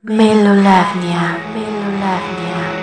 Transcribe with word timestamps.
Melolagnia, 0.00 1.34
Melolagnia. 1.52 2.77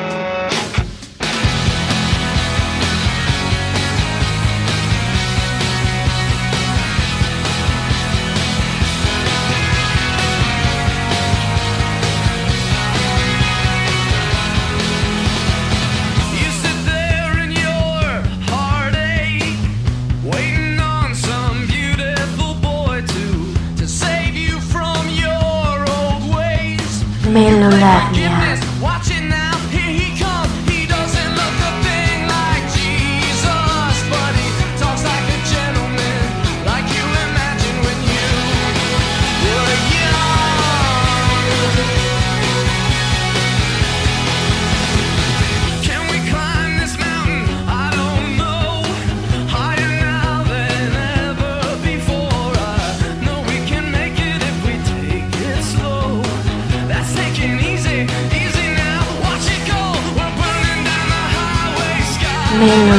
Melolagnia. 27.85 28.24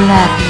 Melolagnia. 0.07 0.46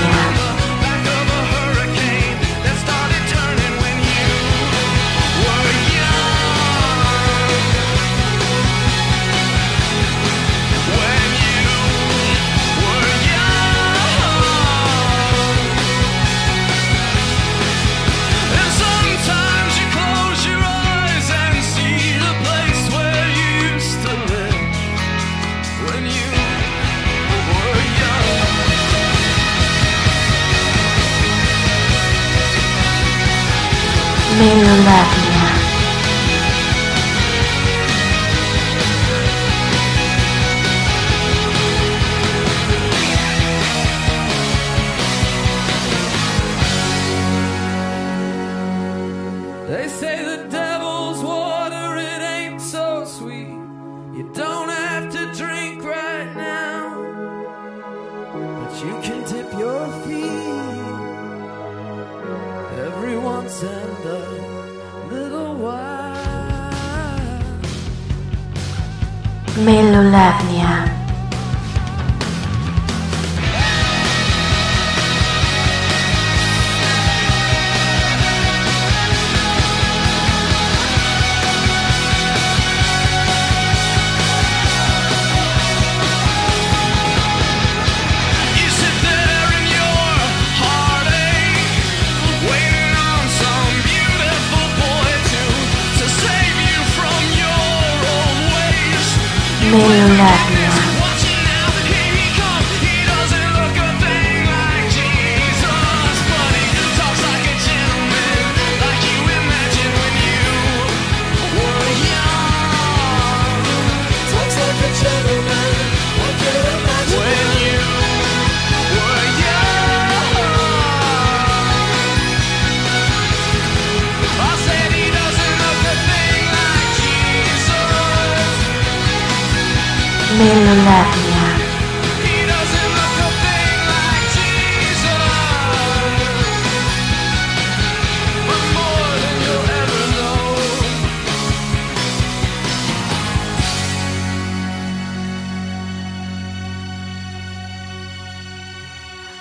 Melolagnia. 99.72 100.87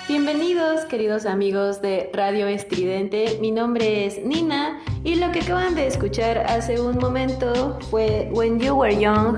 Bienvenidos 0.09 0.85
queridos 0.85 1.25
amigos 1.25 1.81
de 1.81 2.09
Radio 2.13 2.47
Estridente, 2.47 3.37
mi 3.39 3.51
nombre 3.51 4.05
es 4.05 4.21
Nina 4.25 4.81
y 5.05 5.15
lo 5.15 5.31
que 5.31 5.39
acaban 5.39 5.75
de 5.75 5.87
escuchar 5.87 6.39
hace 6.39 6.81
un 6.81 6.97
momento 6.97 7.79
fue 7.89 8.29
When 8.33 8.59
You 8.59 8.73
Were 8.75 8.99
Young 8.99 9.37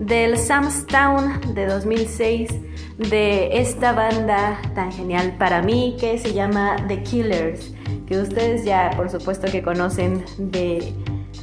del 0.00 0.38
Sam's 0.38 0.86
Town 0.86 1.54
de 1.54 1.66
2006 1.66 2.50
de 2.96 3.60
esta 3.60 3.92
banda 3.92 4.58
tan 4.74 4.90
genial 4.90 5.36
para 5.38 5.60
mí 5.60 5.96
que 6.00 6.18
se 6.18 6.32
llama 6.32 6.76
The 6.88 7.02
Killers, 7.02 7.72
que 8.06 8.18
ustedes 8.18 8.64
ya 8.64 8.90
por 8.96 9.10
supuesto 9.10 9.46
que 9.52 9.62
conocen 9.62 10.24
de 10.38 10.94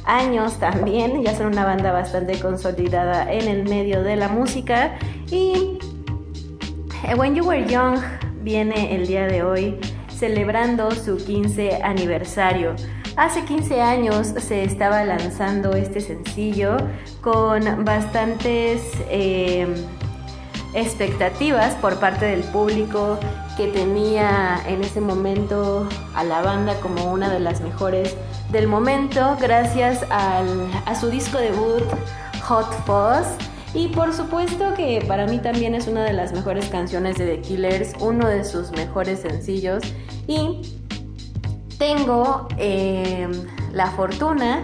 años 0.04 0.58
también, 0.58 1.22
ya 1.22 1.36
son 1.36 1.46
una 1.46 1.64
banda 1.64 1.92
bastante 1.92 2.38
consolidada 2.40 3.32
en 3.32 3.46
el 3.48 3.62
medio 3.68 4.02
de 4.02 4.16
la 4.16 4.28
música 4.28 4.98
y 5.30 5.78
eh, 7.06 7.14
When 7.16 7.36
You 7.36 7.44
Were 7.44 7.64
Young 7.64 8.00
viene 8.42 8.96
el 8.96 9.06
día 9.06 9.28
de 9.28 9.44
hoy 9.44 9.78
celebrando 10.08 10.90
su 10.90 11.16
15 11.16 11.82
aniversario. 11.84 12.74
Hace 13.18 13.44
15 13.44 13.82
años 13.82 14.28
se 14.28 14.62
estaba 14.62 15.02
lanzando 15.02 15.72
este 15.72 16.00
sencillo 16.00 16.76
con 17.20 17.84
bastantes 17.84 18.80
eh, 19.10 19.66
expectativas 20.72 21.74
por 21.74 21.98
parte 21.98 22.26
del 22.26 22.44
público 22.44 23.18
que 23.56 23.66
tenía 23.66 24.60
en 24.68 24.84
ese 24.84 25.00
momento 25.00 25.88
a 26.14 26.22
la 26.22 26.42
banda 26.42 26.78
como 26.78 27.12
una 27.12 27.28
de 27.28 27.40
las 27.40 27.60
mejores 27.60 28.16
del 28.52 28.68
momento 28.68 29.36
gracias 29.40 30.06
a 30.10 30.94
su 30.94 31.10
disco 31.10 31.38
debut 31.38 31.82
Hot 32.44 32.72
Fuzz. 32.86 33.26
Y 33.74 33.88
por 33.88 34.14
supuesto 34.14 34.74
que 34.74 35.04
para 35.08 35.26
mí 35.26 35.40
también 35.40 35.74
es 35.74 35.88
una 35.88 36.04
de 36.04 36.12
las 36.12 36.32
mejores 36.32 36.68
canciones 36.68 37.18
de 37.18 37.26
The 37.26 37.40
Killers, 37.40 37.94
uno 37.98 38.28
de 38.28 38.44
sus 38.44 38.70
mejores 38.70 39.18
sencillos. 39.22 39.82
Y 40.28 40.78
tengo 41.78 42.48
eh, 42.58 43.28
la 43.72 43.86
fortuna 43.92 44.62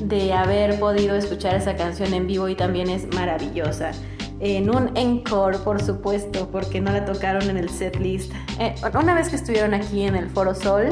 de 0.00 0.32
haber 0.32 0.78
podido 0.78 1.14
escuchar 1.14 1.54
esa 1.54 1.76
canción 1.76 2.12
en 2.14 2.26
vivo 2.26 2.48
y 2.48 2.56
también 2.56 2.90
es 2.90 3.06
maravillosa. 3.14 3.92
En 4.40 4.74
un 4.74 4.96
encore, 4.96 5.58
por 5.58 5.82
supuesto, 5.82 6.48
porque 6.50 6.80
no 6.80 6.90
la 6.92 7.04
tocaron 7.04 7.48
en 7.50 7.58
el 7.58 7.68
setlist. 7.68 8.32
Eh, 8.58 8.74
una 8.98 9.14
vez 9.14 9.28
que 9.28 9.36
estuvieron 9.36 9.74
aquí 9.74 10.02
en 10.02 10.16
el 10.16 10.30
Foro 10.30 10.54
Sol, 10.54 10.88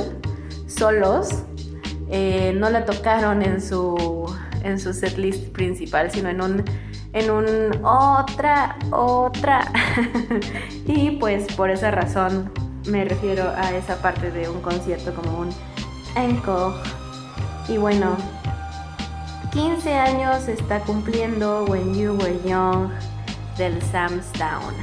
solos, 0.67 1.29
eh, 2.11 2.55
no 2.57 2.69
la 2.71 2.85
tocaron 2.85 3.43
en 3.43 3.61
su 3.61 4.27
en 4.65 4.79
su 4.79 4.93
setlist 4.93 5.49
principal, 5.53 6.11
sino 6.11 6.29
en 6.29 6.43
un 6.43 6.65
en 7.15 7.31
un 7.31 7.85
otra, 7.85 8.77
otra. 8.91 9.73
y 10.87 11.13
pues 11.13 11.47
por 11.55 11.71
esa 11.71 11.91
razón 11.91 12.53
me 12.89 13.05
refiero 13.05 13.51
a 13.57 13.73
esa 13.73 13.97
parte 14.01 14.31
de 14.31 14.49
un 14.49 14.61
concierto 14.61 15.15
como 15.15 15.39
un 15.39 15.51
encore. 16.17 16.75
Y 17.69 17.77
bueno, 17.77 18.17
15 19.53 19.95
años 19.95 20.49
está 20.49 20.81
cumpliendo 20.81 21.65
When 21.65 21.95
You 21.95 22.15
Were 22.15 22.39
Young 22.47 22.91
del 23.57 23.81
Sam's 23.83 24.31
Town. 24.33 24.75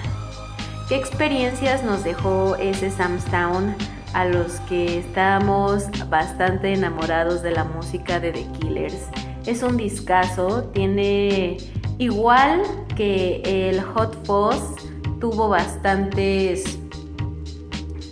¿Qué 0.87 0.95
experiencias 0.95 1.83
nos 1.83 2.03
dejó 2.03 2.55
ese 2.57 2.91
Sam's 2.91 3.25
Town 3.25 3.75
a 4.13 4.25
los 4.25 4.59
que 4.61 4.99
estábamos 4.99 5.85
bastante 6.09 6.73
enamorados 6.73 7.41
de 7.41 7.51
la 7.51 7.63
música 7.63 8.19
de 8.19 8.31
The 8.31 8.45
Killers? 8.59 9.07
Es 9.45 9.63
un 9.63 9.77
discazo, 9.77 10.65
tiene 10.73 11.57
igual 11.97 12.61
que 12.95 13.41
el 13.45 13.81
Hot 13.81 14.25
Fuzz, 14.25 14.75
tuvo 15.19 15.49
bastantes 15.49 16.77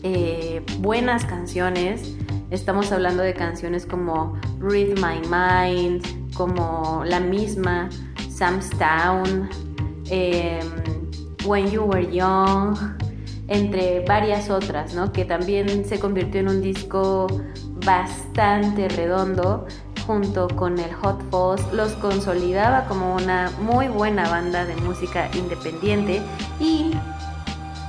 eh, 0.03 0.61
buenas 0.79 1.25
canciones. 1.25 2.15
Estamos 2.51 2.91
hablando 2.91 3.23
de 3.23 3.33
canciones 3.33 3.85
como 3.85 4.38
Read 4.59 4.97
My 5.00 5.21
Mind, 5.27 6.33
como 6.33 7.03
la 7.05 7.19
misma 7.19 7.89
Sam's 8.29 8.69
Town, 8.71 9.50
eh, 10.09 10.59
When 11.45 11.71
You 11.71 11.83
Were 11.83 12.13
Young, 12.13 12.77
entre 13.47 14.01
varias 14.05 14.50
otras, 14.50 14.94
¿no? 14.94 15.11
Que 15.11 15.25
también 15.25 15.85
se 15.85 16.00
convirtió 16.00 16.41
en 16.41 16.50
un 16.50 16.61
disco 16.61 17.27
bastante 17.85 18.89
redondo 18.89 19.65
junto 20.05 20.47
con 20.50 20.79
el 20.79 20.94
Hot 20.95 21.21
Fuzz 21.29 21.73
los 21.73 21.94
consolidaba 21.94 22.85
como 22.85 23.15
una 23.15 23.51
muy 23.61 23.88
buena 23.88 24.29
banda 24.29 24.65
de 24.65 24.75
música 24.77 25.29
independiente 25.33 26.21
y 26.59 26.72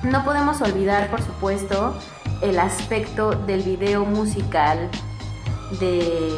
no 0.04 0.24
podemos 0.24 0.60
olvidar 0.60 1.10
por 1.10 1.22
supuesto 1.22 1.94
el 2.42 2.58
aspecto 2.58 3.32
del 3.32 3.62
video 3.62 4.04
musical 4.04 4.90
de, 5.80 6.32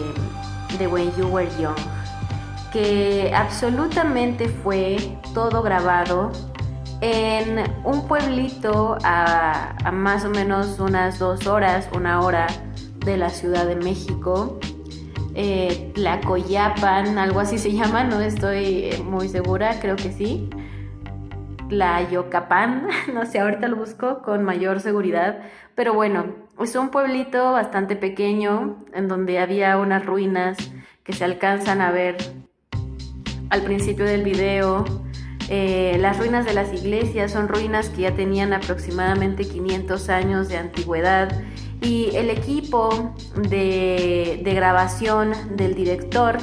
de 0.78 0.86
When 0.86 1.12
You 1.16 1.26
Were 1.28 1.50
Young 1.60 1.76
que 2.72 3.32
absolutamente 3.34 4.48
fue 4.48 4.96
todo 5.34 5.62
grabado 5.62 6.32
en 7.00 7.64
un 7.84 8.06
pueblito 8.06 8.98
a, 9.02 9.74
más 9.92 10.24
o 10.24 10.30
menos 10.30 10.78
unas 10.78 11.18
dos 11.18 11.46
horas, 11.46 11.88
una 11.94 12.20
hora 12.20 12.46
de 13.04 13.16
la 13.16 13.30
Ciudad 13.30 13.66
de 13.66 13.76
México 13.76 14.58
eh, 15.34 15.92
Tlacoyapan, 15.94 17.18
algo 17.18 17.40
así 17.40 17.58
se 17.58 17.72
llama, 17.76 18.04
no 18.04 18.20
estoy 18.20 18.90
muy 19.04 19.28
segura, 19.28 19.78
creo 19.80 19.96
que 19.96 20.12
sí. 20.12 20.48
Tlayocapan, 21.68 22.88
no 23.14 23.26
sé, 23.26 23.40
ahorita 23.40 23.68
lo 23.68 23.76
busco 23.76 24.22
con 24.22 24.44
mayor 24.44 24.80
seguridad, 24.80 25.40
pero 25.74 25.94
bueno, 25.94 26.26
es 26.60 26.74
un 26.76 26.90
pueblito 26.90 27.52
bastante 27.52 27.96
pequeño 27.96 28.78
en 28.94 29.08
donde 29.08 29.38
había 29.38 29.76
unas 29.78 30.04
ruinas 30.04 30.56
que 31.04 31.12
se 31.12 31.24
alcanzan 31.24 31.80
a 31.80 31.90
ver 31.90 32.16
al 33.50 33.62
principio 33.62 34.04
del 34.04 34.22
video. 34.22 34.84
Eh, 35.48 35.96
las 36.00 36.18
ruinas 36.18 36.44
de 36.44 36.54
las 36.54 36.72
iglesias 36.72 37.30
son 37.30 37.46
ruinas 37.46 37.88
que 37.90 38.02
ya 38.02 38.14
tenían 38.14 38.52
aproximadamente 38.52 39.44
500 39.44 40.08
años 40.08 40.48
de 40.48 40.56
antigüedad 40.56 41.28
y 41.80 42.10
el 42.16 42.30
equipo 42.30 43.14
de, 43.48 44.40
de 44.42 44.54
grabación 44.54 45.32
del 45.56 45.74
director, 45.74 46.38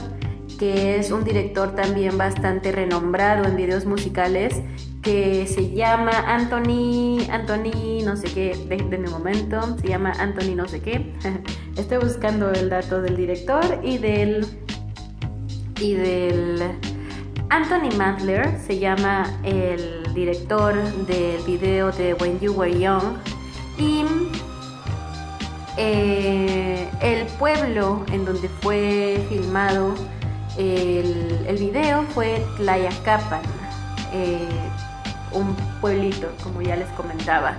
que 0.57 0.97
es 0.97 1.11
un 1.11 1.23
director 1.23 1.75
también 1.75 2.17
bastante 2.17 2.71
renombrado 2.71 3.45
en 3.45 3.57
videos 3.57 3.85
musicales, 3.85 4.61
que 5.03 5.45
se 5.45 5.69
llama 5.69 6.11
Anthony, 6.25 7.19
Anthony 7.29 8.03
no 8.03 8.15
sé 8.15 8.33
qué, 8.33 8.55
de, 8.55 8.97
mi 8.97 9.09
momento, 9.09 9.77
se 9.77 9.89
llama 9.89 10.13
Anthony 10.17 10.55
no 10.55 10.67
sé 10.67 10.79
qué. 10.81 11.13
Estoy 11.77 11.97
buscando 11.97 12.51
el 12.51 12.69
dato 12.69 13.01
del 13.01 13.17
director 13.17 13.79
y 13.83 13.97
del 13.97 14.47
y 15.79 15.93
del 15.93 16.61
Anthony 17.49 17.95
Mandler 17.97 18.57
se 18.65 18.79
llama 18.79 19.29
el 19.43 20.13
director 20.13 20.73
del 21.05 21.43
video 21.43 21.91
de 21.91 22.13
When 22.15 22.39
You 22.39 22.53
Were 22.53 22.79
Young 22.79 23.17
y 23.77 24.05
eh, 25.77 26.87
el 27.01 27.27
pueblo 27.37 28.05
en 28.11 28.23
donde 28.25 28.47
fue 28.47 29.19
filmado 29.29 29.95
el, 30.57 31.45
el 31.47 31.57
video 31.57 32.03
fue 32.13 32.43
Tlayacapan, 32.57 33.41
eh, 34.13 34.47
un 35.33 35.55
pueblito, 35.81 36.27
como 36.43 36.61
ya 36.61 36.75
les 36.75 36.89
comentaba. 36.89 37.55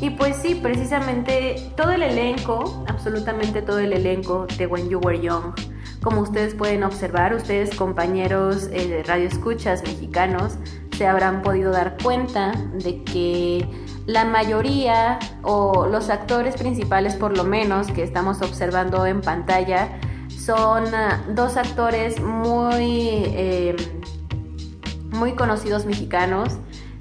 Y 0.00 0.10
pues 0.10 0.36
sí, 0.36 0.54
precisamente 0.54 1.72
todo 1.76 1.90
el 1.90 2.02
elenco, 2.02 2.84
absolutamente 2.88 3.62
todo 3.62 3.80
el 3.80 3.92
elenco 3.92 4.46
de 4.56 4.66
When 4.66 4.88
You 4.88 5.00
Were 5.00 5.20
Young, 5.20 5.54
como 6.02 6.20
ustedes 6.20 6.54
pueden 6.54 6.84
observar, 6.84 7.34
ustedes 7.34 7.74
compañeros 7.74 8.68
eh, 8.72 8.86
de 8.86 9.02
radio 9.02 9.26
escuchas 9.26 9.82
mexicanos, 9.82 10.56
se 10.96 11.06
habrán 11.06 11.42
podido 11.42 11.72
dar 11.72 11.96
cuenta 12.02 12.52
de 12.74 13.02
que 13.02 13.68
la 14.06 14.24
mayoría 14.24 15.18
o 15.42 15.86
los 15.86 16.08
actores 16.08 16.56
principales 16.56 17.14
por 17.14 17.36
lo 17.36 17.44
menos 17.44 17.88
que 17.88 18.02
estamos 18.02 18.40
observando 18.40 19.04
en 19.06 19.20
pantalla 19.20 20.00
son 20.28 20.84
uh, 20.84 21.34
dos 21.34 21.56
actores 21.56 22.20
muy, 22.20 22.84
eh, 22.86 23.76
muy 25.10 25.32
conocidos 25.32 25.84
mexicanos. 25.84 26.54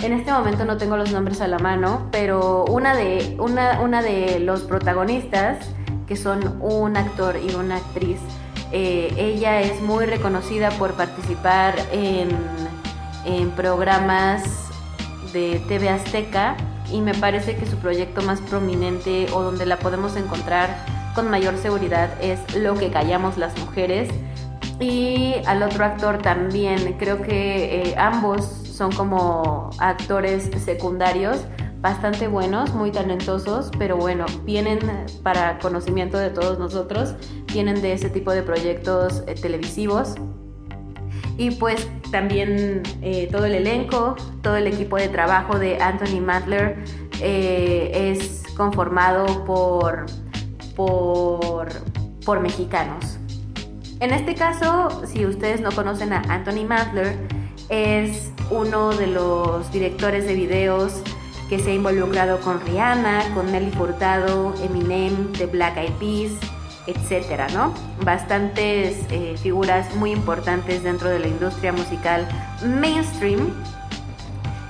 En 0.03 0.13
este 0.13 0.31
momento 0.31 0.63
no 0.63 0.77
tengo 0.77 0.95
los 0.95 1.11
nombres 1.11 1.41
a 1.41 1.47
la 1.47 1.57
mano, 1.57 2.07
pero 2.11 2.65
una 2.65 2.95
de, 2.95 3.35
una, 3.39 3.81
una 3.81 4.03
de 4.03 4.39
los 4.39 4.61
protagonistas, 4.61 5.57
que 6.05 6.15
son 6.15 6.61
un 6.61 6.95
actor 6.95 7.35
y 7.37 7.55
una 7.55 7.77
actriz, 7.77 8.19
eh, 8.71 9.11
ella 9.17 9.59
es 9.61 9.81
muy 9.81 10.05
reconocida 10.05 10.69
por 10.71 10.93
participar 10.93 11.73
en, 11.91 12.29
en 13.25 13.49
programas 13.51 14.43
de 15.33 15.59
TV 15.67 15.89
Azteca 15.89 16.55
y 16.91 17.01
me 17.01 17.15
parece 17.15 17.55
que 17.55 17.65
su 17.65 17.77
proyecto 17.77 18.21
más 18.21 18.39
prominente 18.41 19.25
o 19.33 19.41
donde 19.41 19.65
la 19.65 19.79
podemos 19.79 20.15
encontrar 20.15 20.69
con 21.15 21.31
mayor 21.31 21.57
seguridad 21.57 22.11
es 22.21 22.39
Lo 22.55 22.75
que 22.75 22.91
callamos 22.91 23.37
las 23.37 23.57
mujeres. 23.57 24.09
Y 24.79 25.33
al 25.47 25.63
otro 25.63 25.85
actor 25.85 26.19
también, 26.19 26.97
creo 26.99 27.23
que 27.23 27.81
eh, 27.81 27.95
ambos 27.97 28.66
son 28.77 28.91
como 28.91 29.71
actores 29.79 30.51
secundarios 30.63 31.45
bastante 31.81 32.27
buenos, 32.27 32.73
muy 32.73 32.91
talentosos, 32.91 33.71
pero 33.77 33.97
bueno, 33.97 34.25
vienen 34.43 34.79
para 35.23 35.57
conocimiento 35.59 36.17
de 36.17 36.29
todos 36.29 36.59
nosotros, 36.59 37.15
vienen 37.51 37.81
de 37.81 37.93
ese 37.93 38.09
tipo 38.09 38.31
de 38.31 38.43
proyectos 38.43 39.23
eh, 39.27 39.35
televisivos. 39.35 40.15
Y 41.37 41.51
pues 41.51 41.87
también 42.11 42.83
eh, 43.01 43.29
todo 43.31 43.45
el 43.45 43.55
elenco, 43.55 44.15
todo 44.41 44.57
el 44.57 44.67
equipo 44.67 44.97
de 44.97 45.07
trabajo 45.09 45.59
de 45.59 45.81
Anthony 45.81 46.19
Mandler 46.19 46.83
eh, 47.21 48.11
es 48.11 48.43
conformado 48.55 49.45
por, 49.45 50.07
por, 50.75 51.69
por 52.25 52.39
mexicanos. 52.39 53.17
En 53.99 54.11
este 54.11 54.35
caso, 54.35 55.03
si 55.05 55.25
ustedes 55.25 55.61
no 55.61 55.71
conocen 55.71 56.13
a 56.13 56.21
Anthony 56.27 56.65
Mandler, 56.67 57.36
es 57.69 58.31
uno 58.49 58.91
de 58.91 59.07
los 59.07 59.71
directores 59.71 60.25
de 60.25 60.33
videos 60.33 61.01
que 61.49 61.59
se 61.59 61.71
ha 61.71 61.73
involucrado 61.73 62.39
con 62.41 62.59
Rihanna, 62.61 63.33
con 63.33 63.51
Nelly 63.51 63.71
Furtado, 63.71 64.53
Eminem, 64.63 65.31
The 65.33 65.45
Black 65.45 65.77
Eyed 65.77 65.93
Peas, 65.93 66.31
etcétera, 66.87 67.47
¿no? 67.53 67.73
Bastantes 68.03 68.97
eh, 69.11 69.35
figuras 69.41 69.93
muy 69.95 70.11
importantes 70.11 70.83
dentro 70.83 71.09
de 71.09 71.19
la 71.19 71.27
industria 71.27 71.71
musical 71.71 72.27
mainstream. 72.63 73.53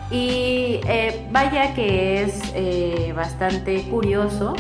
Y 0.09 0.79
eh, 0.87 1.27
vaya 1.31 1.73
que 1.73 2.23
es 2.23 2.41
eh, 2.55 3.13
bastante 3.15 3.83
curioso 3.83 4.55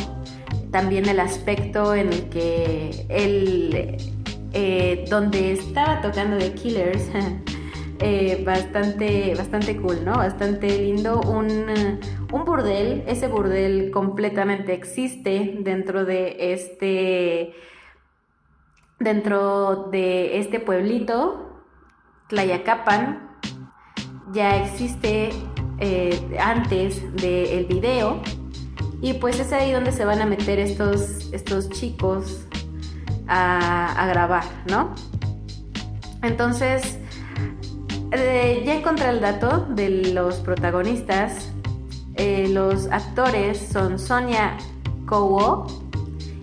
también 0.71 1.07
el 1.07 1.19
aspecto 1.19 1.95
en 1.95 2.11
el 2.11 2.29
que 2.29 3.05
él, 3.09 3.97
donde 5.09 5.53
estaba 5.53 6.01
tocando 6.01 6.37
The 6.37 6.53
Killers, 6.53 7.03
eh, 7.99 8.43
bastante, 8.45 9.33
bastante 9.35 9.77
cool, 9.77 10.05
¿no? 10.05 10.17
Bastante 10.17 10.67
lindo. 10.77 11.19
Un, 11.21 11.99
un 12.31 12.45
burdel, 12.45 13.03
ese 13.07 13.27
burdel 13.27 13.91
completamente 13.91 14.73
existe 14.73 15.55
dentro 15.59 16.05
de 16.05 16.53
este. 16.53 17.53
Dentro 18.99 19.89
de 19.91 20.39
este 20.39 20.59
pueblito, 20.59 21.61
Tlayacapan, 22.29 23.37
ya 24.31 24.57
existe 24.57 25.29
eh, 25.79 26.37
antes 26.39 27.01
del 27.15 27.65
video. 27.65 28.21
Y 29.01 29.13
pues 29.13 29.39
es 29.39 29.53
ahí 29.53 29.71
donde 29.71 29.91
se 29.91 30.03
van 30.05 30.21
a 30.21 30.25
meter 30.25 30.57
estos, 30.57 31.31
estos 31.31 31.69
chicos 31.69 32.47
a, 33.27 34.03
a 34.03 34.07
grabar, 34.07 34.43
¿no? 34.67 34.95
Entonces, 36.23 36.97
ya 38.11 38.75
encontré 38.75 39.09
el 39.09 39.19
dato 39.19 39.65
de 39.69 39.89
los 40.13 40.35
protagonistas. 40.35 41.51
Eh, 42.15 42.47
los 42.49 42.87
actores 42.87 43.59
son 43.71 43.99
Sonia 43.99 44.57
Cowo 45.05 45.67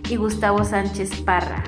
y 0.09 0.15
Gustavo 0.15 0.63
Sánchez 0.63 1.21
Parra. 1.21 1.63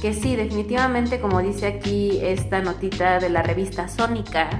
Que 0.00 0.12
sí, 0.12 0.36
definitivamente, 0.36 1.20
como 1.20 1.40
dice 1.40 1.66
aquí 1.66 2.18
esta 2.22 2.60
notita 2.60 3.18
de 3.18 3.30
la 3.30 3.42
revista 3.42 3.88
Sónica, 3.88 4.50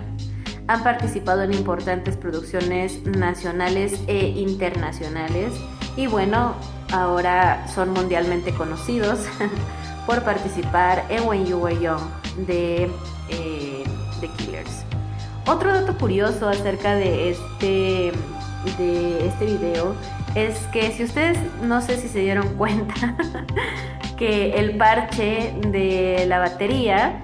han 0.67 0.83
participado 0.83 1.43
en 1.43 1.53
importantes 1.53 2.17
producciones 2.17 3.05
nacionales 3.05 4.01
e 4.07 4.29
internacionales. 4.29 5.53
Y 5.97 6.07
bueno, 6.07 6.55
ahora 6.93 7.67
son 7.69 7.91
mundialmente 7.91 8.53
conocidos 8.53 9.21
por 10.07 10.23
participar 10.23 11.05
en 11.09 11.29
When 11.29 11.47
You 11.47 11.59
Were 11.59 11.79
Young 11.79 12.01
de 12.47 12.91
eh, 13.29 13.85
The 14.21 14.29
Killers. 14.29 14.85
Otro 15.47 15.73
dato 15.73 15.97
curioso 15.97 16.49
acerca 16.49 16.95
de 16.95 17.31
este, 17.31 18.13
de 18.79 19.27
este 19.27 19.47
video 19.47 19.95
es 20.35 20.59
que 20.73 20.91
si 20.91 21.05
ustedes 21.05 21.39
no 21.63 21.81
sé 21.81 21.97
si 21.99 22.09
se 22.09 22.21
dieron 22.21 22.49
cuenta 22.57 23.17
que 24.17 24.59
el 24.59 24.77
parche 24.77 25.55
de 25.69 26.25
la 26.27 26.39
batería 26.39 27.21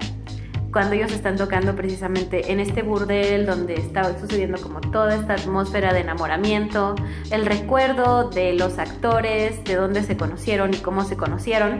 cuando 0.73 0.95
ellos 0.95 1.11
están 1.11 1.37
tocando 1.37 1.75
precisamente 1.75 2.51
en 2.51 2.59
este 2.59 2.81
burdel 2.81 3.45
donde 3.45 3.75
está 3.75 4.19
sucediendo 4.19 4.59
como 4.59 4.81
toda 4.81 5.15
esta 5.15 5.33
atmósfera 5.33 5.93
de 5.93 5.99
enamoramiento, 5.99 6.95
el 7.29 7.45
recuerdo 7.45 8.29
de 8.31 8.53
los 8.53 8.79
actores, 8.79 9.63
de 9.63 9.75
dónde 9.75 10.01
se 10.01 10.17
conocieron 10.17 10.73
y 10.73 10.77
cómo 10.77 11.05
se 11.05 11.15
conocieron. 11.15 11.77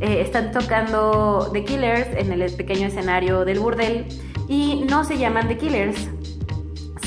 Eh, 0.00 0.20
están 0.20 0.52
tocando 0.52 1.50
The 1.52 1.64
Killers 1.64 2.08
en 2.16 2.32
el 2.32 2.52
pequeño 2.54 2.86
escenario 2.86 3.44
del 3.44 3.58
burdel 3.58 4.06
y 4.48 4.86
no 4.88 5.02
se 5.02 5.18
llaman 5.18 5.48
The 5.48 5.58
Killers. 5.58 6.08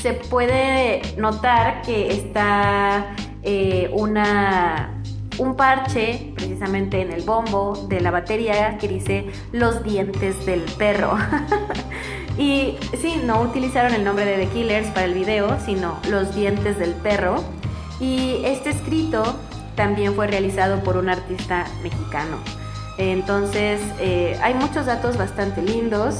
Se 0.01 0.13
puede 0.13 1.01
notar 1.17 1.81
que 1.83 2.11
está 2.11 3.15
eh, 3.43 3.89
una 3.93 4.99
un 5.39 5.55
parche 5.55 6.28
precisamente 6.49 7.01
en 7.01 7.11
el 7.11 7.21
bombo 7.21 7.77
de 7.89 8.01
la 8.01 8.09
batería 8.09 8.79
que 8.79 8.87
dice 8.87 9.27
los 9.51 9.83
dientes 9.83 10.47
del 10.47 10.61
perro. 10.61 11.15
y 12.39 12.75
sí, 12.99 13.21
no 13.23 13.41
utilizaron 13.41 13.93
el 13.93 14.03
nombre 14.03 14.25
de 14.25 14.45
The 14.45 14.51
Killers 14.51 14.87
para 14.87 15.05
el 15.05 15.13
video, 15.13 15.59
sino 15.63 15.99
los 16.09 16.33
dientes 16.33 16.79
del 16.79 16.93
perro. 16.95 17.43
Y 17.99 18.41
este 18.45 18.71
escrito 18.71 19.35
también 19.75 20.15
fue 20.15 20.25
realizado 20.25 20.83
por 20.83 20.97
un 20.97 21.09
artista 21.09 21.65
mexicano. 21.83 22.37
Entonces, 22.97 23.79
eh, 23.99 24.37
hay 24.41 24.55
muchos 24.55 24.87
datos 24.87 25.17
bastante 25.17 25.61
lindos. 25.61 26.17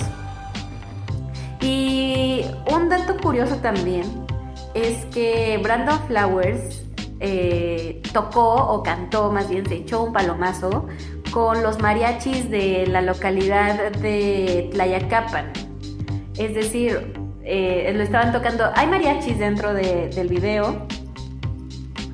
Y 1.59 2.45
un 2.71 2.87
dato 2.87 3.17
curioso 3.17 3.55
también 3.57 4.05
es 4.75 5.05
que 5.05 5.59
Brandon 5.63 5.99
Flowers 6.07 6.83
eh, 7.19 8.01
tocó 8.13 8.53
o 8.55 8.83
cantó, 8.83 9.31
más 9.31 9.49
bien 9.49 9.65
se 9.67 9.75
echó 9.75 10.03
un 10.03 10.13
palomazo 10.13 10.87
con 11.31 11.61
los 11.61 11.79
mariachis 11.79 12.49
de 12.49 12.87
la 12.87 13.01
localidad 13.01 13.91
de 13.91 14.69
Tlayacapan. 14.71 15.51
Es 16.37 16.53
decir, 16.55 17.13
eh, 17.43 17.91
lo 17.95 18.03
estaban 18.03 18.31
tocando. 18.31 18.65
Hay 18.75 18.87
mariachis 18.87 19.37
dentro 19.37 19.73
de- 19.73 20.09
del 20.09 20.27
video. 20.29 20.87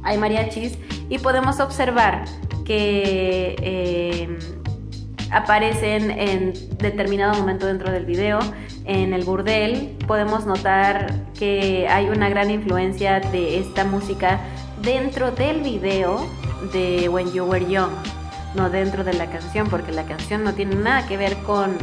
Hay 0.03 0.17
mariachis 0.17 0.77
y 1.09 1.17
podemos 1.19 1.59
observar 1.59 2.25
que 2.65 3.55
eh, 3.62 4.38
aparecen 5.31 6.12
en 6.12 6.53
determinado 6.77 7.35
momento 7.39 7.67
dentro 7.67 7.91
del 7.91 8.05
video. 8.05 8.39
En 8.85 9.13
el 9.13 9.24
burdel 9.24 9.95
podemos 10.07 10.45
notar 10.45 11.12
que 11.38 11.88
hay 11.89 12.09
una 12.09 12.29
gran 12.29 12.51
influencia 12.51 13.19
de 13.19 13.59
esta 13.59 13.83
música 13.83 14.39
dentro 14.82 15.32
del 15.32 15.62
video 15.62 16.27
de 16.74 17.10
When 17.10 17.32
You 17.32 17.46
Were 17.46 17.65
Young, 17.65 17.91
no 18.55 18.70
dentro 18.70 19.03
de 19.03 19.13
la 19.13 19.27
canción, 19.27 19.67
porque 19.70 19.91
la 19.91 20.05
canción 20.05 20.44
no 20.44 20.53
tiene 20.53 20.75
nada 20.75 21.08
que 21.08 21.17
ver 21.17 21.36
con, 21.38 21.77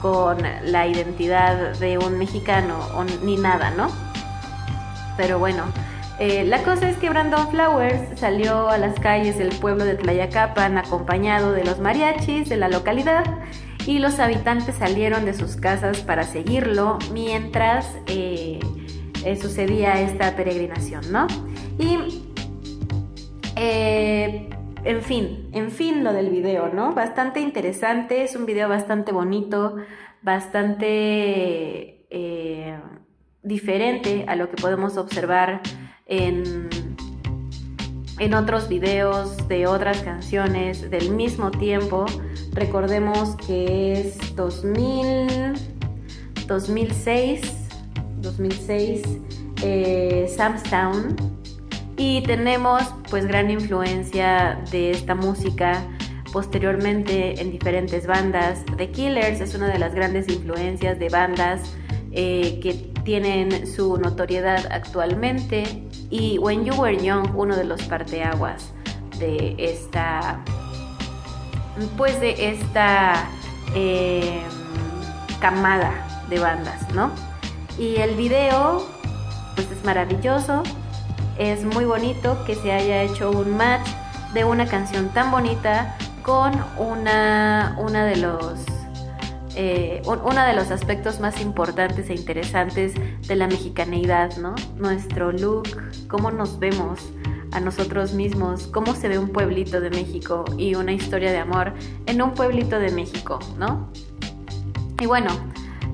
con 0.00 0.38
la 0.64 0.86
identidad 0.86 1.76
de 1.78 1.98
un 1.98 2.18
mexicano 2.18 2.78
ni 3.22 3.36
nada, 3.36 3.70
¿no? 3.70 3.88
Pero 5.16 5.38
bueno, 5.38 5.64
eh, 6.18 6.44
la 6.44 6.62
cosa 6.62 6.88
es 6.88 6.96
que 6.96 7.10
Brandon 7.10 7.48
Flowers 7.50 8.18
salió 8.18 8.68
a 8.68 8.78
las 8.78 8.98
calles 8.98 9.38
del 9.38 9.50
pueblo 9.50 9.84
de 9.84 9.94
Tlayacapan 9.94 10.76
acompañado 10.76 11.52
de 11.52 11.64
los 11.64 11.78
mariachis 11.78 12.48
de 12.48 12.56
la 12.56 12.68
localidad 12.68 13.24
y 13.86 14.00
los 14.00 14.18
habitantes 14.18 14.74
salieron 14.76 15.24
de 15.24 15.32
sus 15.32 15.56
casas 15.56 16.00
para 16.00 16.24
seguirlo 16.24 16.98
mientras 17.12 17.86
eh, 18.06 18.58
eh, 19.24 19.36
sucedía 19.36 20.00
esta 20.00 20.34
peregrinación, 20.34 21.10
¿no? 21.12 21.26
Y, 21.78 21.96
eh, 23.56 24.50
en 24.84 25.02
fin, 25.02 25.48
en 25.52 25.70
fin 25.70 26.04
lo 26.04 26.12
del 26.12 26.30
video, 26.30 26.72
¿no? 26.72 26.92
Bastante 26.92 27.40
interesante, 27.40 28.24
es 28.24 28.36
un 28.36 28.46
video 28.46 28.68
bastante 28.68 29.12
bonito, 29.12 29.76
bastante 30.22 32.06
eh, 32.10 32.78
diferente 33.42 34.24
a 34.28 34.36
lo 34.36 34.50
que 34.50 34.56
podemos 34.56 34.96
observar 34.96 35.60
en, 36.06 36.68
en 38.18 38.34
otros 38.34 38.68
videos 38.68 39.48
de 39.48 39.66
otras 39.66 40.00
canciones 40.02 40.90
del 40.90 41.10
mismo 41.10 41.50
tiempo. 41.50 42.06
Recordemos 42.52 43.36
que 43.46 43.92
es 43.92 44.34
2000, 44.34 45.54
2006, 46.46 47.40
2006, 48.20 49.02
eh, 49.62 50.26
Sam's 50.28 50.62
Town. 50.64 51.37
Y 51.98 52.22
tenemos 52.22 52.82
pues 53.10 53.26
gran 53.26 53.50
influencia 53.50 54.62
de 54.70 54.92
esta 54.92 55.14
música 55.16 55.82
posteriormente 56.32 57.40
en 57.40 57.50
diferentes 57.50 58.06
bandas. 58.06 58.64
The 58.76 58.90
Killers 58.90 59.40
es 59.40 59.54
una 59.54 59.66
de 59.66 59.78
las 59.80 59.94
grandes 59.94 60.28
influencias 60.28 60.98
de 60.98 61.08
bandas 61.08 61.74
eh, 62.12 62.60
que 62.62 62.74
tienen 63.04 63.66
su 63.66 63.98
notoriedad 63.98 64.68
actualmente. 64.70 65.64
Y 66.08 66.38
When 66.38 66.64
You 66.64 66.74
Were 66.74 66.96
Young, 66.96 67.36
uno 67.36 67.56
de 67.56 67.64
los 67.64 67.82
parteaguas 67.82 68.72
de 69.18 69.56
esta 69.58 70.40
pues 71.96 72.20
de 72.20 72.50
esta 72.50 73.28
eh, 73.74 74.40
camada 75.40 76.26
de 76.28 76.38
bandas, 76.38 76.92
¿no? 76.94 77.10
Y 77.78 77.96
el 77.96 78.16
video, 78.16 78.86
pues 79.54 79.70
es 79.70 79.84
maravilloso, 79.84 80.62
es 81.38 81.64
muy 81.64 81.84
bonito 81.84 82.44
que 82.46 82.54
se 82.54 82.72
haya 82.72 83.02
hecho 83.02 83.30
un 83.30 83.56
match 83.56 83.86
de 84.34 84.44
una 84.44 84.66
canción 84.66 85.08
tan 85.10 85.30
bonita 85.30 85.96
con 86.22 86.52
una, 86.78 87.76
una 87.80 88.04
de 88.04 88.16
los 88.16 88.64
eh, 89.60 90.02
un- 90.06 90.20
uno 90.20 90.44
de 90.46 90.52
los 90.54 90.70
aspectos 90.70 91.18
más 91.18 91.40
importantes 91.40 92.10
e 92.10 92.14
interesantes 92.14 92.92
de 93.26 93.34
la 93.34 93.48
mexicaneidad, 93.48 94.36
¿no? 94.36 94.54
Nuestro 94.76 95.32
look, 95.32 95.66
cómo 96.06 96.30
nos 96.30 96.60
vemos 96.60 97.00
a 97.50 97.58
nosotros 97.58 98.12
mismos, 98.12 98.68
cómo 98.68 98.94
se 98.94 99.08
ve 99.08 99.18
un 99.18 99.30
pueblito 99.30 99.80
de 99.80 99.90
México 99.90 100.44
y 100.58 100.74
una 100.76 100.92
historia 100.92 101.32
de 101.32 101.38
amor 101.38 101.72
en 102.06 102.22
un 102.22 102.34
pueblito 102.34 102.78
de 102.78 102.92
México, 102.92 103.40
¿no? 103.58 103.88
Y 105.00 105.06
bueno, 105.06 105.30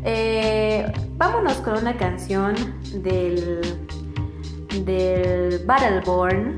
eh, 0.05 0.93
vámonos 1.17 1.55
con 1.59 1.79
una 1.79 1.97
canción 1.97 2.55
del, 3.03 3.61
del 4.83 5.65
Battleborn. 5.65 6.57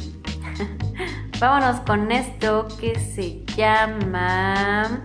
vámonos 1.41 1.81
con 1.81 2.11
esto 2.11 2.67
que 2.81 2.99
se 2.99 3.45
llama... 3.57 5.03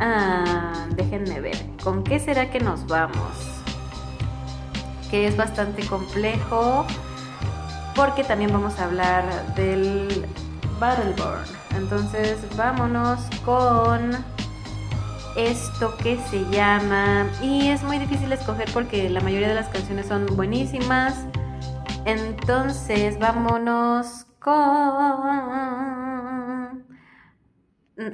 Ah, 0.00 0.86
déjenme 0.96 1.40
ver, 1.40 1.56
¿con 1.84 2.02
qué 2.02 2.18
será 2.18 2.50
que 2.50 2.58
nos 2.58 2.86
vamos? 2.86 3.62
Que 5.10 5.26
es 5.28 5.36
bastante 5.36 5.86
complejo 5.86 6.86
porque 7.94 8.24
también 8.24 8.52
vamos 8.52 8.78
a 8.78 8.86
hablar 8.86 9.54
del 9.54 10.26
Battleborn. 10.80 11.44
Entonces, 11.76 12.38
vámonos 12.56 13.20
con 13.44 14.12
esto 15.36 15.96
que 15.96 16.18
se 16.30 16.44
llama 16.50 17.26
y 17.40 17.68
es 17.68 17.82
muy 17.82 17.98
difícil 17.98 18.30
escoger 18.32 18.70
porque 18.72 19.08
la 19.08 19.20
mayoría 19.20 19.48
de 19.48 19.54
las 19.54 19.68
canciones 19.68 20.06
son 20.06 20.26
buenísimas. 20.34 21.14
Entonces, 22.04 23.18
vámonos 23.18 24.26
con 24.40 24.52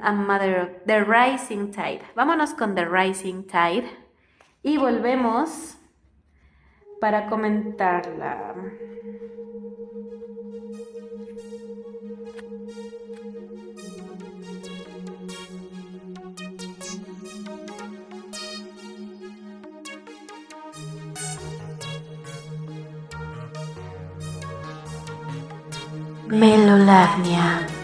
a 0.02 0.12
Mother 0.12 0.60
of 0.60 0.70
The 0.86 1.04
Rising 1.04 1.70
Tide. 1.70 2.02
Vámonos 2.14 2.52
con 2.52 2.74
The 2.74 2.84
Rising 2.84 3.44
Tide 3.44 3.88
y 4.62 4.76
volvemos 4.76 5.78
para 7.00 7.28
comentarla. 7.28 8.54
Melolagnia. 26.28 27.77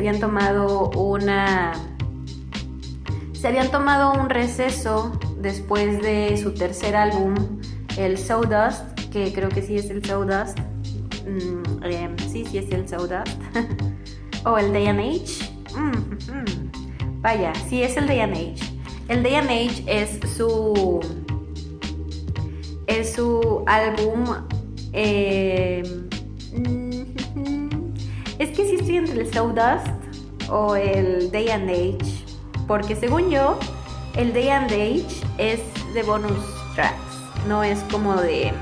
Habían 0.00 0.18
tomado 0.18 0.88
una... 0.96 1.72
Se 3.34 3.48
habían 3.48 3.70
tomado 3.70 4.14
un 4.14 4.30
receso 4.30 5.12
después 5.38 6.00
de 6.00 6.38
su 6.38 6.54
tercer 6.54 6.96
álbum, 6.96 7.34
el 7.98 8.16
Sawdust, 8.16 8.98
que 9.12 9.30
creo 9.34 9.50
que 9.50 9.60
sí 9.60 9.76
es 9.76 9.90
el 9.90 10.02
Sawdust. 10.02 10.58
Mm, 11.26 11.84
eh, 11.84 12.16
sí, 12.30 12.46
sí 12.46 12.56
es 12.56 12.70
el 12.72 12.88
Sawdust. 12.88 13.38
o 14.46 14.56
el 14.56 14.72
Day 14.72 14.86
and 14.86 15.00
Age. 15.00 15.52
Mm, 15.76 16.32
mm. 16.32 17.20
Vaya, 17.20 17.52
sí 17.68 17.82
es 17.82 17.94
el 17.98 18.06
Day 18.06 18.20
and 18.20 18.32
Age. 18.32 18.80
El 19.08 19.22
Day 19.22 19.34
and 19.34 19.50
Age 19.50 19.84
es 19.86 20.18
su. 20.34 21.00
Es 22.86 23.12
su 23.12 23.64
álbum. 23.66 24.24
eh, 24.94 25.82
entre 28.96 29.20
el 29.20 29.32
Sawdust 29.32 29.86
o 30.48 30.76
el 30.76 31.30
Day 31.30 31.48
and 31.50 31.70
Age. 31.70 32.24
Porque 32.66 32.96
según 32.96 33.30
yo, 33.30 33.58
el 34.16 34.32
Day 34.32 34.48
and 34.48 34.70
Age 34.70 35.06
es 35.38 35.60
de 35.94 36.02
bonus 36.02 36.38
tracks. 36.74 36.98
No 37.48 37.62
es 37.62 37.78
como 37.90 38.16
de 38.16 38.52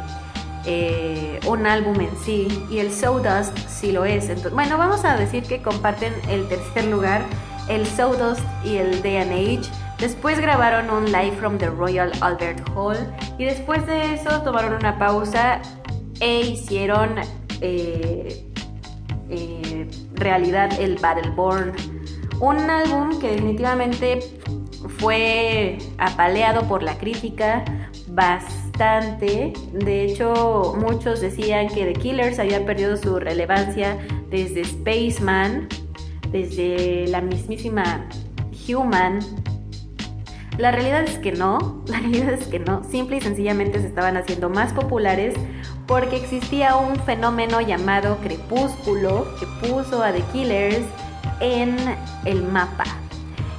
eh, 0.65 1.41
un 1.47 1.67
álbum 1.67 2.01
en 2.01 2.17
sí. 2.25 2.49
Y 2.71 2.79
el 2.79 2.93
Sawdust 2.93 3.57
sí 3.69 3.93
lo 3.93 4.05
es. 4.05 4.29
Entonces, 4.29 4.53
bueno, 4.53 4.79
vamos 4.79 5.05
a 5.05 5.17
decir 5.17 5.45
que 5.45 5.63
comparten 5.63 6.13
el 6.29 6.49
tercer 6.49 6.85
lugar 6.87 7.23
el 7.69 7.87
Sawdust 7.87 8.43
y 8.65 8.77
el 8.77 9.03
Day 9.03 9.17
and 9.19 9.33
Age, 9.33 9.71
Después 9.99 10.39
grabaron 10.41 10.91
un 10.91 11.07
Live 11.07 11.37
from 11.39 11.59
the 11.59 11.69
Royal 11.69 12.13
Albert 12.21 12.61
Hall 12.77 12.97
y 13.37 13.45
después 13.47 13.85
de 13.87 14.15
eso 14.15 14.43
tomaron 14.43 14.75
una 14.75 14.97
pausa 14.97 15.61
e 16.21 16.41
hicieron 16.43 17.17
eh, 17.61 18.47
eh, 19.29 19.91
realidad 20.19 20.71
el 20.81 20.97
Battleborn. 20.97 21.73
Un 22.41 22.59
álbum 22.71 23.19
que 23.19 23.31
definitivamente 23.31 24.21
fue 24.99 25.79
apaleado 25.99 26.67
por 26.69 26.83
la 26.83 26.97
crítica 26.99 27.65
bastante. 28.09 29.53
De 29.73 30.05
hecho, 30.05 30.75
muchos 30.79 31.21
decían 31.21 31.69
que 31.69 31.85
The 31.85 31.95
Killers 31.95 32.39
había 32.39 32.65
perdido 32.65 32.97
su 32.97 33.19
relevancia 33.19 33.99
desde 34.31 34.65
Spaceman, 34.65 35.69
desde 36.31 37.07
la 37.09 37.21
mismísima 37.21 38.09
Human. 38.69 39.21
La 40.59 40.73
realidad 40.73 41.05
es 41.05 41.19
que 41.21 41.31
no, 41.31 41.83
la 41.87 42.01
realidad 42.01 42.31
es 42.31 42.49
que 42.49 42.59
no, 42.59 42.83
simple 42.83 43.19
y 43.19 43.21
sencillamente 43.21 43.81
se 43.81 43.87
estaban 43.87 44.17
haciendo 44.17 44.51
más 44.51 44.73
populares 44.73 45.35
porque 45.87 46.17
existía 46.17 46.77
un 46.77 46.97
fenómeno 46.97 47.61
llamado 47.61 48.19
crepúsculo 48.19 49.27
que 49.39 49.47
puso 49.67 50.03
a 50.03 50.13
The 50.13 50.23
Killers 50.33 50.85
en 51.41 51.77
el 52.25 52.43
mapa. 52.43 52.85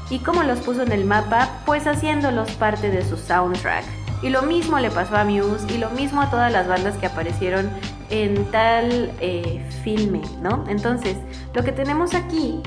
¿Y 0.09 0.19
cómo 0.19 0.43
los 0.43 0.59
puso 0.59 0.83
en 0.83 0.91
el 0.91 1.05
mapa? 1.05 1.61
Pues 1.65 1.87
haciéndolos 1.87 2.51
parte 2.51 2.89
de 2.89 3.07
su 3.07 3.15
soundtrack. 3.15 3.85
Y 4.21 4.29
lo 4.29 4.41
mismo 4.41 4.77
le 4.79 4.91
pasó 4.91 5.15
a 5.15 5.23
Muse 5.23 5.73
y 5.73 5.77
lo 5.77 5.91
mismo 5.91 6.21
a 6.21 6.29
todas 6.29 6.51
las 6.51 6.67
bandas 6.67 6.97
que 6.97 7.05
aparecieron 7.05 7.69
en 8.09 8.43
tal 8.51 9.11
eh, 9.21 9.63
filme, 9.83 10.21
¿no? 10.41 10.65
Entonces, 10.67 11.15
lo 11.53 11.63
que 11.63 11.71
tenemos 11.71 12.13
aquí 12.13 12.61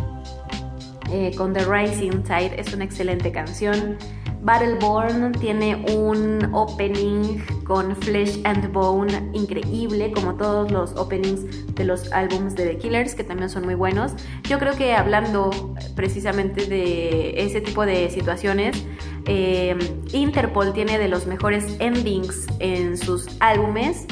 eh, 1.12 1.33
con 1.37 1.53
The 1.53 1.64
Rising 1.64 2.22
Tide 2.22 2.59
es 2.59 2.72
una 2.72 2.85
excelente 2.85 3.31
canción. 3.31 3.98
Battleborn 4.42 5.33
tiene 5.33 5.85
un 5.94 6.53
opening 6.53 7.38
con 7.64 7.94
Flesh 7.94 8.40
and 8.42 8.72
Bone 8.72 9.31
increíble, 9.35 10.11
como 10.12 10.35
todos 10.35 10.72
los 10.72 10.96
openings 10.96 11.75
de 11.75 11.85
los 11.85 12.11
álbumes 12.12 12.57
de 12.57 12.66
The 12.66 12.79
Killers, 12.79 13.14
que 13.14 13.22
también 13.22 13.48
son 13.51 13.64
muy 13.64 13.75
buenos. 13.75 14.14
Yo 14.48 14.59
creo 14.59 14.75
que 14.75 14.94
hablando 14.94 15.51
precisamente 15.94 16.66
de 16.66 17.35
ese 17.37 17.61
tipo 17.61 17.87
de 17.87 18.11
situaciones, 18.11 18.85
eh, 19.27 19.77
Interpol 20.12 20.72
tiene 20.72 20.98
de 20.98 21.09
los 21.09 21.27
mejores 21.27 21.77
endings 21.79 22.48
en 22.59 22.96
sus 22.96 23.29
álbumes 23.38 24.07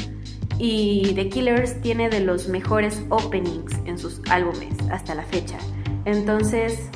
y 0.58 1.12
The 1.14 1.28
Killers 1.28 1.80
tiene 1.80 2.08
de 2.08 2.20
los 2.20 2.46
mejores 2.46 3.02
openings 3.08 3.72
en 3.86 3.98
sus 3.98 4.20
álbumes 4.28 4.74
hasta 4.92 5.14
la 5.16 5.24
fecha. 5.24 5.58
Entonces, 6.04 6.88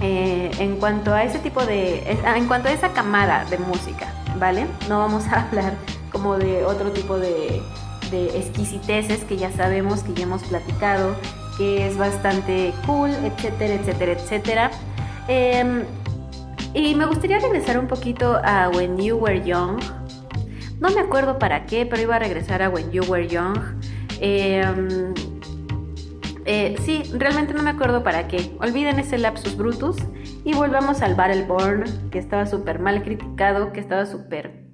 eh, 0.00 0.50
en 0.58 0.76
cuanto 0.76 1.12
a 1.12 1.24
ese 1.24 1.38
tipo 1.38 1.64
de, 1.64 2.10
en 2.10 2.46
cuanto 2.46 2.68
a 2.68 2.72
esa 2.72 2.92
camada 2.92 3.44
de 3.46 3.58
música, 3.58 4.12
¿vale? 4.38 4.66
No 4.88 4.98
vamos 4.98 5.26
a 5.26 5.42
hablar 5.48 5.74
como 6.12 6.38
de 6.38 6.64
otro 6.64 6.92
tipo 6.92 7.18
de, 7.18 7.62
de 8.10 8.38
exquisiteces 8.38 9.24
que 9.24 9.36
ya 9.36 9.50
sabemos, 9.52 10.02
que 10.02 10.14
ya 10.14 10.22
hemos 10.22 10.42
platicado, 10.44 11.16
que 11.56 11.86
es 11.86 11.96
bastante 11.98 12.72
cool, 12.86 13.10
etcétera, 13.10 13.74
etcétera, 13.74 14.12
etcétera. 14.12 14.70
Em, 15.26 15.84
y 16.74 16.94
me 16.94 17.06
gustaría 17.06 17.38
regresar 17.38 17.78
un 17.78 17.88
poquito 17.88 18.40
a 18.44 18.70
When 18.70 18.98
You 18.98 19.16
Were 19.16 19.44
Young. 19.44 19.80
No 20.80 20.90
me 20.90 21.00
acuerdo 21.00 21.38
para 21.38 21.66
qué, 21.66 21.84
pero 21.86 22.02
iba 22.02 22.16
a 22.16 22.18
regresar 22.20 22.62
a 22.62 22.70
When 22.70 22.92
You 22.92 23.02
Were 23.08 23.26
Young. 23.26 23.58
Em, 24.20 25.12
eh, 26.50 26.76
sí, 26.82 27.02
realmente 27.12 27.52
no 27.52 27.62
me 27.62 27.68
acuerdo 27.68 28.02
para 28.02 28.26
qué. 28.26 28.56
Olviden 28.58 28.98
ese 28.98 29.18
lapsus 29.18 29.54
brutus 29.54 29.98
y 30.46 30.54
volvamos 30.54 31.02
al 31.02 31.14
Battleborn, 31.14 32.08
que 32.10 32.18
estaba 32.18 32.46
súper 32.46 32.78
mal 32.78 33.02
criticado, 33.02 33.70
que 33.74 33.80
estaba 33.80 34.06
súper 34.06 34.64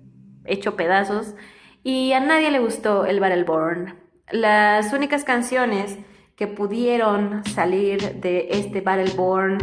hecho 0.45 0.77
pedazos. 0.77 1.35
Y 1.83 2.13
a 2.13 2.21
nadie 2.21 2.53
le 2.53 2.61
gustó 2.61 3.07
el 3.07 3.19
Battleborn. 3.19 3.99
Las 4.31 4.93
únicas 4.93 5.25
canciones 5.25 5.99
que 6.37 6.47
pudieron 6.47 7.45
salir 7.45 8.21
de 8.21 8.51
este 8.53 8.81
Battleborn 8.81 9.59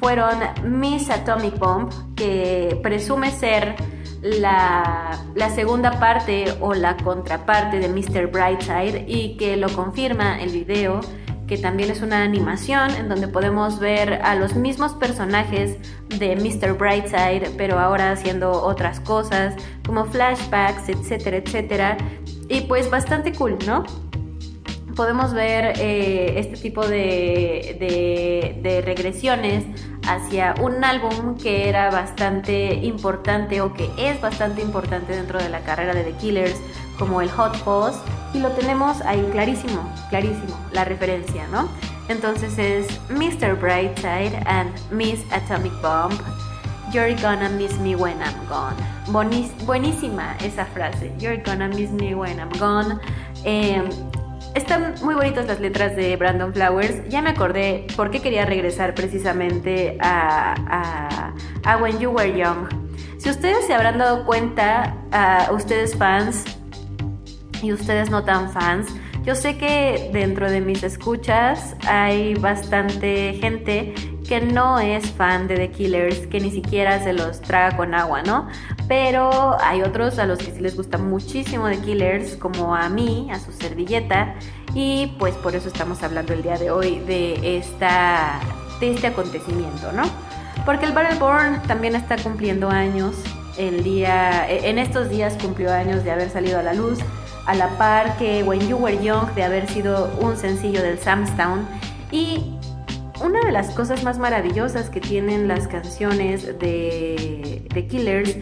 fueron 0.00 0.34
Miss 0.64 1.08
Atomic 1.08 1.58
Bomb, 1.58 1.90
que 2.14 2.78
presume 2.82 3.30
ser 3.30 3.74
la, 4.20 5.18
la, 5.34 5.48
segunda 5.48 5.98
parte 5.98 6.44
o 6.60 6.74
la 6.74 6.98
contraparte 6.98 7.78
de 7.78 7.88
Mr. 7.88 8.26
Brightside 8.26 9.06
y 9.08 9.38
que 9.38 9.56
lo 9.56 9.70
confirma 9.70 10.42
el 10.42 10.50
video 10.50 11.00
que 11.46 11.58
también 11.58 11.90
es 11.90 12.00
una 12.00 12.22
animación 12.22 12.90
en 12.92 13.08
donde 13.08 13.28
podemos 13.28 13.78
ver 13.78 14.14
a 14.22 14.34
los 14.34 14.54
mismos 14.54 14.94
personajes 14.94 15.76
de 16.18 16.36
Mr. 16.36 16.74
Brightside, 16.76 17.50
pero 17.56 17.78
ahora 17.78 18.12
haciendo 18.12 18.50
otras 18.52 19.00
cosas, 19.00 19.54
como 19.86 20.06
flashbacks, 20.06 20.88
etcétera, 20.88 21.38
etcétera. 21.38 21.98
Y 22.48 22.62
pues 22.62 22.90
bastante 22.90 23.32
cool, 23.32 23.58
¿no? 23.66 23.84
Podemos 24.96 25.34
ver 25.34 25.74
eh, 25.80 26.38
este 26.38 26.56
tipo 26.56 26.86
de, 26.86 27.76
de, 27.80 28.60
de 28.62 28.80
regresiones 28.80 29.64
hacia 30.06 30.54
un 30.60 30.84
álbum 30.84 31.36
que 31.36 31.68
era 31.68 31.90
bastante 31.90 32.74
importante 32.74 33.60
o 33.60 33.72
que 33.72 33.90
es 33.98 34.20
bastante 34.20 34.62
importante 34.62 35.14
dentro 35.14 35.38
de 35.38 35.48
la 35.48 35.60
carrera 35.60 35.94
de 35.94 36.04
The 36.04 36.12
Killers, 36.12 36.60
como 36.98 37.20
el 37.20 37.30
Hot 37.30 37.56
Fuzz, 37.56 37.96
y 38.34 38.40
lo 38.40 38.50
tenemos 38.50 39.00
ahí 39.02 39.26
clarísimo, 39.32 39.88
clarísimo, 40.10 40.58
la 40.72 40.84
referencia, 40.84 41.46
¿no? 41.48 41.68
Entonces 42.08 42.58
es 42.58 43.00
Mr. 43.08 43.54
Brightside 43.54 44.36
and 44.46 44.70
Miss 44.90 45.20
Atomic 45.32 45.72
Bomb. 45.80 46.12
You're 46.92 47.14
gonna 47.14 47.48
miss 47.48 47.78
me 47.78 47.96
when 47.96 48.18
I'm 48.20 48.46
gone. 48.48 48.76
Buenísima 49.64 50.36
esa 50.44 50.66
frase. 50.66 51.12
You're 51.18 51.42
gonna 51.42 51.68
miss 51.68 51.90
me 51.90 52.14
when 52.14 52.38
I'm 52.38 52.50
gone. 52.58 53.00
Eh, 53.44 53.82
están 54.54 54.94
muy 55.02 55.14
bonitas 55.14 55.46
las 55.46 55.60
letras 55.60 55.96
de 55.96 56.16
Brandon 56.16 56.52
Flowers. 56.52 57.08
Ya 57.08 57.22
me 57.22 57.30
acordé 57.30 57.86
por 57.96 58.10
qué 58.10 58.20
quería 58.20 58.44
regresar 58.44 58.94
precisamente 58.94 59.96
a, 60.00 60.54
a, 60.68 61.34
a 61.64 61.76
When 61.78 61.98
You 61.98 62.10
Were 62.10 62.36
Young. 62.36 62.68
Si 63.18 63.30
ustedes 63.30 63.66
se 63.66 63.74
habrán 63.74 63.98
dado 63.98 64.26
cuenta, 64.26 64.94
uh, 65.10 65.54
ustedes 65.54 65.96
fans 65.96 66.44
y 67.62 67.72
ustedes 67.72 68.10
no 68.10 68.24
tan 68.24 68.50
fans, 68.50 68.88
yo 69.24 69.34
sé 69.34 69.56
que 69.56 70.10
dentro 70.12 70.50
de 70.50 70.60
mis 70.60 70.82
escuchas 70.82 71.74
hay 71.86 72.34
bastante 72.34 73.32
gente 73.40 73.94
que 74.28 74.40
no 74.40 74.78
es 74.78 75.10
fan 75.12 75.48
de 75.48 75.56
The 75.56 75.70
Killers, 75.70 76.26
que 76.26 76.40
ni 76.40 76.50
siquiera 76.50 77.02
se 77.02 77.12
los 77.12 77.40
traga 77.40 77.76
con 77.76 77.94
agua, 77.94 78.22
¿no? 78.22 78.48
Pero 78.88 79.56
hay 79.62 79.82
otros 79.82 80.18
a 80.18 80.26
los 80.26 80.38
que 80.38 80.50
sí 80.50 80.60
les 80.60 80.76
gusta 80.76 80.98
muchísimo 80.98 81.68
The 81.68 81.78
Killers, 81.78 82.36
como 82.36 82.74
a 82.74 82.88
mí, 82.88 83.28
a 83.30 83.38
su 83.38 83.52
servilleta, 83.52 84.34
y 84.74 85.14
pues 85.18 85.34
por 85.36 85.54
eso 85.54 85.68
estamos 85.68 86.02
hablando 86.02 86.32
el 86.32 86.42
día 86.42 86.58
de 86.58 86.70
hoy 86.70 86.98
de, 87.00 87.58
esta, 87.58 88.40
de 88.80 88.92
este 88.92 89.06
acontecimiento, 89.06 89.92
¿no? 89.92 90.02
Porque 90.66 90.86
el 90.86 90.92
Battleborn 90.92 91.62
también 91.62 91.94
está 91.94 92.16
cumpliendo 92.16 92.70
años, 92.70 93.16
el 93.56 93.84
día, 93.84 94.48
en 94.50 94.78
estos 94.78 95.08
días 95.08 95.36
cumplió 95.40 95.72
años 95.72 96.02
de 96.02 96.10
haber 96.10 96.28
salido 96.28 96.58
a 96.58 96.62
la 96.62 96.74
luz, 96.74 96.98
a 97.46 97.54
la 97.54 97.68
par 97.78 98.16
que 98.16 98.42
When 98.42 98.66
You 98.68 98.76
Were 98.76 99.02
Young 99.02 99.34
de 99.34 99.42
haber 99.42 99.68
sido 99.68 100.10
un 100.20 100.36
sencillo 100.36 100.82
del 100.82 100.98
Samstown 100.98 101.66
y 102.10 102.54
una 103.22 103.40
de 103.40 103.52
las 103.52 103.70
cosas 103.70 104.02
más 104.02 104.18
maravillosas 104.18 104.90
que 104.90 105.00
tienen 105.00 105.46
las 105.46 105.68
canciones 105.68 106.58
de, 106.58 107.86
Killers 107.88 108.36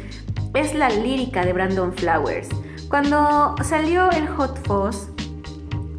es 0.54 0.74
la 0.74 0.88
lírica 0.88 1.44
de 1.44 1.52
Brandon 1.52 1.92
Flowers. 1.92 2.48
Cuando 2.88 3.54
salió 3.62 4.10
el 4.10 4.26
Hot 4.28 4.58
Fuzz, 4.66 5.08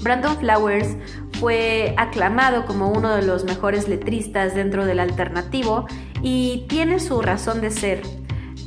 Brandon 0.02 0.38
Flowers 0.38 0.96
fue 1.40 1.94
aclamado 1.98 2.66
como 2.66 2.90
uno 2.90 3.16
de 3.16 3.24
los 3.24 3.44
mejores 3.44 3.88
letristas 3.88 4.54
dentro 4.54 4.86
del 4.86 5.00
alternativo 5.00 5.88
y 6.22 6.66
tiene 6.70 7.00
su 7.00 7.22
razón 7.22 7.62
de 7.62 7.72
ser. 7.72 8.02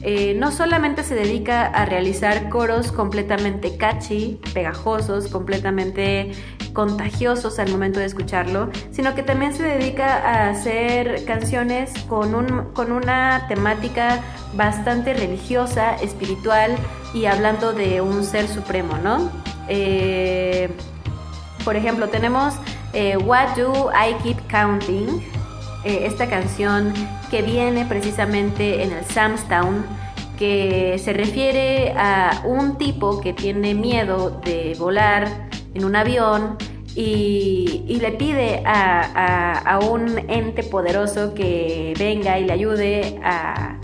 Eh, 0.09 0.35
no 0.35 0.53
solamente 0.53 1.03
se 1.03 1.17
dedica 1.17 1.67
a 1.67 1.85
realizar 1.85 2.49
coros 2.49 2.93
completamente 2.93 3.77
catchy, 3.77 4.41
pegajosos, 4.55 5.27
completamente 5.27 6.31
contagiosos 6.73 7.59
al 7.59 7.73
momento 7.73 7.99
de 7.99 8.07
escucharlo, 8.07 8.71
sino 8.93 9.17
que 9.17 9.25
también 9.25 9.53
se 9.53 9.65
dedica 9.65 10.15
a 10.19 10.51
hacer 10.51 11.25
canciones 11.25 11.93
con, 12.05 12.37
un, 12.37 12.73
con 12.73 12.93
una 12.93 13.47
temática 13.49 14.21
bastante 14.55 15.13
religiosa, 15.13 15.97
espiritual 15.97 16.77
y 17.13 17.25
hablando 17.25 17.73
de 17.73 18.01
un 18.01 18.23
ser 18.23 18.47
supremo, 18.47 18.99
¿no? 18.99 19.29
Eh, 19.69 20.69
por 21.65 21.75
ejemplo, 21.75 22.09
tenemos 22.11 22.55
eh, 22.93 23.17
What 23.17 23.57
Do 23.57 23.91
I 23.91 24.15
Keep 24.23 24.49
Counting? 24.49 25.21
Eh, 25.87 26.05
esta 26.05 26.27
canción 26.29 26.93
que 27.31 27.43
viene 27.43 27.85
precisamente 27.87 28.83
en 28.83 28.91
el 28.91 29.05
Samstown, 29.05 29.87
que 30.37 30.99
se 30.99 31.13
refiere 31.13 31.93
a 31.97 32.43
un 32.45 32.77
tipo 32.77 33.21
que 33.21 33.33
tiene 33.33 33.73
miedo 33.73 34.41
de 34.45 34.75
volar 34.81 35.29
en 35.75 35.85
un 35.85 35.95
avión 35.95 36.57
y, 36.97 37.99
le 38.01 38.11
pide 38.13 38.63
a- 38.67 39.53
a 39.65 39.79
un 39.79 40.19
ente 40.29 40.65
poderoso 40.65 41.35
que 41.35 41.95
venga 41.97 42.37
y 42.41 42.45
le 42.47 42.53
ayude 42.53 43.21
a, 43.23 43.79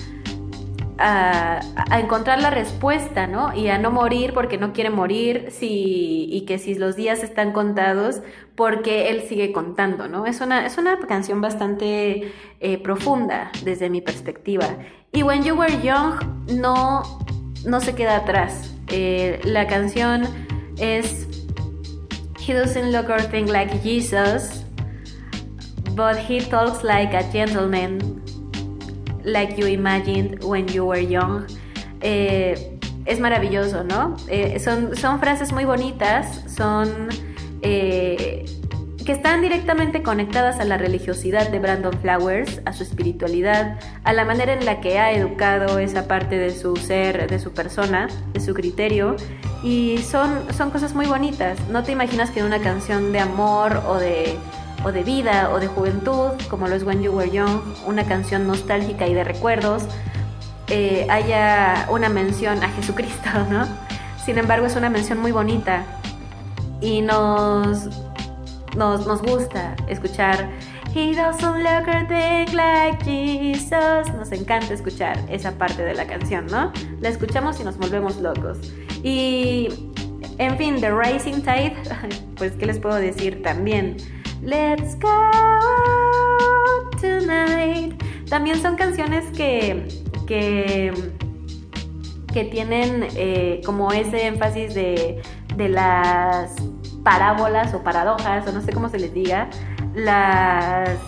a, 1.02 1.60
encontrar 1.98 2.40
la 2.40 2.50
respuesta, 2.50 3.26
¿no? 3.26 3.54
Y 3.54 3.68
a 3.68 3.78
no 3.78 3.90
morir 3.90 4.32
porque 4.32 4.56
no 4.56 4.72
quiere 4.72 4.90
morir 4.90 5.48
si, 5.50 6.28
y 6.30 6.42
que 6.42 6.58
si 6.58 6.74
los 6.74 6.96
días 6.96 7.22
están 7.22 7.52
contados 7.52 8.22
porque 8.54 9.10
él 9.10 9.22
sigue 9.28 9.52
contando, 9.52 10.08
¿no? 10.08 10.26
Es 10.26 10.40
una, 10.40 10.64
es 10.64 10.78
una 10.78 10.98
canción 11.00 11.40
bastante 11.40 12.32
eh, 12.60 12.78
profunda 12.78 13.50
desde 13.64 13.90
mi 13.90 14.00
perspectiva. 14.00 14.66
Y 15.12 15.22
When 15.22 15.42
You 15.42 15.54
Were 15.54 15.82
Young 15.82 16.20
no, 16.60 17.02
no 17.66 17.80
se 17.80 17.94
queda 17.94 18.16
atrás. 18.16 18.72
Eh, 18.88 19.40
la 19.44 19.66
canción 19.66 20.22
es 20.78 21.26
He 22.38 22.52
doesn't 22.52 22.90
look 22.90 23.08
or 23.08 23.20
think 23.20 23.48
like 23.50 23.70
Jesus, 23.82 24.64
but 25.94 26.16
he 26.16 26.40
talks 26.40 26.82
like 26.82 27.14
a 27.14 27.22
gentleman 27.30 28.20
like 29.24 29.56
you 29.56 29.66
imagined 29.66 30.42
when 30.44 30.66
you 30.68 30.84
were 30.84 31.00
young. 31.00 31.46
Eh, 32.00 32.78
es 33.04 33.20
maravilloso, 33.20 33.84
¿no? 33.84 34.16
Eh, 34.28 34.60
son, 34.60 34.96
son 34.96 35.18
frases 35.18 35.52
muy 35.52 35.64
bonitas, 35.64 36.44
son 36.54 37.08
eh, 37.62 38.44
que 39.04 39.12
están 39.12 39.40
directamente 39.40 40.02
conectadas 40.02 40.60
a 40.60 40.64
la 40.64 40.78
religiosidad 40.78 41.48
de 41.48 41.58
Brandon 41.58 41.92
Flowers, 42.00 42.60
a 42.64 42.72
su 42.72 42.84
espiritualidad, 42.84 43.78
a 44.04 44.12
la 44.12 44.24
manera 44.24 44.52
en 44.52 44.64
la 44.64 44.80
que 44.80 44.98
ha 44.98 45.12
educado 45.12 45.78
esa 45.78 46.06
parte 46.06 46.38
de 46.38 46.50
su 46.50 46.76
ser, 46.76 47.28
de 47.28 47.38
su 47.38 47.52
persona, 47.52 48.08
de 48.32 48.40
su 48.40 48.54
criterio. 48.54 49.16
Y 49.64 49.98
son, 49.98 50.52
son 50.56 50.70
cosas 50.70 50.94
muy 50.94 51.06
bonitas. 51.06 51.58
No 51.68 51.82
te 51.82 51.92
imaginas 51.92 52.30
que 52.30 52.40
en 52.40 52.46
una 52.46 52.60
canción 52.60 53.12
de 53.12 53.20
amor 53.20 53.82
o 53.86 53.96
de 53.96 54.36
o 54.84 54.92
de 54.92 55.02
vida 55.02 55.50
o 55.52 55.60
de 55.60 55.66
juventud, 55.66 56.30
como 56.48 56.68
lo 56.68 56.74
es 56.74 56.82
When 56.82 57.02
You 57.02 57.12
Were 57.12 57.30
Young, 57.30 57.60
una 57.86 58.04
canción 58.04 58.46
nostálgica 58.46 59.06
y 59.06 59.14
de 59.14 59.24
recuerdos, 59.24 59.84
eh, 60.68 61.06
haya 61.10 61.86
una 61.90 62.08
mención 62.08 62.62
a 62.62 62.68
Jesucristo, 62.68 63.30
¿no? 63.50 63.66
Sin 64.24 64.38
embargo, 64.38 64.66
es 64.66 64.76
una 64.76 64.90
mención 64.90 65.18
muy 65.18 65.32
bonita 65.32 65.84
y 66.80 67.00
nos, 67.00 67.88
nos, 68.76 69.06
nos 69.06 69.22
gusta 69.22 69.76
escuchar 69.88 70.48
He 70.94 71.14
doesn't 71.14 71.62
look 71.62 71.88
or 71.88 72.06
think 72.06 72.52
like 72.52 73.02
Jesus. 73.02 74.12
Nos 74.14 74.30
encanta 74.30 74.74
escuchar 74.74 75.18
esa 75.30 75.52
parte 75.52 75.82
de 75.82 75.94
la 75.94 76.06
canción, 76.06 76.46
¿no? 76.48 76.70
La 77.00 77.08
escuchamos 77.08 77.58
y 77.60 77.64
nos 77.64 77.78
volvemos 77.78 78.18
locos. 78.18 78.58
Y, 79.02 79.68
en 80.36 80.58
fin, 80.58 80.82
The 80.82 80.90
Rising 80.94 81.40
Tide, 81.40 81.74
pues, 82.36 82.52
¿qué 82.52 82.66
les 82.66 82.78
puedo 82.78 82.96
decir 82.96 83.42
también? 83.42 83.96
Let's 84.42 84.96
go 84.98 85.08
tonight. 87.00 87.94
También 88.28 88.60
son 88.60 88.74
canciones 88.74 89.24
que, 89.36 89.86
que, 90.26 90.92
que 92.32 92.44
tienen 92.46 93.06
eh, 93.14 93.60
como 93.64 93.92
ese 93.92 94.26
énfasis 94.26 94.74
de, 94.74 95.22
de 95.56 95.68
las 95.68 96.56
parábolas 97.04 97.72
o 97.72 97.84
paradojas, 97.84 98.44
o 98.48 98.52
no 98.52 98.60
sé 98.62 98.72
cómo 98.72 98.88
se 98.88 98.98
les 98.98 99.14
diga, 99.14 99.48
las, 99.94 100.98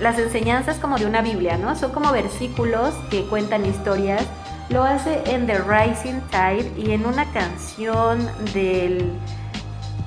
las 0.00 0.18
enseñanzas 0.18 0.78
como 0.78 0.98
de 0.98 1.06
una 1.06 1.22
Biblia, 1.22 1.56
¿no? 1.56 1.74
Son 1.76 1.92
como 1.92 2.12
versículos 2.12 2.92
que 3.10 3.24
cuentan 3.24 3.64
historias. 3.64 4.26
Lo 4.68 4.84
hace 4.84 5.22
en 5.32 5.46
The 5.46 5.60
Rising 5.60 6.20
Tide 6.30 6.70
y 6.76 6.90
en 6.92 7.06
una 7.06 7.24
canción 7.32 8.28
del 8.52 9.10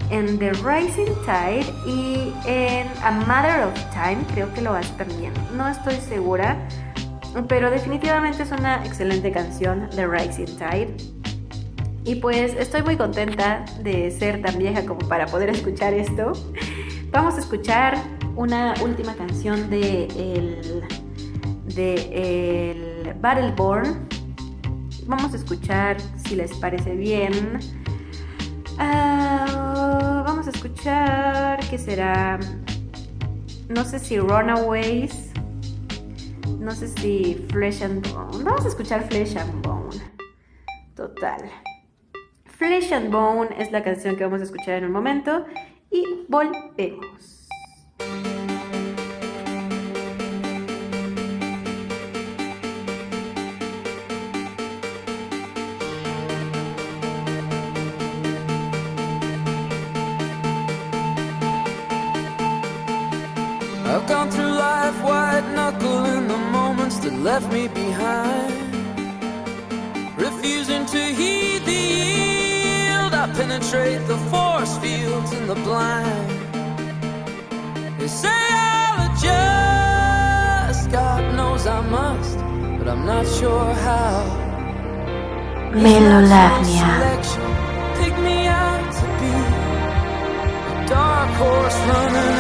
en 0.10 0.38
The 0.38 0.52
Rising 0.54 1.12
Tide 1.26 1.66
y 1.86 2.34
en 2.46 2.88
A 3.04 3.12
Matter 3.12 3.64
of 3.64 3.74
Time, 3.92 4.18
creo 4.34 4.54
que 4.54 4.62
lo 4.62 4.74
hace 4.74 4.94
también. 4.94 5.34
No 5.56 5.68
estoy 5.68 5.96
segura, 5.96 6.58
pero 7.48 7.70
definitivamente 7.70 8.44
es 8.44 8.52
una 8.52 8.86
excelente 8.86 9.32
canción, 9.32 9.90
The 9.96 10.08
Rising 10.08 10.58
Tide. 10.58 10.96
Y 12.06 12.16
pues 12.16 12.54
estoy 12.54 12.84
muy 12.84 12.98
contenta 12.98 13.66
de 13.82 14.12
ser 14.12 14.42
tan 14.42 14.58
vieja 14.60 14.86
como 14.86 15.00
para 15.08 15.26
poder 15.26 15.50
escuchar 15.50 15.94
esto. 15.94 16.34
Vamos 17.12 17.36
a 17.36 17.40
escuchar 17.40 17.98
una 18.36 18.76
última 18.84 19.16
canción 19.16 19.70
de 19.70 20.06
el, 20.06 20.84
de 21.74 22.62
el 23.10 23.14
Battleborn. 23.16 24.08
Vamos 25.08 25.34
a 25.34 25.38
escuchar 25.38 25.98
si 26.28 26.36
les 26.36 26.54
parece 26.54 26.96
bien. 26.96 27.60
Ah, 28.78 30.24
vamos 30.26 30.48
a 30.48 30.50
escuchar, 30.50 31.60
¿qué 31.70 31.78
será? 31.78 32.40
No 33.70 33.84
sé 33.86 34.00
si 34.00 34.20
Runaways, 34.20 35.32
no 36.60 36.72
sé 36.72 36.88
si 36.90 37.46
Flesh 37.50 37.84
and 37.84 38.08
Bone. 38.12 38.44
Vamos 38.44 38.66
a 38.66 38.68
escuchar 38.68 39.08
Flesh 39.08 39.38
and 39.38 39.66
Bone. 39.66 40.02
Total. 40.96 41.50
Flesh 42.46 42.92
and 42.92 43.12
Bone 43.12 43.50
es 43.58 43.72
la 43.72 43.84
canción 43.84 44.16
que 44.18 44.24
vamos 44.24 44.42
a 44.42 44.44
escuchar 44.44 44.76
en 44.76 44.86
un 44.86 44.92
momento 44.92 45.46
y 45.92 46.04
volvemos. 46.28 47.35
Me 67.56 67.68
behind. 67.70 68.54
Refusing 70.28 70.86
to 70.94 71.02
heed 71.20 71.62
the 71.72 71.82
yield, 71.96 73.14
I 73.24 73.26
penetrate 73.40 74.04
the 74.12 74.20
force 74.32 74.74
fields 74.84 75.32
in 75.38 75.44
the 75.52 75.60
blind. 75.68 76.32
They 78.00 78.10
say 78.24 78.42
I'll 78.70 78.98
adjust, 79.08 80.82
God 81.00 81.24
knows 81.38 81.64
I 81.78 81.82
must, 81.98 82.38
but 82.78 82.88
I'm 82.94 83.06
not 83.14 83.26
sure 83.38 83.70
how. 83.88 84.18
Pick 88.00 88.16
me 88.28 88.38
out 88.66 88.86
to 89.00 89.06
be 89.22 89.34
a 90.74 90.76
dark 90.96 91.30
horse 91.42 91.80
running 91.92 92.35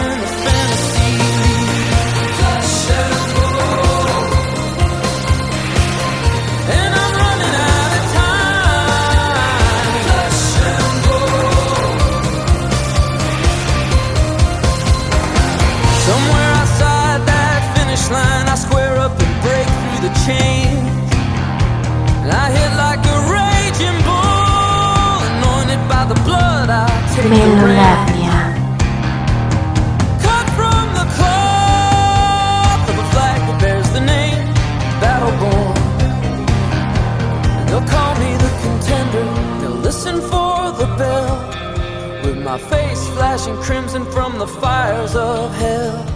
With 42.26 42.38
my 42.44 42.58
face 42.58 43.08
flashing 43.10 43.56
crimson 43.58 44.06
from 44.06 44.40
the 44.40 44.48
fires 44.48 45.16
of 45.16 45.54
hell. 45.56 46.15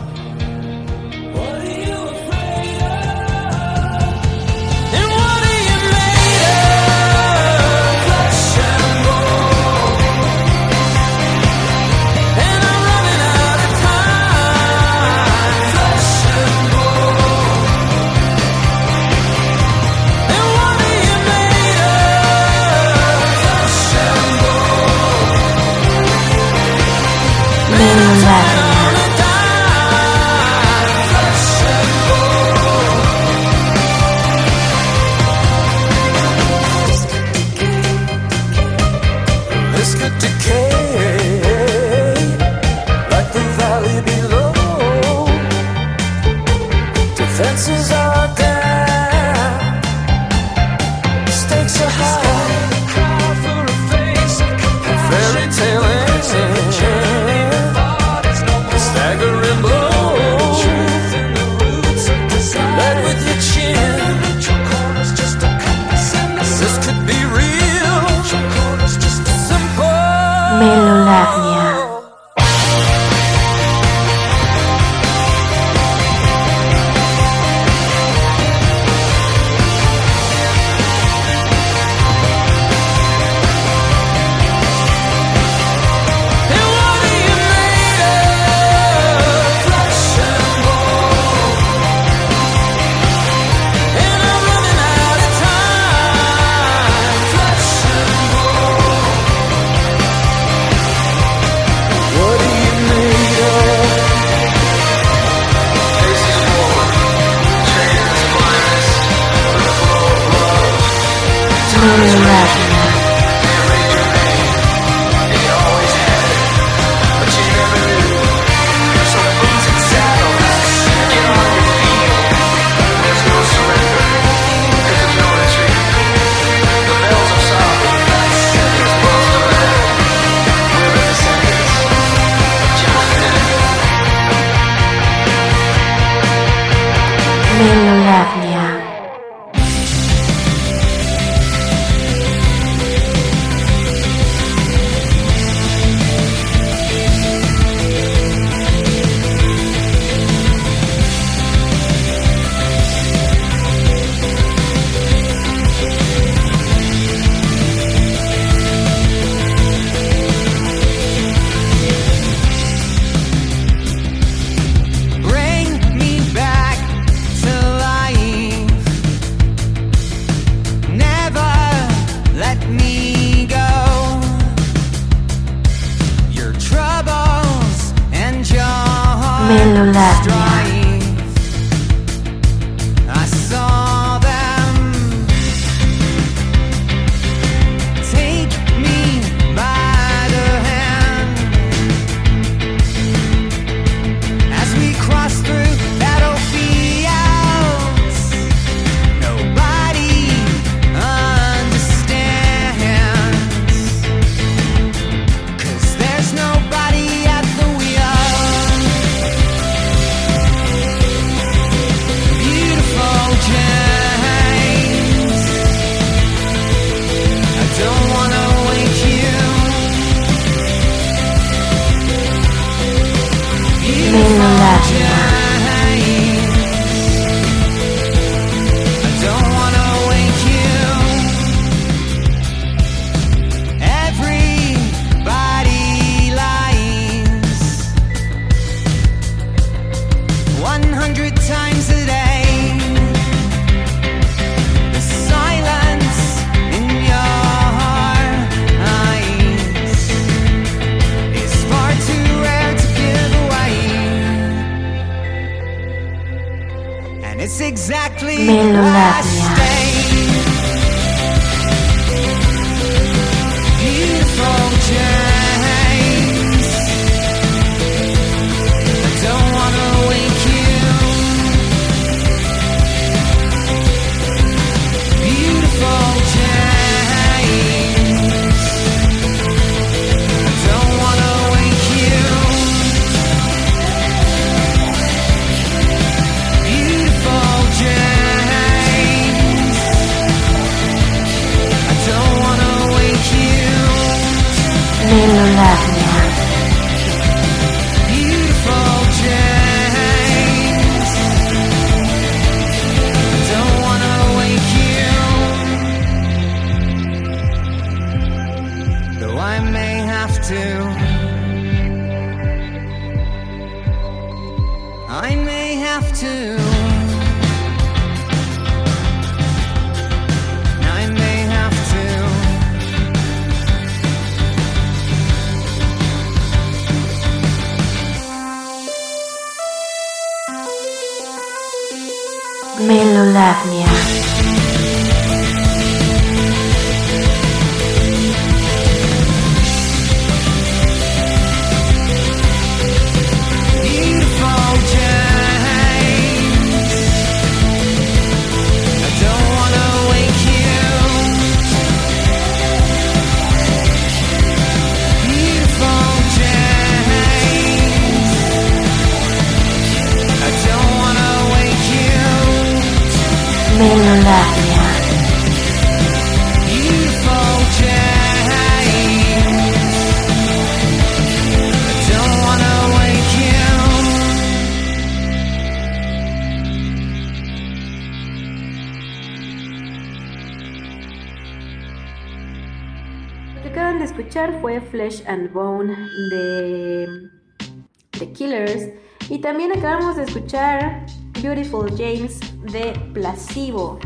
Acabamos 390.00 390.16
de 390.16 390.24
escuchar 390.24 391.06
Beautiful 391.42 391.90
James 391.98 392.40
de 392.72 392.94
Placebo. 393.14 394.00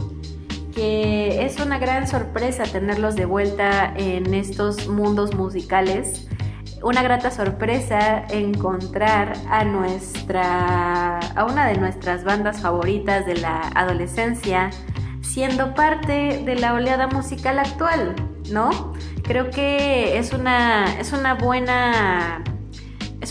Que 0.74 1.46
es 1.46 1.60
una 1.60 1.78
gran 1.78 2.08
sorpresa 2.08 2.64
tenerlos 2.64 3.16
de 3.16 3.26
vuelta 3.26 3.94
en 3.96 4.34
estos 4.34 4.88
mundos 4.88 5.36
musicales. 5.36 6.28
Una 6.82 7.04
grata 7.04 7.30
sorpresa 7.30 8.26
encontrar 8.30 9.34
a 9.52 9.64
nuestra. 9.66 11.20
a 11.20 11.46
una 11.46 11.68
de 11.68 11.78
nuestras 11.78 12.24
bandas 12.24 12.62
favoritas 12.62 13.28
de 13.28 13.36
la 13.36 13.62
adolescencia 13.76 14.72
siendo 15.22 15.76
parte 15.76 16.42
de 16.44 16.56
la 16.56 16.74
oleada 16.74 17.06
musical 17.06 17.60
actual, 17.60 18.16
¿no? 18.52 18.94
Creo 19.22 19.52
que 19.52 20.18
es 20.18 20.34
una, 20.34 21.00
es 21.00 21.14
una 21.14 21.36
buena 21.36 22.44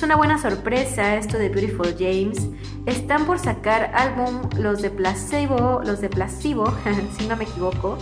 es 0.03 0.05
una 0.05 0.17
buena 0.17 0.37
sorpresa 0.37 1.15
esto 1.15 1.39
de 1.39 1.49
Beautiful 1.49 1.95
James. 1.97 2.49
Están 2.87 3.25
por 3.25 3.39
sacar 3.39 3.93
álbum 3.95 4.41
los 4.59 4.83
de 4.83 4.91
Placebo, 4.91 5.81
los 5.85 6.01
de 6.01 6.09
Placebo, 6.09 6.75
si 7.19 7.29
no 7.29 7.37
me 7.37 7.45
equivoco. 7.45 7.97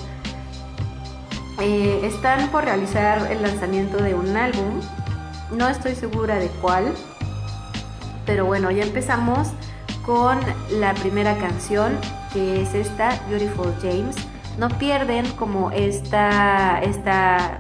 Eh, 1.61 2.01
están 2.05 2.49
por 2.49 2.65
realizar 2.65 3.31
el 3.31 3.43
lanzamiento 3.43 3.99
de 4.03 4.15
un 4.15 4.35
álbum. 4.35 4.81
No 5.53 5.69
estoy 5.69 5.95
segura 5.95 6.37
de 6.37 6.47
cuál. 6.63 6.95
Pero 8.25 8.47
bueno, 8.47 8.71
ya 8.71 8.85
empezamos 8.85 9.49
con 10.07 10.39
la 10.81 10.95
primera 10.95 11.37
canción, 11.37 11.99
que 12.33 12.63
es 12.63 12.73
esta, 12.73 13.11
Beautiful 13.29 13.75
James. 13.83 14.17
No 14.57 14.71
pierden 14.71 15.27
como 15.33 15.71
esta, 15.71 16.81
esta, 16.81 17.59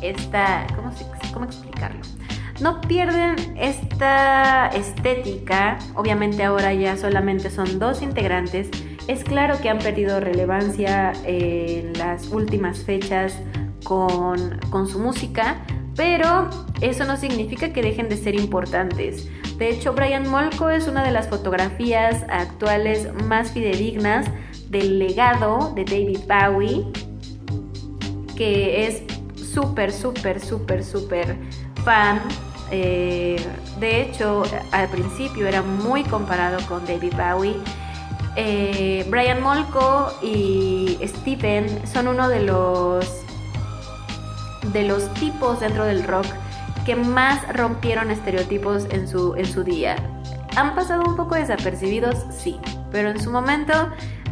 esta, 0.00 0.66
¿cómo, 0.74 0.90
se- 0.90 1.32
cómo 1.32 1.44
explicarlo? 1.44 2.00
No 2.60 2.80
pierden 2.82 3.36
esta 3.56 4.66
estética, 4.68 5.78
obviamente 5.94 6.42
ahora 6.42 6.74
ya 6.74 6.96
solamente 6.96 7.50
son 7.50 7.78
dos 7.78 8.02
integrantes. 8.02 8.68
Es 9.08 9.24
claro 9.24 9.58
que 9.62 9.70
han 9.70 9.78
perdido 9.78 10.20
relevancia 10.20 11.12
en 11.24 11.94
las 11.94 12.28
últimas 12.28 12.80
fechas 12.80 13.38
con, 13.82 14.58
con 14.68 14.86
su 14.86 14.98
música, 14.98 15.64
pero 15.96 16.50
eso 16.82 17.04
no 17.06 17.16
significa 17.16 17.72
que 17.72 17.80
dejen 17.80 18.10
de 18.10 18.18
ser 18.18 18.34
importantes. 18.34 19.26
De 19.56 19.70
hecho, 19.70 19.94
Brian 19.94 20.28
Molko 20.28 20.68
es 20.68 20.86
una 20.86 21.02
de 21.02 21.12
las 21.12 21.28
fotografías 21.28 22.24
actuales 22.28 23.08
más 23.24 23.52
fidedignas 23.52 24.26
del 24.68 24.98
legado 24.98 25.72
de 25.74 25.84
David 25.84 26.20
Bowie, 26.28 26.86
que 28.36 28.86
es 28.86 29.02
súper, 29.34 29.92
súper, 29.92 30.40
súper, 30.40 30.84
súper 30.84 31.36
fan. 31.84 32.20
Eh, 32.70 33.36
de 33.78 34.02
hecho, 34.02 34.42
al 34.70 34.88
principio 34.88 35.46
era 35.46 35.62
muy 35.62 36.04
comparado 36.04 36.58
con 36.66 36.84
David 36.86 37.14
Bowie. 37.16 37.56
Eh, 38.36 39.04
Brian 39.10 39.42
Molko 39.42 40.12
y 40.22 40.98
Stephen 41.04 41.86
son 41.86 42.08
uno 42.08 42.28
de 42.28 42.42
los 42.42 43.04
de 44.72 44.84
los 44.84 45.12
tipos 45.14 45.58
dentro 45.60 45.84
del 45.84 46.04
rock 46.04 46.26
que 46.84 46.94
más 46.94 47.40
rompieron 47.56 48.10
estereotipos 48.10 48.86
en 48.90 49.08
su, 49.08 49.34
en 49.34 49.46
su 49.46 49.64
día. 49.64 49.96
¿Han 50.56 50.74
pasado 50.74 51.02
un 51.04 51.16
poco 51.16 51.34
desapercibidos? 51.34 52.16
Sí, 52.30 52.58
pero 52.90 53.10
en 53.10 53.20
su 53.20 53.30
momento 53.30 53.72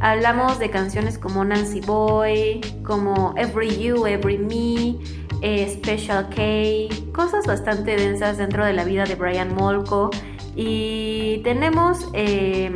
hablamos 0.01 0.59
de 0.59 0.71
canciones 0.71 1.19
como 1.19 1.45
Nancy 1.45 1.81
Boy, 1.81 2.61
como 2.85 3.35
Every 3.37 3.79
You, 3.79 4.07
Every 4.07 4.39
Me, 4.39 4.97
eh, 5.43 5.69
Special 5.69 6.31
K, 6.31 7.13
cosas 7.13 7.47
bastante 7.47 7.97
densas 7.97 8.39
dentro 8.39 8.65
de 8.65 8.73
la 8.73 8.85
vida 8.85 9.05
de 9.05 9.15
Brian 9.15 9.55
Molko. 9.55 10.11
Y 10.57 11.43
tenemos... 11.45 12.09
eh, 12.15 12.75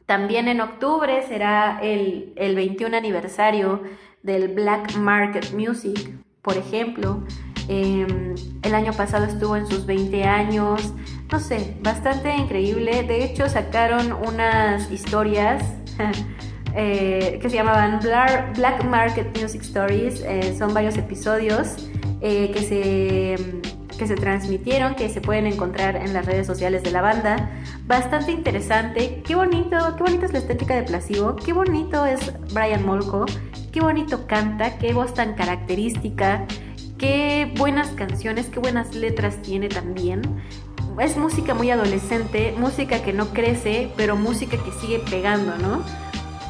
También 0.05 0.47
en 0.47 0.61
octubre 0.61 1.23
será 1.27 1.79
el, 1.81 2.33
el 2.35 2.55
21 2.55 2.97
aniversario 2.97 3.81
del 4.23 4.49
Black 4.49 4.95
Market 4.97 5.53
Music, 5.53 6.11
por 6.41 6.57
ejemplo. 6.57 7.23
Eh, 7.67 8.35
el 8.63 8.75
año 8.75 8.91
pasado 8.93 9.25
estuvo 9.25 9.55
en 9.55 9.67
sus 9.67 9.85
20 9.85 10.23
años. 10.23 10.93
No 11.31 11.39
sé, 11.39 11.77
bastante 11.81 12.35
increíble. 12.35 13.03
De 13.03 13.23
hecho, 13.23 13.47
sacaron 13.47 14.11
unas 14.11 14.91
historias 14.91 15.63
eh, 16.75 17.39
que 17.41 17.49
se 17.49 17.55
llamaban 17.55 17.99
Black 17.99 18.83
Market 18.85 19.37
Music 19.39 19.61
Stories. 19.61 20.21
Eh, 20.21 20.55
son 20.57 20.73
varios 20.73 20.97
episodios 20.97 21.89
eh, 22.21 22.51
que 22.51 22.61
se 22.61 23.61
que 23.97 24.07
se 24.07 24.15
transmitieron, 24.15 24.95
que 24.95 25.09
se 25.09 25.21
pueden 25.21 25.45
encontrar 25.45 25.95
en 25.95 26.11
las 26.11 26.25
redes 26.25 26.47
sociales 26.47 26.81
de 26.81 26.89
la 26.89 27.01
banda. 27.01 27.51
Bastante 27.85 28.31
interesante. 28.31 29.21
Qué 29.23 29.35
bonito, 29.35 29.77
qué 29.95 30.01
bonita 30.01 30.25
es 30.25 30.33
la 30.33 30.39
estética 30.39 30.73
de 30.73 30.81
Placebo. 30.81 31.35
Qué 31.35 31.53
bonito 31.53 32.07
es 32.07 32.33
Brian 32.51 32.83
Molko. 32.83 33.27
Qué 33.71 33.79
bonito 33.79 34.25
canta, 34.25 34.79
qué 34.79 34.93
voz 34.93 35.13
tan 35.13 35.35
característica. 35.35 36.47
Qué 36.97 37.53
buenas 37.57 37.89
canciones, 37.89 38.47
qué 38.47 38.59
buenas 38.59 38.95
letras 38.95 39.39
tiene 39.43 39.69
también. 39.69 40.21
Es 40.99 41.15
música 41.15 41.53
muy 41.53 41.69
adolescente, 41.69 42.55
música 42.57 43.03
que 43.03 43.13
no 43.13 43.27
crece, 43.27 43.91
pero 43.97 44.15
música 44.15 44.57
que 44.57 44.71
sigue 44.81 44.97
pegando, 44.97 45.57
¿no? 45.57 45.83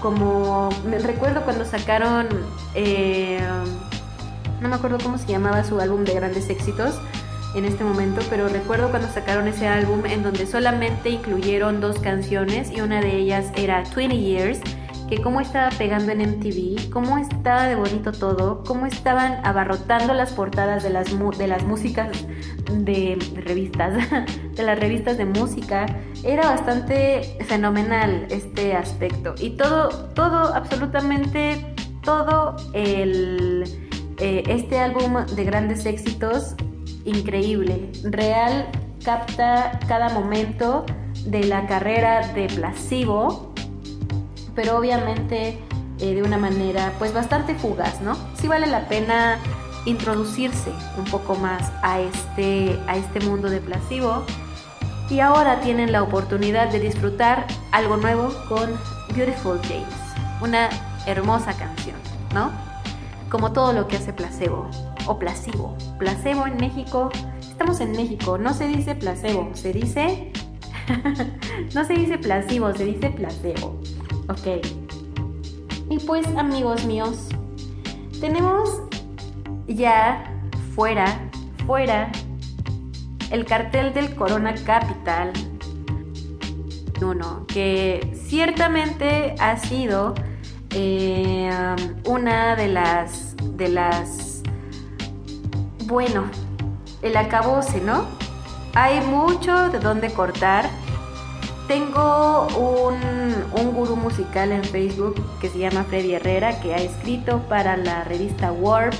Como 0.01 0.69
me 0.83 0.97
recuerdo 0.97 1.43
cuando 1.43 1.63
sacaron, 1.63 2.27
eh, 2.73 3.39
no 4.59 4.67
me 4.67 4.75
acuerdo 4.75 4.97
cómo 5.01 5.19
se 5.19 5.27
llamaba 5.27 5.63
su 5.63 5.79
álbum 5.79 6.03
de 6.05 6.15
grandes 6.15 6.49
éxitos 6.49 6.95
en 7.53 7.65
este 7.65 7.83
momento, 7.83 8.21
pero 8.29 8.47
recuerdo 8.47 8.89
cuando 8.89 9.07
sacaron 9.09 9.47
ese 9.47 9.67
álbum 9.67 10.05
en 10.05 10.23
donde 10.23 10.47
solamente 10.47 11.09
incluyeron 11.09 11.81
dos 11.81 11.99
canciones 11.99 12.71
y 12.71 12.81
una 12.81 12.99
de 13.01 13.15
ellas 13.15 13.51
era 13.55 13.83
20 13.95 14.17
Years, 14.17 14.59
que 15.11 15.21
cómo 15.21 15.41
estaba 15.41 15.69
pegando 15.71 16.13
en 16.13 16.21
MTV, 16.21 16.89
cómo 16.89 17.17
estaba 17.17 17.65
de 17.65 17.75
bonito 17.75 18.13
todo, 18.13 18.63
cómo 18.63 18.85
estaban 18.85 19.45
abarrotando 19.45 20.13
las 20.13 20.31
portadas 20.31 20.83
de 20.83 20.89
las, 20.89 21.07
de 21.37 21.47
las 21.47 21.65
músicas 21.65 22.25
de, 22.71 23.17
de 23.33 23.41
revistas, 23.41 23.93
de 24.55 24.63
las 24.63 24.79
revistas 24.79 25.17
de 25.17 25.25
música. 25.25 25.85
Era 26.23 26.49
bastante 26.51 27.23
fenomenal 27.45 28.25
este 28.29 28.73
aspecto 28.73 29.35
y 29.37 29.57
todo, 29.57 29.89
todo, 30.13 30.55
absolutamente 30.55 31.75
todo 32.03 32.55
el, 32.71 33.65
eh, 34.17 34.43
este 34.47 34.79
álbum 34.79 35.25
de 35.25 35.43
grandes 35.43 35.85
éxitos 35.85 36.55
increíble. 37.03 37.91
Real 38.05 38.65
capta 39.03 39.77
cada 39.89 40.07
momento 40.07 40.85
de 41.25 41.43
la 41.43 41.67
carrera 41.67 42.29
de 42.29 42.47
Placebo, 42.47 43.50
pero 44.55 44.77
obviamente 44.77 45.59
eh, 45.99 46.13
de 46.15 46.23
una 46.23 46.37
manera 46.37 46.93
pues 46.99 47.13
bastante 47.13 47.55
fugaz, 47.55 48.01
¿no? 48.01 48.15
Sí 48.35 48.47
vale 48.47 48.67
la 48.67 48.87
pena 48.87 49.37
introducirse 49.85 50.71
un 50.97 51.05
poco 51.05 51.35
más 51.35 51.71
a 51.81 51.99
este, 51.99 52.79
a 52.87 52.97
este 52.97 53.19
mundo 53.21 53.49
de 53.49 53.59
placebo 53.59 54.23
y 55.09 55.19
ahora 55.19 55.59
tienen 55.59 55.91
la 55.91 56.03
oportunidad 56.03 56.69
de 56.71 56.79
disfrutar 56.79 57.45
algo 57.71 57.97
nuevo 57.97 58.33
con 58.47 58.69
Beautiful 59.13 59.59
James, 59.63 59.85
una 60.41 60.69
hermosa 61.05 61.53
canción, 61.53 61.97
¿no? 62.33 62.51
Como 63.29 63.51
todo 63.51 63.73
lo 63.73 63.87
que 63.87 63.97
hace 63.97 64.13
placebo 64.13 64.69
o 65.07 65.19
placebo. 65.19 65.75
Placebo 65.97 66.47
en 66.47 66.57
México, 66.57 67.09
estamos 67.41 67.81
en 67.81 67.91
México, 67.91 68.37
no 68.37 68.53
se 68.53 68.67
dice 68.67 68.95
placebo, 68.95 69.49
se 69.53 69.73
dice 69.73 70.31
no 71.75 71.85
se 71.85 71.93
dice 71.93 72.17
placebo, 72.17 72.73
se 72.73 72.85
dice 72.85 73.09
placebo. 73.09 73.79
Ok. 74.31 74.65
Y 75.89 75.99
pues 75.99 76.25
amigos 76.37 76.85
míos, 76.85 77.27
tenemos 78.21 78.81
ya 79.67 80.23
fuera, 80.73 81.29
fuera, 81.67 82.09
el 83.29 83.45
cartel 83.45 83.93
del 83.93 84.15
Corona 84.15 84.55
Capital. 84.65 85.33
Uno, 87.01 87.45
que 87.47 88.13
ciertamente 88.25 89.35
ha 89.39 89.57
sido 89.57 90.13
eh, 90.69 91.49
una 92.05 92.55
de 92.55 92.69
las, 92.69 93.35
de 93.57 93.67
las, 93.67 94.43
bueno, 95.87 96.23
el 97.01 97.17
acabose, 97.17 97.81
¿no? 97.81 98.05
Hay 98.75 99.01
mucho 99.01 99.69
de 99.69 99.79
dónde 99.79 100.13
cortar. 100.13 100.69
Tengo 101.71 102.47
un, 102.57 102.97
un 103.57 103.73
gurú 103.73 103.95
musical 103.95 104.51
en 104.51 104.61
Facebook 104.61 105.15
que 105.39 105.47
se 105.47 105.57
llama 105.57 105.85
Freddy 105.85 106.15
Herrera, 106.15 106.59
que 106.59 106.73
ha 106.73 106.79
escrito 106.79 107.43
para 107.47 107.77
la 107.77 108.03
revista 108.03 108.51
Warp, 108.51 108.93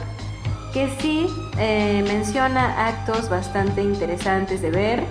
que 0.71 0.89
sí 1.01 1.27
eh, 1.57 2.01
menciona 2.07 2.87
actos 2.87 3.29
bastante 3.29 3.83
interesantes 3.83 4.61
de 4.61 4.71
ver. 4.71 5.03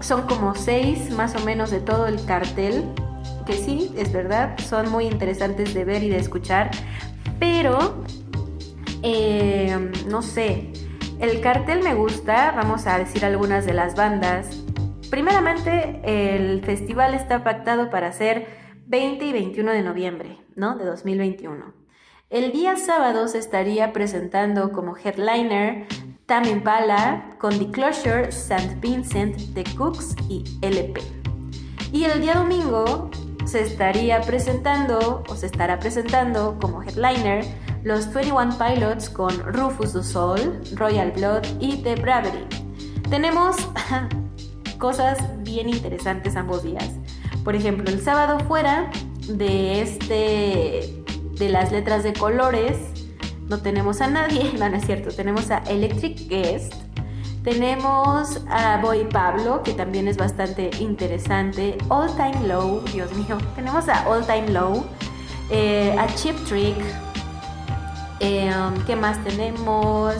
Son 0.00 0.22
como 0.22 0.56
seis 0.56 1.08
más 1.12 1.36
o 1.36 1.44
menos 1.44 1.70
de 1.70 1.78
todo 1.78 2.08
el 2.08 2.24
cartel, 2.24 2.84
que 3.46 3.52
sí, 3.52 3.94
es 3.96 4.12
verdad, 4.12 4.58
son 4.58 4.90
muy 4.90 5.06
interesantes 5.06 5.72
de 5.72 5.84
ver 5.84 6.02
y 6.02 6.08
de 6.08 6.18
escuchar, 6.18 6.72
pero 7.38 8.02
eh, 9.04 9.92
no 10.08 10.20
sé, 10.20 10.72
el 11.20 11.40
cartel 11.40 11.84
me 11.84 11.94
gusta, 11.94 12.52
vamos 12.56 12.88
a 12.88 12.98
decir 12.98 13.24
algunas 13.24 13.66
de 13.66 13.72
las 13.72 13.94
bandas. 13.94 14.65
Primeramente, 15.10 16.00
el 16.04 16.64
festival 16.64 17.14
está 17.14 17.44
pactado 17.44 17.90
para 17.90 18.12
ser 18.12 18.46
20 18.86 19.24
y 19.24 19.32
21 19.32 19.72
de 19.72 19.82
noviembre, 19.82 20.38
¿no? 20.54 20.76
De 20.76 20.84
2021. 20.84 21.74
El 22.28 22.52
día 22.52 22.76
sábado 22.76 23.28
se 23.28 23.38
estaría 23.38 23.92
presentando 23.92 24.72
como 24.72 24.96
headliner 24.96 25.86
Tam 26.26 26.44
Impala 26.44 27.36
con 27.38 27.56
The 27.56 27.70
Closure, 27.70 28.28
St. 28.30 28.78
Vincent, 28.80 29.54
The 29.54 29.62
Cooks 29.76 30.16
y 30.28 30.42
LP. 30.60 31.00
Y 31.92 32.04
el 32.04 32.20
día 32.20 32.34
domingo 32.34 33.10
se 33.44 33.62
estaría 33.62 34.20
presentando 34.22 35.22
o 35.28 35.36
se 35.36 35.46
estará 35.46 35.78
presentando 35.78 36.58
como 36.60 36.82
headliner 36.82 37.44
los 37.84 38.12
21 38.12 38.58
Pilots 38.58 39.08
con 39.08 39.38
Rufus 39.54 39.92
Du 39.92 40.02
Sol, 40.02 40.60
Royal 40.74 41.12
Blood 41.12 41.44
y 41.60 41.80
The 41.84 41.94
Bravery. 41.94 42.44
Tenemos 43.08 43.56
cosas 44.78 45.18
bien 45.42 45.68
interesantes 45.68 46.36
ambos 46.36 46.62
días. 46.62 46.90
Por 47.44 47.54
ejemplo, 47.54 47.90
el 47.90 48.00
sábado 48.02 48.38
fuera 48.40 48.90
de 49.28 49.82
este 49.82 51.04
de 51.38 51.48
las 51.50 51.70
letras 51.70 52.02
de 52.02 52.14
colores 52.14 52.78
no 53.48 53.58
tenemos 53.58 54.00
a 54.00 54.08
nadie, 54.08 54.52
no, 54.58 54.68
no 54.68 54.76
es 54.76 54.84
cierto, 54.84 55.14
tenemos 55.14 55.50
a 55.50 55.58
Electric 55.58 56.28
Guest, 56.28 56.74
tenemos 57.44 58.42
a 58.48 58.78
Boy 58.78 59.06
Pablo, 59.08 59.62
que 59.62 59.72
también 59.72 60.08
es 60.08 60.16
bastante 60.16 60.70
interesante, 60.80 61.78
All 61.88 62.08
Time 62.16 62.46
Low, 62.46 62.80
Dios 62.92 63.12
mío, 63.14 63.38
tenemos 63.54 63.88
a 63.88 64.08
All 64.08 64.26
Time 64.26 64.48
Low, 64.50 64.84
eh, 65.50 65.94
a 65.98 66.06
Chip 66.14 66.36
Trick, 66.46 66.76
eh, 68.20 68.50
um, 68.50 68.74
¿qué 68.84 68.96
más 68.96 69.22
tenemos? 69.22 70.14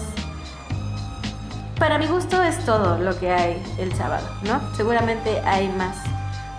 Para 1.79 1.99
mi 1.99 2.07
gusto 2.07 2.43
es 2.43 2.59
todo 2.65 2.99
lo 2.99 3.19
que 3.19 3.31
hay 3.31 3.63
el 3.79 3.95
sábado, 3.95 4.27
¿no? 4.45 4.75
Seguramente 4.75 5.41
hay 5.45 5.69
más. 5.69 5.99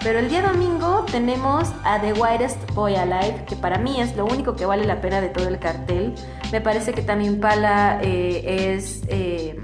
Pero 0.03 0.19
el 0.19 0.29
día 0.29 0.43
domingo 0.43 1.05
tenemos 1.11 1.69
a 1.83 1.99
The 1.99 2.13
Whitest 2.13 2.71
Boy 2.75 2.95
Alive, 2.95 3.45
que 3.47 3.55
para 3.55 3.79
mí 3.79 3.99
es 3.99 4.15
lo 4.15 4.25
único 4.25 4.55
que 4.55 4.67
vale 4.67 4.85
la 4.85 5.01
pena 5.01 5.19
de 5.19 5.29
todo 5.29 5.47
el 5.47 5.57
cartel. 5.57 6.13
Me 6.51 6.61
parece 6.61 6.93
que 6.93 7.01
también 7.01 7.39
Pala 7.39 7.99
eh, 8.03 8.75
es, 8.75 9.01
eh, 9.07 9.59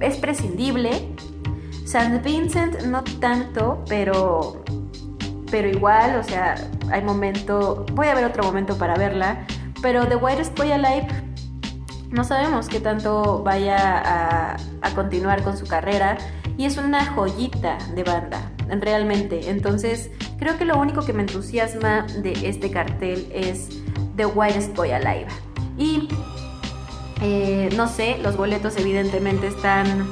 es 0.00 0.16
prescindible. 0.18 1.08
St. 1.84 2.20
Vincent 2.22 2.82
no 2.82 3.02
tanto, 3.18 3.84
pero, 3.88 4.62
pero 5.50 5.68
igual, 5.68 6.20
o 6.20 6.22
sea, 6.22 6.54
hay 6.92 7.02
momento, 7.02 7.84
voy 7.94 8.06
a 8.06 8.14
ver 8.14 8.24
otro 8.24 8.44
momento 8.44 8.78
para 8.78 8.94
verla. 8.94 9.44
Pero 9.82 10.06
The 10.06 10.14
Whitest 10.16 10.56
Boy 10.56 10.70
Alive 10.70 11.08
no 12.10 12.24
sabemos 12.24 12.68
qué 12.68 12.80
tanto 12.80 13.42
vaya 13.42 14.54
a, 14.54 14.56
continuar 14.94 15.42
con 15.44 15.56
su 15.56 15.66
carrera 15.66 16.18
y 16.58 16.64
es 16.64 16.76
una 16.76 17.06
joyita 17.06 17.78
de 17.94 18.02
banda, 18.02 18.50
realmente. 18.68 19.50
Entonces, 19.50 20.10
creo 20.38 20.58
que 20.58 20.64
lo 20.64 20.76
único 20.78 21.02
que 21.02 21.12
me 21.12 21.22
entusiasma 21.22 22.06
de 22.22 22.32
este 22.48 22.70
cartel 22.70 23.30
es 23.32 23.68
The 24.16 24.26
Whitest 24.26 24.74
Boy 24.74 24.90
Alive. 24.90 25.28
Y 25.78 26.08
eh, 27.22 27.68
no 27.76 27.86
sé, 27.86 28.18
los 28.18 28.36
boletos 28.36 28.76
evidentemente 28.76 29.46
están 29.46 30.06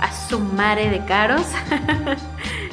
a 0.00 0.12
su 0.28 0.38
mare 0.38 0.90
de 0.90 1.04
caros. 1.04 1.46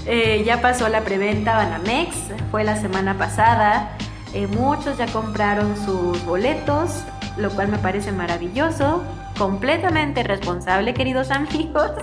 Eh, 0.08 0.44
ya 0.46 0.62
pasó 0.62 0.88
la 0.88 1.02
preventa 1.02 1.56
Banamex, 1.56 2.16
fue 2.52 2.64
la 2.64 2.80
semana 2.80 3.18
pasada. 3.18 3.98
Eh, 4.36 4.46
muchos 4.46 5.00
ya 5.00 5.08
compraron 5.08 5.76
sus 5.84 6.24
boletos, 6.26 7.04
lo 7.38 7.50
cual 7.50 7.68
me 7.68 7.78
parece 7.78 8.12
maravilloso, 8.12 9.04
completamente 9.38 10.24
responsable, 10.24 10.94
queridos 10.94 11.32
amigos. 11.32 11.92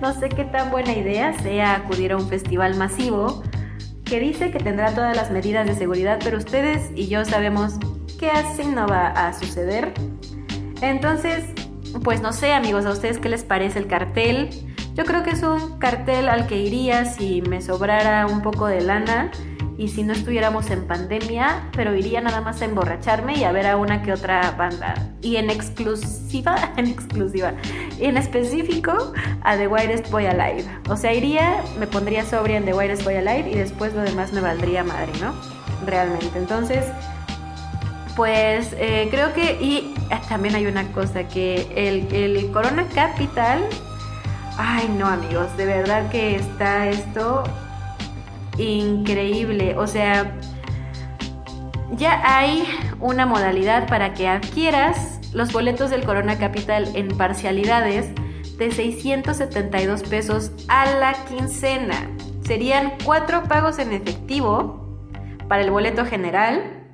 No 0.00 0.12
sé 0.12 0.28
qué 0.28 0.44
tan 0.44 0.70
buena 0.70 0.92
idea 0.92 1.32
sea 1.40 1.74
acudir 1.74 2.12
a 2.12 2.18
un 2.18 2.28
festival 2.28 2.76
masivo 2.76 3.42
que 4.04 4.20
dice 4.20 4.50
que 4.50 4.58
tendrá 4.58 4.94
todas 4.94 5.16
las 5.16 5.30
medidas 5.30 5.66
de 5.66 5.74
seguridad, 5.74 6.18
pero 6.22 6.36
ustedes 6.36 6.90
y 6.94 7.08
yo 7.08 7.24
sabemos 7.24 7.78
que 8.18 8.30
así 8.30 8.66
no 8.66 8.86
va 8.86 9.08
a 9.08 9.32
suceder. 9.32 9.94
Entonces, 10.82 11.44
pues 12.04 12.20
no 12.20 12.32
sé 12.32 12.52
amigos, 12.52 12.84
a 12.84 12.90
ustedes 12.90 13.18
qué 13.18 13.30
les 13.30 13.42
parece 13.42 13.78
el 13.78 13.86
cartel. 13.86 14.50
Yo 14.94 15.04
creo 15.04 15.22
que 15.22 15.30
es 15.30 15.42
un 15.42 15.78
cartel 15.78 16.28
al 16.28 16.46
que 16.46 16.58
iría 16.58 17.06
si 17.06 17.40
me 17.42 17.62
sobrara 17.62 18.26
un 18.26 18.42
poco 18.42 18.66
de 18.66 18.82
lana 18.82 19.30
y 19.78 19.88
si 19.88 20.02
no 20.02 20.14
estuviéramos 20.14 20.70
en 20.70 20.86
pandemia, 20.86 21.68
pero 21.74 21.94
iría 21.94 22.20
nada 22.20 22.40
más 22.40 22.62
a 22.62 22.64
emborracharme 22.64 23.36
y 23.36 23.44
a 23.44 23.52
ver 23.52 23.66
a 23.66 23.76
una 23.76 24.02
que 24.02 24.12
otra 24.12 24.52
banda. 24.52 24.94
Y 25.20 25.36
en 25.36 25.50
exclusiva, 25.50 26.72
en 26.76 26.86
exclusiva, 26.86 27.52
en 27.98 28.16
específico 28.16 29.12
a 29.42 29.56
The 29.56 29.68
Whitest 29.68 30.10
Boy 30.10 30.26
Alive. 30.26 30.64
O 30.88 30.96
sea, 30.96 31.12
iría, 31.12 31.62
me 31.78 31.86
pondría 31.86 32.24
sobria 32.24 32.56
en 32.56 32.64
The 32.64 32.72
Whitest 32.72 33.04
Boy 33.04 33.16
Alive 33.16 33.50
y 33.50 33.54
después 33.56 33.92
lo 33.94 34.00
demás 34.00 34.32
me 34.32 34.40
valdría 34.40 34.82
madre, 34.82 35.12
¿no? 35.20 35.34
Realmente. 35.84 36.38
Entonces, 36.38 36.84
pues 38.16 38.74
eh, 38.78 39.08
creo 39.10 39.34
que, 39.34 39.58
y 39.60 39.94
eh, 40.10 40.20
también 40.28 40.54
hay 40.54 40.66
una 40.66 40.90
cosa, 40.92 41.28
que 41.28 41.68
el 41.76 42.50
Corona 42.50 42.86
Capital, 42.94 43.62
ay 44.56 44.88
no 44.96 45.06
amigos, 45.06 45.54
de 45.58 45.66
verdad 45.66 46.10
que 46.10 46.36
está 46.36 46.88
esto 46.88 47.44
increíble. 48.58 49.76
O 49.76 49.86
sea, 49.86 50.36
ya 51.92 52.20
hay 52.24 52.64
una 53.00 53.26
modalidad 53.26 53.88
para 53.88 54.14
que 54.14 54.28
adquieras 54.28 55.20
los 55.32 55.52
boletos 55.52 55.90
del 55.90 56.04
Corona 56.04 56.38
Capital 56.38 56.88
en 56.94 57.08
parcialidades 57.08 58.10
de 58.58 58.70
672 58.70 60.02
pesos 60.04 60.50
a 60.68 60.86
la 60.98 61.12
quincena. 61.26 62.10
Serían 62.44 62.94
cuatro 63.04 63.44
pagos 63.44 63.78
en 63.78 63.92
efectivo 63.92 64.98
para 65.48 65.62
el 65.62 65.70
boleto 65.70 66.06
general 66.06 66.84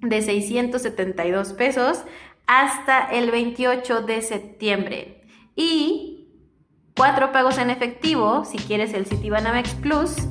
de 0.00 0.22
672 0.22 1.52
pesos 1.54 2.04
hasta 2.46 3.06
el 3.06 3.30
28 3.30 4.02
de 4.02 4.22
septiembre. 4.22 5.22
Y 5.56 6.28
cuatro 6.96 7.32
pagos 7.32 7.58
en 7.58 7.70
efectivo, 7.70 8.44
si 8.44 8.58
quieres 8.58 8.94
el 8.94 9.06
Citibanamex 9.06 9.74
Plus, 9.74 10.28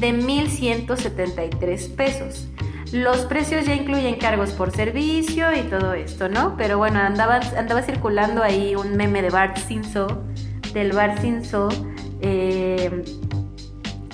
de 0.00 0.12
1.173 0.12 1.94
pesos. 1.94 2.48
Los 2.92 3.18
precios 3.22 3.66
ya 3.66 3.74
incluyen 3.74 4.16
cargos 4.16 4.52
por 4.52 4.70
servicio 4.70 5.52
y 5.52 5.62
todo 5.62 5.92
esto, 5.94 6.28
¿no? 6.28 6.56
Pero 6.56 6.78
bueno, 6.78 7.00
andaba, 7.00 7.40
andaba 7.56 7.82
circulando 7.82 8.42
ahí 8.42 8.76
un 8.76 8.96
meme 8.96 9.22
de 9.22 9.30
Bart 9.30 9.56
Simpson, 9.56 10.22
del 10.72 10.92
Bart 10.92 11.20
Simpson, 11.20 11.96
eh, 12.20 13.02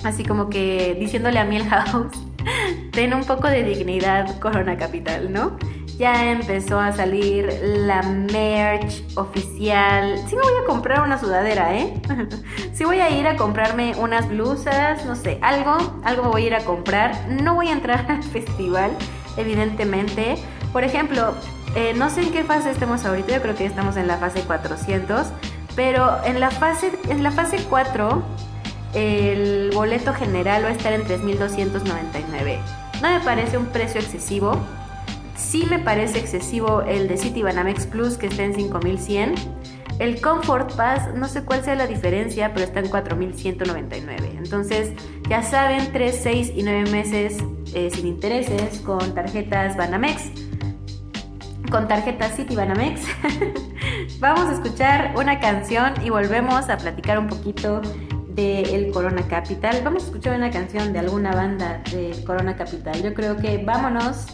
así 0.03 0.23
como 0.23 0.49
que 0.49 0.97
diciéndole 0.99 1.37
a 1.37 1.45
Milhouse, 1.45 2.17
ten 2.91 3.13
un 3.13 3.23
poco 3.25 3.47
de 3.47 3.63
dignidad, 3.63 4.39
Corona 4.39 4.75
Capital, 4.75 5.31
¿no? 5.31 5.57
Ya 6.03 6.31
empezó 6.31 6.81
a 6.81 6.91
salir 6.91 7.47
la 7.63 8.01
merch 8.01 9.01
oficial. 9.15 10.17
Sí 10.27 10.35
me 10.35 10.41
voy 10.41 10.51
a 10.61 10.65
comprar 10.65 11.01
una 11.01 11.17
sudadera, 11.17 11.77
¿eh? 11.77 11.93
sí 12.73 12.83
voy 12.83 12.99
a 12.99 13.09
ir 13.09 13.25
a 13.25 13.37
comprarme 13.37 13.93
unas 13.97 14.27
blusas, 14.27 15.05
no 15.05 15.15
sé, 15.15 15.39
algo, 15.41 15.77
algo 16.03 16.23
me 16.23 16.29
voy 16.29 16.43
a 16.43 16.47
ir 16.47 16.55
a 16.55 16.65
comprar. 16.65 17.15
No 17.29 17.55
voy 17.55 17.69
a 17.69 17.71
entrar 17.71 18.05
al 18.11 18.21
festival, 18.21 18.91
evidentemente. 19.37 20.35
Por 20.73 20.83
ejemplo, 20.83 21.35
eh, 21.77 21.93
no 21.95 22.09
sé 22.09 22.23
en 22.23 22.33
qué 22.33 22.43
fase 22.43 22.71
estemos 22.71 23.05
ahorita, 23.05 23.35
yo 23.35 23.41
creo 23.41 23.55
que 23.55 23.65
estamos 23.65 23.95
en 23.95 24.07
la 24.07 24.17
fase 24.17 24.41
400, 24.41 25.27
pero 25.73 26.21
en 26.25 26.41
la 26.41 26.51
fase, 26.51 26.91
en 27.07 27.23
la 27.23 27.31
fase 27.31 27.65
4 27.69 28.21
el 28.93 29.71
boleto 29.73 30.13
general 30.13 30.65
va 30.65 30.67
a 30.67 30.73
estar 30.73 30.91
en 30.91 31.03
3.299. 31.05 32.59
No 33.01 33.09
me 33.09 33.21
parece 33.21 33.57
un 33.57 33.67
precio 33.67 34.01
excesivo. 34.01 34.59
Sí 35.43 35.67
me 35.69 35.77
parece 35.77 36.19
excesivo 36.19 36.81
el 36.81 37.07
de 37.07 37.17
City 37.17 37.43
Banamex 37.43 37.85
Plus 37.85 38.17
que 38.17 38.27
está 38.27 38.43
en 38.43 38.53
5.100. 38.53 39.35
El 39.99 40.19
Comfort 40.21 40.75
Pass, 40.75 41.13
no 41.15 41.27
sé 41.27 41.43
cuál 41.43 41.63
sea 41.63 41.75
la 41.75 41.85
diferencia, 41.85 42.53
pero 42.53 42.65
está 42.65 42.79
en 42.79 42.89
4.199. 42.89 44.37
Entonces, 44.37 44.93
ya 45.29 45.43
saben, 45.43 45.91
3, 45.91 46.19
6 46.23 46.53
y 46.55 46.63
9 46.63 46.89
meses 46.89 47.37
eh, 47.75 47.91
sin 47.93 48.07
intereses 48.07 48.79
con 48.79 49.13
tarjetas 49.13 49.77
Banamex. 49.77 50.31
Con 51.69 51.87
tarjetas 51.87 52.35
City 52.35 52.55
Banamex. 52.55 53.01
Vamos 54.19 54.47
a 54.47 54.53
escuchar 54.53 55.13
una 55.17 55.39
canción 55.39 55.93
y 56.03 56.09
volvemos 56.09 56.69
a 56.69 56.77
platicar 56.77 57.19
un 57.19 57.27
poquito 57.27 57.81
de 58.29 58.61
el 58.61 58.91
Corona 58.91 59.27
Capital. 59.27 59.81
Vamos 59.83 60.03
a 60.03 60.05
escuchar 60.07 60.35
una 60.37 60.49
canción 60.49 60.93
de 60.93 60.99
alguna 60.99 61.35
banda 61.35 61.83
de 61.91 62.15
Corona 62.25 62.55
Capital. 62.55 63.03
Yo 63.03 63.13
creo 63.13 63.37
que 63.37 63.57
vámonos 63.57 64.25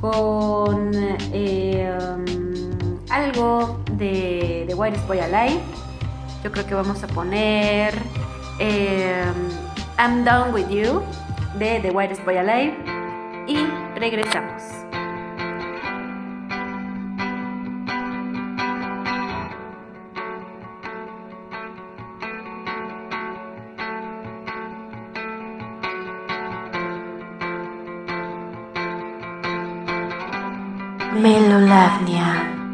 con 0.00 0.92
eh, 0.94 1.96
um, 2.00 2.98
algo 3.10 3.80
de 3.92 4.64
The 4.68 4.74
White 4.74 4.98
Boy 5.06 5.20
Alive. 5.20 5.60
Yo 6.42 6.52
creo 6.52 6.66
que 6.66 6.74
vamos 6.74 7.02
a 7.02 7.06
poner 7.08 7.94
eh, 8.58 9.24
I'm 9.98 10.24
Done 10.24 10.52
With 10.52 10.68
You 10.68 11.02
de 11.58 11.80
The 11.80 11.90
White 11.90 12.22
Boy 12.24 12.38
Alive 12.38 12.76
y 13.46 13.66
regresamos. 13.98 14.77
Melolavnia. 31.14 32.67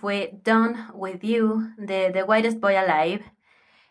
Fue 0.00 0.38
Done 0.44 0.74
With 0.94 1.20
You 1.22 1.70
de 1.76 2.10
The 2.12 2.22
Whitest 2.22 2.60
Boy 2.60 2.76
Alive. 2.76 3.24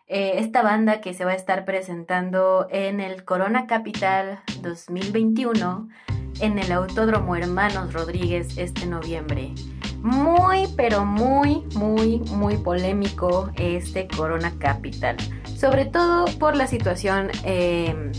Eh, 0.06 0.34
esta 0.36 0.62
banda 0.62 1.00
que 1.00 1.14
se 1.14 1.24
va 1.24 1.32
a 1.32 1.34
estar 1.34 1.64
presentando 1.64 2.66
en 2.70 3.00
el 3.00 3.24
Corona 3.24 3.66
Capital 3.66 4.40
2021 4.60 5.88
en 6.40 6.58
el 6.58 6.72
Autódromo 6.72 7.36
Hermanos 7.36 7.92
Rodríguez 7.92 8.58
este 8.58 8.86
noviembre. 8.86 9.52
Muy, 10.02 10.68
pero 10.76 11.04
muy, 11.04 11.64
muy, 11.74 12.18
muy 12.30 12.58
polémico 12.58 13.50
este 13.56 14.06
Corona 14.06 14.52
Capital. 14.58 15.16
Sobre 15.56 15.86
todo 15.86 16.26
por 16.38 16.56
la 16.56 16.66
situación 16.66 17.30
eh, 17.44 18.12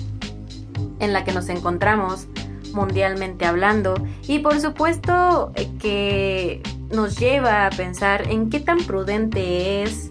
en 0.99 1.14
la 1.14 1.24
que 1.24 1.32
nos 1.32 1.49
encontramos 1.49 2.28
mundialmente 2.74 3.45
hablando 3.45 3.95
y 4.28 4.39
por 4.39 4.60
supuesto 4.60 5.51
eh, 5.56 5.70
que 5.80 6.62
nos 6.92 7.18
lleva 7.18 7.66
a 7.66 7.70
pensar 7.70 8.30
en 8.30 8.50
qué 8.50 8.60
tan 8.60 8.78
prudente 8.80 9.84
es, 9.84 10.10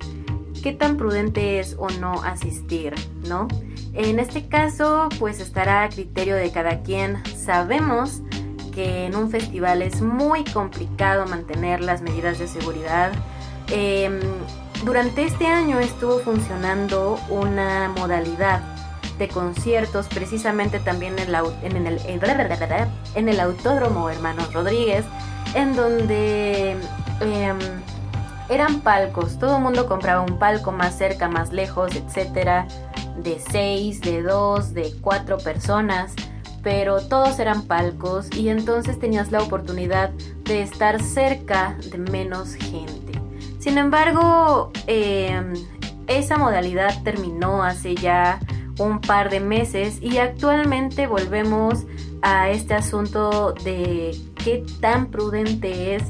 qué 0.62 0.72
tan 0.72 0.96
prudente 0.96 1.60
es 1.60 1.76
o 1.78 1.88
no 1.90 2.22
asistir, 2.22 2.94
¿no? 3.28 3.48
En 3.92 4.18
este 4.18 4.48
caso, 4.48 5.08
pues 5.18 5.38
estará 5.40 5.84
a 5.84 5.88
criterio 5.88 6.34
de 6.34 6.50
cada 6.50 6.82
quien. 6.82 7.22
Sabemos 7.36 8.22
que 8.74 9.06
en 9.06 9.14
un 9.14 9.30
festival 9.30 9.82
es 9.82 10.02
muy 10.02 10.42
complicado 10.44 11.26
mantener 11.26 11.80
las 11.80 12.02
medidas 12.02 12.38
de 12.38 12.48
seguridad. 12.48 13.12
Em, 13.70 14.18
durante 14.84 15.24
este 15.24 15.46
año 15.46 15.78
estuvo 15.78 16.18
funcionando 16.18 17.18
una 17.30 17.88
modalidad 17.96 18.62
de 19.18 19.28
conciertos, 19.28 20.08
precisamente 20.08 20.80
también 20.80 21.16
en, 21.20 21.30
la, 21.30 21.44
en, 21.62 21.86
el, 21.86 22.00
en 23.14 23.28
el 23.28 23.40
Autódromo 23.40 24.10
Hermanos 24.10 24.52
Rodríguez, 24.52 25.04
en 25.54 25.74
donde 25.76 26.76
eh, 27.20 27.54
eran 28.48 28.80
palcos, 28.80 29.38
todo 29.38 29.56
el 29.56 29.62
mundo 29.62 29.86
compraba 29.86 30.20
un 30.20 30.38
palco 30.38 30.72
más 30.72 30.96
cerca, 30.98 31.28
más 31.28 31.52
lejos, 31.52 31.94
etcétera, 31.96 32.66
de 33.16 33.38
seis, 33.50 34.00
de 34.00 34.22
dos, 34.22 34.74
de 34.74 34.92
cuatro 35.00 35.38
personas, 35.38 36.12
pero 36.62 37.00
todos 37.06 37.38
eran 37.38 37.62
palcos 37.66 38.28
y 38.34 38.48
entonces 38.48 38.98
tenías 38.98 39.30
la 39.30 39.42
oportunidad 39.42 40.10
de 40.44 40.62
estar 40.62 41.00
cerca 41.02 41.76
de 41.90 41.98
menos 41.98 42.54
gente. 42.54 43.20
Sin 43.60 43.78
embargo, 43.78 44.72
eh, 44.86 45.42
esa 46.06 46.36
modalidad 46.36 47.02
terminó 47.02 47.62
hace 47.62 47.94
ya 47.94 48.40
un 48.78 49.00
par 49.00 49.30
de 49.30 49.40
meses 49.40 50.02
y 50.02 50.18
actualmente 50.18 51.06
volvemos 51.06 51.84
a 52.22 52.50
este 52.50 52.74
asunto 52.74 53.52
de 53.64 54.14
qué 54.44 54.62
tan 54.80 55.06
prudente 55.06 55.96
es 55.96 56.02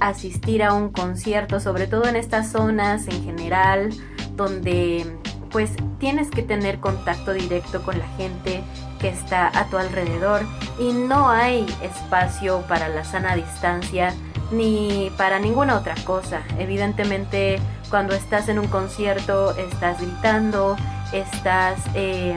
asistir 0.00 0.62
a 0.62 0.74
un 0.74 0.90
concierto, 0.90 1.60
sobre 1.60 1.86
todo 1.86 2.06
en 2.06 2.14
estas 2.14 2.52
zonas 2.52 3.08
en 3.08 3.24
general, 3.24 3.90
donde 4.36 5.06
pues 5.50 5.72
tienes 5.98 6.30
que 6.30 6.42
tener 6.42 6.78
contacto 6.78 7.32
directo 7.32 7.82
con 7.82 7.98
la 7.98 8.06
gente 8.16 8.62
que 9.00 9.08
está 9.08 9.48
a 9.58 9.66
tu 9.68 9.78
alrededor 9.78 10.42
y 10.78 10.92
no 10.92 11.28
hay 11.30 11.66
espacio 11.82 12.62
para 12.68 12.88
la 12.88 13.02
sana 13.02 13.34
distancia 13.34 14.14
ni 14.52 15.10
para 15.16 15.38
ninguna 15.38 15.76
otra 15.76 15.94
cosa. 16.04 16.42
Evidentemente 16.58 17.58
cuando 17.88 18.14
estás 18.14 18.48
en 18.48 18.58
un 18.58 18.68
concierto 18.68 19.56
estás 19.56 20.00
gritando, 20.00 20.76
estás 21.12 21.80
eh, 21.94 22.36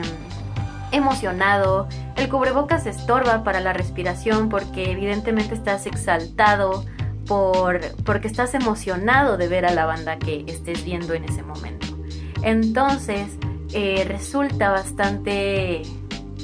emocionado, 0.94 1.88
el 2.16 2.28
cubrebocas 2.28 2.86
estorba 2.86 3.44
para 3.44 3.60
la 3.60 3.72
respiración 3.72 4.48
porque 4.48 4.90
evidentemente 4.90 5.54
estás 5.54 5.86
exaltado 5.86 6.84
por, 7.26 7.80
porque 8.04 8.28
estás 8.28 8.54
emocionado 8.54 9.36
de 9.36 9.48
ver 9.48 9.66
a 9.66 9.72
la 9.72 9.86
banda 9.86 10.18
que 10.18 10.44
estés 10.46 10.84
viendo 10.84 11.14
en 11.14 11.24
ese 11.24 11.42
momento. 11.42 11.86
Entonces, 12.42 13.38
eh, 13.72 14.04
resulta 14.06 14.70
bastante 14.70 15.82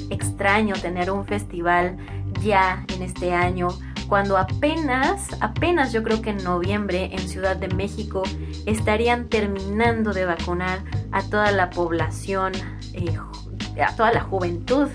extraño 0.09 0.75
tener 0.75 1.11
un 1.11 1.25
festival 1.25 1.97
ya 2.41 2.85
en 2.93 3.03
este 3.03 3.33
año 3.33 3.69
cuando 4.11 4.37
apenas, 4.37 5.29
apenas 5.39 5.93
yo 5.93 6.03
creo 6.03 6.21
que 6.21 6.31
en 6.31 6.43
noviembre 6.43 7.11
en 7.13 7.19
Ciudad 7.29 7.55
de 7.55 7.69
México 7.69 8.23
estarían 8.65 9.29
terminando 9.29 10.11
de 10.11 10.25
vacunar 10.25 10.79
a 11.13 11.23
toda 11.23 11.53
la 11.53 11.69
población, 11.69 12.51
eh, 12.91 13.17
a 13.79 13.95
toda 13.95 14.11
la 14.11 14.21
juventud, 14.21 14.87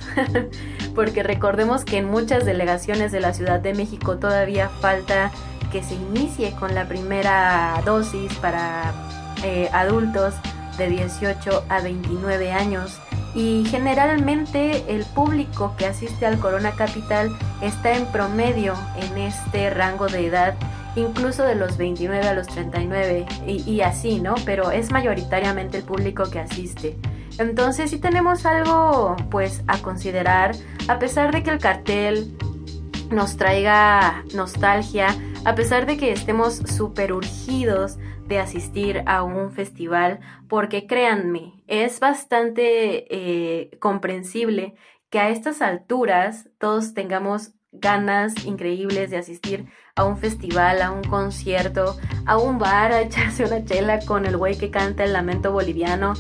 porque 0.95 1.23
recordemos 1.23 1.85
que 1.85 1.99
en 1.99 2.11
muchas 2.11 2.45
delegaciones 2.45 3.13
de 3.13 3.21
la 3.21 3.33
Ciudad 3.35 3.61
de 3.61 3.75
México 3.75 4.19
todavía 4.19 4.69
falta 4.69 5.31
que 5.73 5.83
se 5.83 5.95
inicie 5.95 6.53
con 6.53 6.75
la 6.75 6.87
primera 6.87 7.81
dosis 7.85 8.33
para 8.35 8.95
eh, 9.45 9.69
adultos 9.73 10.35
de 10.79 10.89
18 10.89 11.65
a 11.69 11.81
29 11.81 12.53
años 12.53 13.01
y 13.37 13.67
generalmente 13.67 14.83
el 14.89 15.05
público 15.05 15.75
que 15.77 15.87
asiste 15.87 16.25
al 16.25 16.39
Corona 16.39 16.73
Capital 16.73 17.37
está 17.61 17.95
en 17.95 18.07
promedio 18.07 18.75
en 18.97 19.19
este 19.19 19.69
rango 19.69 20.07
de 20.07 20.27
edad, 20.27 20.55
incluso 20.97 21.43
de 21.43 21.55
los 21.55 21.77
29 21.77 22.27
a 22.27 22.33
los 22.33 22.47
39 22.47 23.27
y, 23.47 23.71
y 23.71 23.83
así, 23.83 24.21
¿no? 24.21 24.37
Pero 24.47 24.71
es 24.71 24.91
mayoritariamente 24.91 25.77
el 25.77 25.85
público 25.85 26.31
que 26.31 26.41
asiste. 26.41 26.97
Entonces 27.39 27.91
sí 27.91 27.99
tenemos 27.99 28.47
algo 28.47 29.17
pues 29.31 29.63
a 29.67 29.79
considerar, 29.79 30.55
a 30.89 30.99
pesar 30.99 31.33
de 31.33 31.43
que 31.43 31.51
el 31.51 31.59
cartel 31.59 32.37
nos 33.11 33.37
traiga 33.37 34.25
nostalgia, 34.35 35.09
a 35.45 35.55
pesar 35.55 35.87
de 35.87 35.97
que 35.97 36.13
estemos 36.13 36.57
súper 36.57 37.13
urgidos 37.13 37.99
de 38.27 38.41
asistir 38.41 39.03
a 39.07 39.23
un 39.23 39.53
festival, 39.53 40.21
porque 40.49 40.87
créanme, 40.87 41.63
es 41.67 42.01
bastante 42.01 43.07
eh, 43.15 43.79
comprensible 43.79 44.75
que 45.11 45.21
a 45.21 45.29
estas 45.31 45.63
alturas 45.63 46.49
todos 46.59 46.95
tengamos 46.95 47.53
ganas 47.73 48.45
increíbles 48.45 49.11
de 49.11 49.19
asistir 49.19 49.67
a 49.95 50.05
un 50.05 50.17
festival, 50.17 50.83
a 50.83 50.91
un 50.91 51.03
concierto, 51.05 51.97
a 52.27 52.39
un 52.39 52.59
bar, 52.59 52.93
a 52.93 53.03
echarse 53.03 53.45
una 53.45 53.65
chela 53.65 54.01
con 54.01 54.27
el 54.27 54.37
güey 54.37 54.57
que 54.57 54.71
canta 54.71 55.05
el 55.05 55.13
lamento 55.13 55.53
boliviano. 55.53 56.15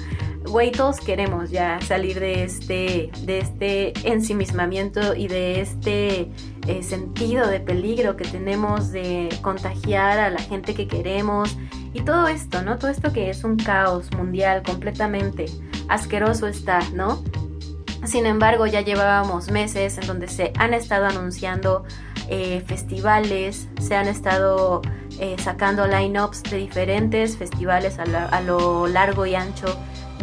Güey, 0.48 0.70
todos 0.70 1.00
queremos 1.00 1.50
ya 1.50 1.78
salir 1.80 2.20
de 2.20 2.44
este, 2.44 3.10
de 3.22 3.38
este 3.40 3.92
ensimismamiento 4.08 5.14
y 5.14 5.26
de 5.28 5.60
este 5.60 6.30
eh, 6.66 6.82
sentido 6.82 7.48
de 7.48 7.60
peligro 7.60 8.16
que 8.16 8.24
tenemos 8.24 8.92
de 8.92 9.28
contagiar 9.42 10.18
a 10.18 10.30
la 10.30 10.38
gente 10.40 10.74
que 10.74 10.86
queremos 10.86 11.56
y 11.92 12.02
todo 12.02 12.28
esto, 12.28 12.62
¿no? 12.62 12.78
Todo 12.78 12.90
esto 12.90 13.12
que 13.12 13.28
es 13.28 13.42
un 13.44 13.56
caos 13.56 14.10
mundial 14.16 14.62
completamente 14.62 15.46
asqueroso 15.88 16.46
está, 16.46 16.78
¿no? 16.94 17.22
Sin 18.04 18.24
embargo, 18.24 18.66
ya 18.66 18.82
llevábamos 18.82 19.50
meses 19.50 19.98
en 19.98 20.06
donde 20.06 20.28
se 20.28 20.52
han 20.58 20.74
estado 20.74 21.06
anunciando 21.06 21.84
eh, 22.28 22.62
festivales, 22.66 23.68
se 23.80 23.96
han 23.96 24.06
estado 24.06 24.80
eh, 25.18 25.36
sacando 25.42 25.86
line-ups 25.88 26.44
de 26.44 26.58
diferentes 26.58 27.36
festivales 27.36 27.98
a, 27.98 28.06
la- 28.06 28.26
a 28.26 28.40
lo 28.42 28.86
largo 28.86 29.26
y 29.26 29.34
ancho 29.34 29.66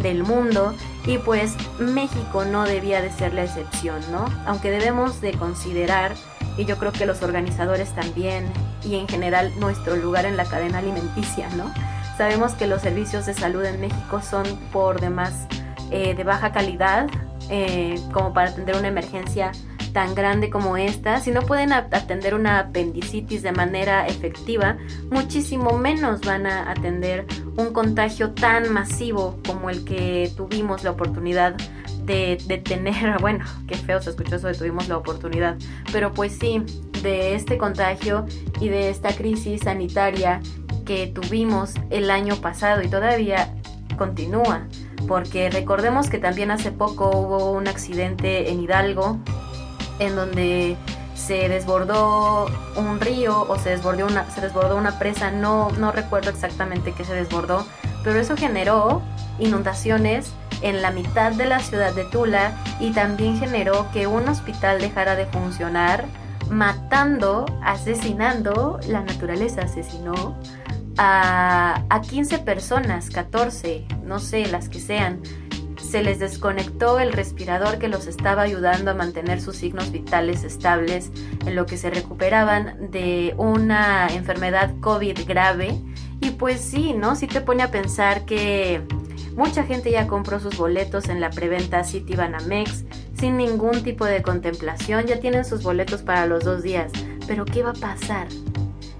del 0.02 0.22
mundo 0.22 0.74
y 1.06 1.18
pues 1.18 1.54
México 1.78 2.44
no 2.44 2.64
debía 2.64 3.02
de 3.02 3.10
ser 3.10 3.34
la 3.34 3.44
excepción, 3.44 4.00
¿no? 4.10 4.24
Aunque 4.46 4.70
debemos 4.70 5.20
de 5.20 5.32
considerar, 5.32 6.14
y 6.56 6.64
yo 6.64 6.78
creo 6.78 6.92
que 6.92 7.06
los 7.06 7.22
organizadores 7.22 7.94
también, 7.94 8.46
y 8.84 8.96
en 8.96 9.08
general 9.08 9.52
nuestro 9.58 9.96
lugar 9.96 10.24
en 10.24 10.36
la 10.36 10.44
cadena 10.44 10.78
alimenticia, 10.78 11.48
¿no? 11.56 11.72
Sabemos 12.16 12.52
que 12.52 12.66
los 12.66 12.80
servicios 12.80 13.26
de 13.26 13.34
salud 13.34 13.64
en 13.64 13.80
México 13.80 14.22
son 14.22 14.44
por 14.72 15.00
demás 15.00 15.46
eh, 15.90 16.14
de 16.14 16.24
baja 16.24 16.52
calidad, 16.52 17.08
eh, 17.50 18.00
como 18.12 18.32
para 18.32 18.50
atender 18.50 18.76
una 18.76 18.88
emergencia 18.88 19.52
tan 19.94 20.14
grande 20.14 20.50
como 20.50 20.76
esta, 20.76 21.20
si 21.20 21.30
no 21.30 21.42
pueden 21.42 21.72
atender 21.72 22.34
una 22.34 22.58
apendicitis 22.58 23.42
de 23.42 23.52
manera 23.52 24.06
efectiva, 24.08 24.76
muchísimo 25.08 25.78
menos 25.78 26.20
van 26.22 26.46
a 26.46 26.68
atender 26.70 27.24
un 27.56 27.72
contagio 27.72 28.32
tan 28.32 28.72
masivo 28.72 29.38
como 29.46 29.70
el 29.70 29.84
que 29.84 30.32
tuvimos 30.36 30.82
la 30.82 30.90
oportunidad 30.90 31.54
de, 32.02 32.38
de 32.48 32.58
tener, 32.58 33.18
bueno, 33.20 33.44
qué 33.68 33.76
feo 33.76 34.02
se 34.02 34.10
escuchó 34.10 34.36
eso 34.36 34.48
de 34.48 34.54
tuvimos 34.54 34.88
la 34.88 34.96
oportunidad, 34.96 35.56
pero 35.92 36.12
pues 36.12 36.36
sí, 36.36 36.60
de 37.02 37.36
este 37.36 37.56
contagio 37.56 38.26
y 38.60 38.68
de 38.68 38.90
esta 38.90 39.14
crisis 39.14 39.60
sanitaria 39.62 40.40
que 40.84 41.06
tuvimos 41.06 41.74
el 41.90 42.10
año 42.10 42.34
pasado 42.36 42.82
y 42.82 42.88
todavía 42.88 43.54
continúa. 43.96 44.66
porque 45.06 45.50
recordemos 45.50 46.08
que 46.08 46.18
también 46.18 46.50
hace 46.50 46.72
poco 46.72 47.10
hubo 47.10 47.52
un 47.52 47.68
accidente 47.68 48.50
en 48.50 48.60
Hidalgo 48.60 49.20
en 49.98 50.16
donde 50.16 50.76
se 51.14 51.48
desbordó 51.48 52.46
un 52.76 53.00
río 53.00 53.46
o 53.48 53.58
se 53.58 53.70
desbordó 53.70 54.06
una, 54.06 54.28
se 54.30 54.40
desbordó 54.40 54.76
una 54.76 54.98
presa, 54.98 55.30
no, 55.30 55.70
no 55.78 55.92
recuerdo 55.92 56.30
exactamente 56.30 56.92
qué 56.92 57.04
se 57.04 57.14
desbordó, 57.14 57.64
pero 58.02 58.18
eso 58.18 58.36
generó 58.36 59.02
inundaciones 59.38 60.32
en 60.62 60.82
la 60.82 60.90
mitad 60.90 61.32
de 61.32 61.46
la 61.46 61.60
ciudad 61.60 61.92
de 61.94 62.04
Tula 62.04 62.52
y 62.80 62.90
también 62.92 63.38
generó 63.38 63.90
que 63.92 64.06
un 64.06 64.28
hospital 64.28 64.80
dejara 64.80 65.14
de 65.14 65.26
funcionar, 65.26 66.04
matando, 66.50 67.46
asesinando, 67.62 68.80
la 68.88 69.00
naturaleza 69.02 69.62
asesinó 69.62 70.36
a, 70.96 71.82
a 71.88 72.00
15 72.00 72.38
personas, 72.38 73.10
14, 73.10 73.86
no 74.04 74.18
sé, 74.18 74.46
las 74.46 74.68
que 74.68 74.80
sean. 74.80 75.20
Se 75.88 76.02
les 76.02 76.18
desconectó 76.18 76.98
el 76.98 77.12
respirador 77.12 77.78
que 77.78 77.88
los 77.88 78.06
estaba 78.06 78.42
ayudando 78.42 78.90
a 78.90 78.94
mantener 78.94 79.40
sus 79.40 79.56
signos 79.56 79.92
vitales 79.92 80.42
estables 80.42 81.12
en 81.46 81.54
lo 81.54 81.66
que 81.66 81.76
se 81.76 81.90
recuperaban 81.90 82.90
de 82.90 83.34
una 83.36 84.08
enfermedad 84.08 84.74
COVID 84.80 85.20
grave. 85.26 85.78
Y 86.20 86.30
pues 86.30 86.60
sí, 86.60 86.94
¿no? 86.94 87.14
Sí 87.14 87.26
te 87.26 87.40
pone 87.40 87.62
a 87.62 87.70
pensar 87.70 88.24
que 88.24 88.82
mucha 89.36 89.64
gente 89.64 89.90
ya 89.90 90.06
compró 90.08 90.40
sus 90.40 90.56
boletos 90.56 91.08
en 91.08 91.20
la 91.20 91.30
preventa 91.30 91.84
City 91.84 92.16
Banamex 92.16 92.84
sin 93.18 93.36
ningún 93.36 93.82
tipo 93.82 94.04
de 94.04 94.22
contemplación, 94.22 95.06
ya 95.06 95.20
tienen 95.20 95.44
sus 95.44 95.62
boletos 95.62 96.02
para 96.02 96.26
los 96.26 96.44
dos 96.44 96.62
días. 96.62 96.90
Pero 97.26 97.44
¿qué 97.44 97.62
va 97.62 97.70
a 97.70 97.74
pasar? 97.74 98.26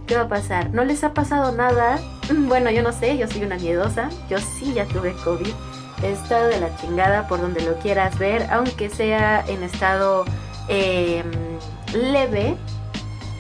¿Qué 0.06 0.16
va 0.16 0.22
a 0.22 0.28
pasar? 0.28 0.70
¿No 0.70 0.84
les 0.84 1.02
ha 1.02 1.14
pasado 1.14 1.52
nada? 1.52 1.98
Bueno, 2.48 2.70
yo 2.70 2.82
no 2.82 2.92
sé, 2.92 3.18
yo 3.18 3.26
soy 3.26 3.42
una 3.42 3.56
miedosa, 3.56 4.08
yo 4.30 4.38
sí 4.38 4.72
ya 4.74 4.86
tuve 4.86 5.14
COVID. 5.24 5.52
Estado 6.04 6.48
de 6.48 6.60
la 6.60 6.74
chingada 6.76 7.26
por 7.26 7.40
donde 7.40 7.62
lo 7.62 7.78
quieras 7.78 8.18
ver, 8.18 8.46
aunque 8.50 8.90
sea 8.90 9.44
en 9.46 9.62
estado 9.62 10.24
eh, 10.68 11.24
leve, 11.94 12.56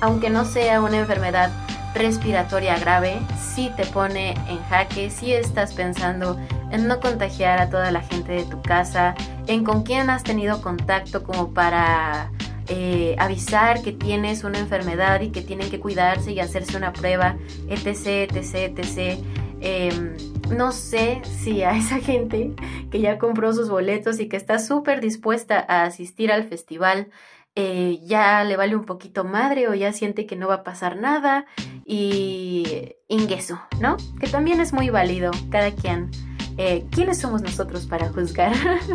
aunque 0.00 0.30
no 0.30 0.44
sea 0.44 0.80
una 0.80 0.98
enfermedad 0.98 1.50
respiratoria 1.94 2.78
grave, 2.78 3.20
sí 3.38 3.70
te 3.76 3.86
pone 3.86 4.32
en 4.48 4.62
jaque, 4.68 5.10
si 5.10 5.32
estás 5.32 5.74
pensando 5.74 6.38
en 6.70 6.88
no 6.88 7.00
contagiar 7.00 7.60
a 7.60 7.70
toda 7.70 7.90
la 7.90 8.00
gente 8.00 8.32
de 8.32 8.44
tu 8.44 8.60
casa, 8.60 9.14
en 9.46 9.64
con 9.64 9.84
quién 9.84 10.10
has 10.10 10.24
tenido 10.24 10.60
contacto 10.60 11.22
como 11.22 11.54
para 11.54 12.30
eh, 12.68 13.14
avisar 13.18 13.82
que 13.82 13.92
tienes 13.92 14.42
una 14.42 14.58
enfermedad 14.58 15.20
y 15.20 15.30
que 15.30 15.42
tienen 15.42 15.70
que 15.70 15.80
cuidarse 15.80 16.32
y 16.32 16.40
hacerse 16.40 16.76
una 16.76 16.92
prueba, 16.92 17.36
etc, 17.68 18.34
etc, 18.34 18.78
etc. 18.78 19.18
Eh, 19.66 20.16
no 20.50 20.72
sé 20.72 21.22
si 21.24 21.62
a 21.62 21.76
esa 21.76 21.98
gente 21.98 22.54
que 22.90 23.00
ya 23.00 23.18
compró 23.18 23.52
sus 23.54 23.70
boletos 23.70 24.20
y 24.20 24.28
que 24.28 24.36
está 24.36 24.58
súper 24.58 25.00
dispuesta 25.00 25.64
a 25.66 25.84
asistir 25.84 26.30
al 26.30 26.44
festival, 26.44 27.08
eh, 27.56 27.98
ya 28.02 28.44
le 28.44 28.56
vale 28.56 28.76
un 28.76 28.84
poquito 28.84 29.24
madre 29.24 29.68
o 29.68 29.74
ya 29.74 29.92
siente 29.92 30.26
que 30.26 30.36
no 30.36 30.48
va 30.48 30.56
a 30.56 30.64
pasar 30.64 30.96
nada 30.96 31.46
y 31.86 32.94
ingreso, 33.08 33.60
¿no? 33.80 33.96
Que 34.20 34.26
también 34.26 34.60
es 34.60 34.72
muy 34.72 34.90
válido, 34.90 35.30
cada 35.50 35.70
quien. 35.70 36.10
Eh, 36.58 36.84
¿Quiénes 36.90 37.18
somos 37.18 37.42
nosotros 37.42 37.86
para 37.86 38.08
juzgar? 38.10 38.52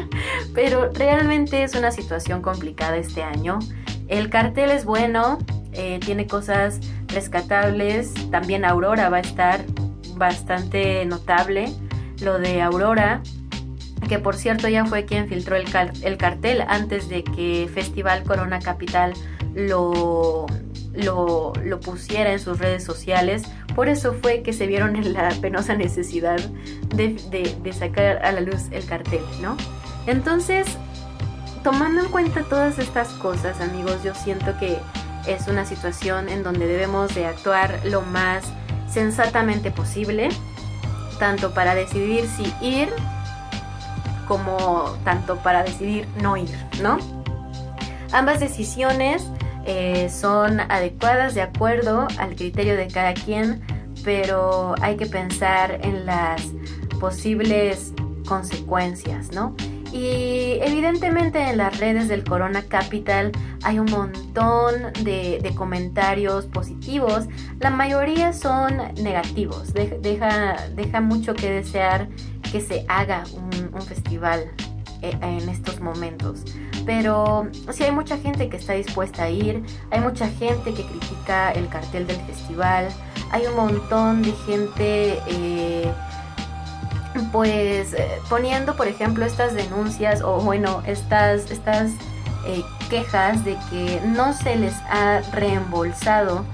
Pero 0.54 0.92
realmente 0.94 1.64
es 1.64 1.74
una 1.74 1.92
situación 1.92 2.42
complicada 2.42 2.98
este 2.98 3.24
año. 3.24 3.60
El 4.08 4.30
cartel 4.30 4.70
es 4.72 4.86
bueno, 4.86 5.40
eh, 5.74 6.00
tiene 6.06 6.28
cosas 6.28 6.80
rescatables. 7.08 8.14
También 8.30 8.66
Aurora 8.66 9.10
va 9.10 9.18
a 9.18 9.22
estar 9.22 9.66
bastante 10.20 11.04
notable. 11.06 11.74
Lo 12.22 12.38
de 12.38 12.62
Aurora, 12.62 13.22
que 14.08 14.20
por 14.20 14.36
cierto 14.36 14.68
ya 14.68 14.86
fue 14.86 15.06
quien 15.06 15.28
filtró 15.28 15.56
el, 15.56 15.72
car- 15.72 15.94
el 16.04 16.18
cartel 16.18 16.62
antes 16.68 17.10
de 17.10 17.24
que 17.24 17.68
Festival 17.74 18.24
Corona 18.24 18.60
Capital 18.60 19.14
lo, 19.56 20.46
lo, 20.94 21.54
lo 21.64 21.80
pusiera 21.80 22.32
en 22.32 22.40
sus 22.40 22.60
redes 22.60 22.84
sociales. 22.84 23.44
Por 23.76 23.88
eso 23.88 24.14
fue 24.22 24.42
que 24.44 24.52
se 24.54 24.68
vieron 24.68 24.96
en 24.98 25.14
la 25.14 25.30
penosa 25.42 25.76
necesidad 25.76 26.40
de, 26.94 27.14
de- 27.32 27.56
de 27.64 27.74
sacar 27.74 28.24
a 28.26 28.32
la 28.34 28.42
luz 28.42 28.64
el 28.72 28.86
cartel, 28.86 29.22
¿no? 29.42 29.56
Entonces, 30.06 30.68
tomando 31.64 32.02
en 32.02 32.10
cuenta 32.10 32.44
todas 32.44 32.80
estas 32.80 33.10
cosas, 33.14 33.62
amigos, 33.62 34.04
yo 34.04 34.14
siento 34.16 34.58
que 34.60 34.78
es 35.28 35.48
una 35.48 35.66
situación 35.66 36.28
en 36.30 36.44
donde 36.44 36.66
debemos 36.68 37.14
de 37.16 37.26
actuar 37.28 37.80
lo 37.86 38.02
más 38.02 38.46
sensatamente 38.92 39.72
posible, 39.72 40.30
tanto 41.20 41.54
para 41.54 41.76
decidir 41.76 42.28
si 42.28 42.54
ir 42.66 42.90
como 44.28 44.96
tanto 45.04 45.38
para 45.38 45.64
decidir 45.64 46.08
no 46.22 46.38
ir, 46.38 46.50
¿no? 46.82 46.98
Ambas 48.12 48.40
decisiones 48.40 49.26
eh, 49.66 50.10
son 50.10 50.60
adecuadas 50.60 51.36
de 51.36 51.42
acuerdo 51.42 52.08
al 52.18 52.36
criterio 52.36 52.76
de 52.78 52.88
cada 52.88 53.14
quien, 53.14 53.62
pero 54.04 54.76
hay 54.82 54.98
que 54.98 55.06
pensar 55.06 55.80
en 55.84 56.06
las 56.06 56.42
posibles 57.00 57.94
consecuencias, 58.28 59.32
¿no? 59.32 59.56
Y 59.92 60.60
evidentemente 60.62 61.42
en 61.50 61.58
las 61.58 61.80
redes 61.80 62.08
del 62.08 62.24
Corona 62.24 62.62
Capital 62.64 63.32
hay 63.64 63.80
un 63.80 63.90
montón 63.90 64.94
de, 65.04 65.42
comentarios 65.56 66.46
positivos. 66.46 67.26
La 67.60 67.70
mayoría 67.70 68.34
son 68.34 68.78
negativos. 69.02 69.74
De- 69.74 70.00
deja, 70.02 70.56
deja 70.76 71.02
mucho 71.02 71.34
que 71.34 71.50
desear 71.52 72.08
que 72.52 72.62
se 72.62 72.86
haga 72.88 73.24
un, 73.34 73.72
un 73.74 73.82
festival 73.82 74.52
eh, 75.02 75.18
en 75.22 75.48
estos 75.50 75.80
momentos. 75.80 76.44
Pero 76.86 77.48
sí 77.72 77.84
hay 77.84 77.92
mucha 77.92 78.18
gente 78.18 78.50
que 78.50 78.58
está 78.58 78.74
dispuesta 78.74 79.24
a 79.24 79.30
ir, 79.30 79.64
hay 79.92 80.00
mucha 80.02 80.28
gente 80.28 80.74
que 80.74 80.84
critica 80.84 81.52
el 81.52 81.68
cartel 81.68 82.06
del 82.08 82.18
festival, 82.18 82.88
hay 83.32 83.46
un 83.46 83.56
montón 83.56 84.22
de 84.24 84.32
gente 84.46 85.20
eh, 85.28 85.94
pues 87.32 87.94
eh, 87.94 88.08
poniendo 88.30 88.76
por 88.76 88.88
ejemplo 88.88 89.26
estas 89.26 89.54
denuncias 89.54 90.22
o 90.22 90.40
bueno 90.42 90.82
estas 90.86 91.50
estas 91.52 91.92
eh, 92.46 92.64
quejas 92.90 93.44
de 93.46 93.58
que 93.70 94.02
no 94.06 94.34
se 94.34 94.56
les 94.56 94.74
ha 94.90 95.22
reembolsado 95.34 96.46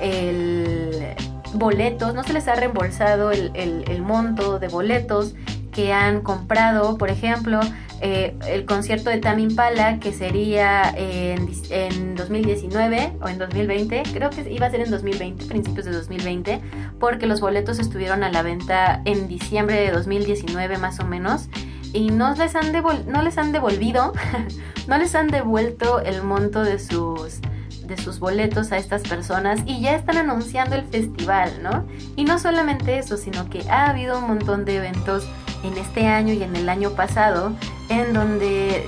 el 0.00 1.14
boletos, 1.54 2.14
no 2.14 2.24
se 2.24 2.32
les 2.32 2.48
ha 2.48 2.54
reembolsado 2.54 3.30
el, 3.30 3.50
el- 3.54 3.84
el 3.88 4.02
monto 4.02 4.58
de 4.58 4.68
boletos 4.68 5.34
que 5.72 5.92
han 5.92 6.20
comprado, 6.20 6.98
por 6.98 7.10
ejemplo, 7.10 7.58
eh, 8.00 8.36
el 8.48 8.64
concierto 8.66 9.10
de 9.10 9.18
Tame 9.18 9.42
Impala 9.42 9.98
que 10.00 10.12
sería 10.12 10.92
en, 10.96 11.48
en 11.70 12.14
2019 12.14 13.12
o 13.22 13.28
en 13.28 13.38
2020, 13.38 14.02
creo 14.12 14.30
que 14.30 14.50
iba 14.52 14.66
a 14.66 14.70
ser 14.70 14.80
en 14.80 14.90
2020, 14.90 15.46
principios 15.46 15.86
de 15.86 15.92
2020, 15.92 16.60
porque 17.00 17.26
los 17.26 17.40
boletos 17.40 17.78
estuvieron 17.78 18.22
a 18.22 18.30
la 18.30 18.42
venta 18.42 19.00
en 19.04 19.28
diciembre 19.28 19.76
de 19.80 19.90
2019 19.92 20.78
más 20.78 21.00
o 21.00 21.04
menos 21.04 21.48
y 21.92 22.10
no 22.10 22.34
les 22.34 22.54
han, 22.56 22.72
devol- 22.72 23.04
no 23.06 23.22
les 23.22 23.38
han 23.38 23.52
devolvido, 23.52 24.12
no 24.88 24.98
les 24.98 25.14
han 25.14 25.28
devuelto 25.28 26.00
el 26.00 26.22
monto 26.22 26.62
de 26.64 26.78
sus 26.78 27.40
de 27.86 27.96
sus 27.96 28.20
boletos 28.20 28.70
a 28.72 28.78
estas 28.78 29.02
personas 29.02 29.60
y 29.66 29.80
ya 29.82 29.94
están 29.96 30.16
anunciando 30.16 30.76
el 30.76 30.84
festival, 30.84 31.50
¿no? 31.62 31.84
Y 32.16 32.24
no 32.24 32.38
solamente 32.38 32.96
eso, 32.98 33.16
sino 33.16 33.50
que 33.50 33.68
ha 33.68 33.90
habido 33.90 34.18
un 34.20 34.28
montón 34.28 34.64
de 34.64 34.76
eventos 34.76 35.26
en 35.62 35.76
este 35.78 36.06
año 36.08 36.32
y 36.32 36.42
en 36.42 36.56
el 36.56 36.68
año 36.68 36.90
pasado 36.90 37.52
en 37.88 38.12
donde 38.12 38.86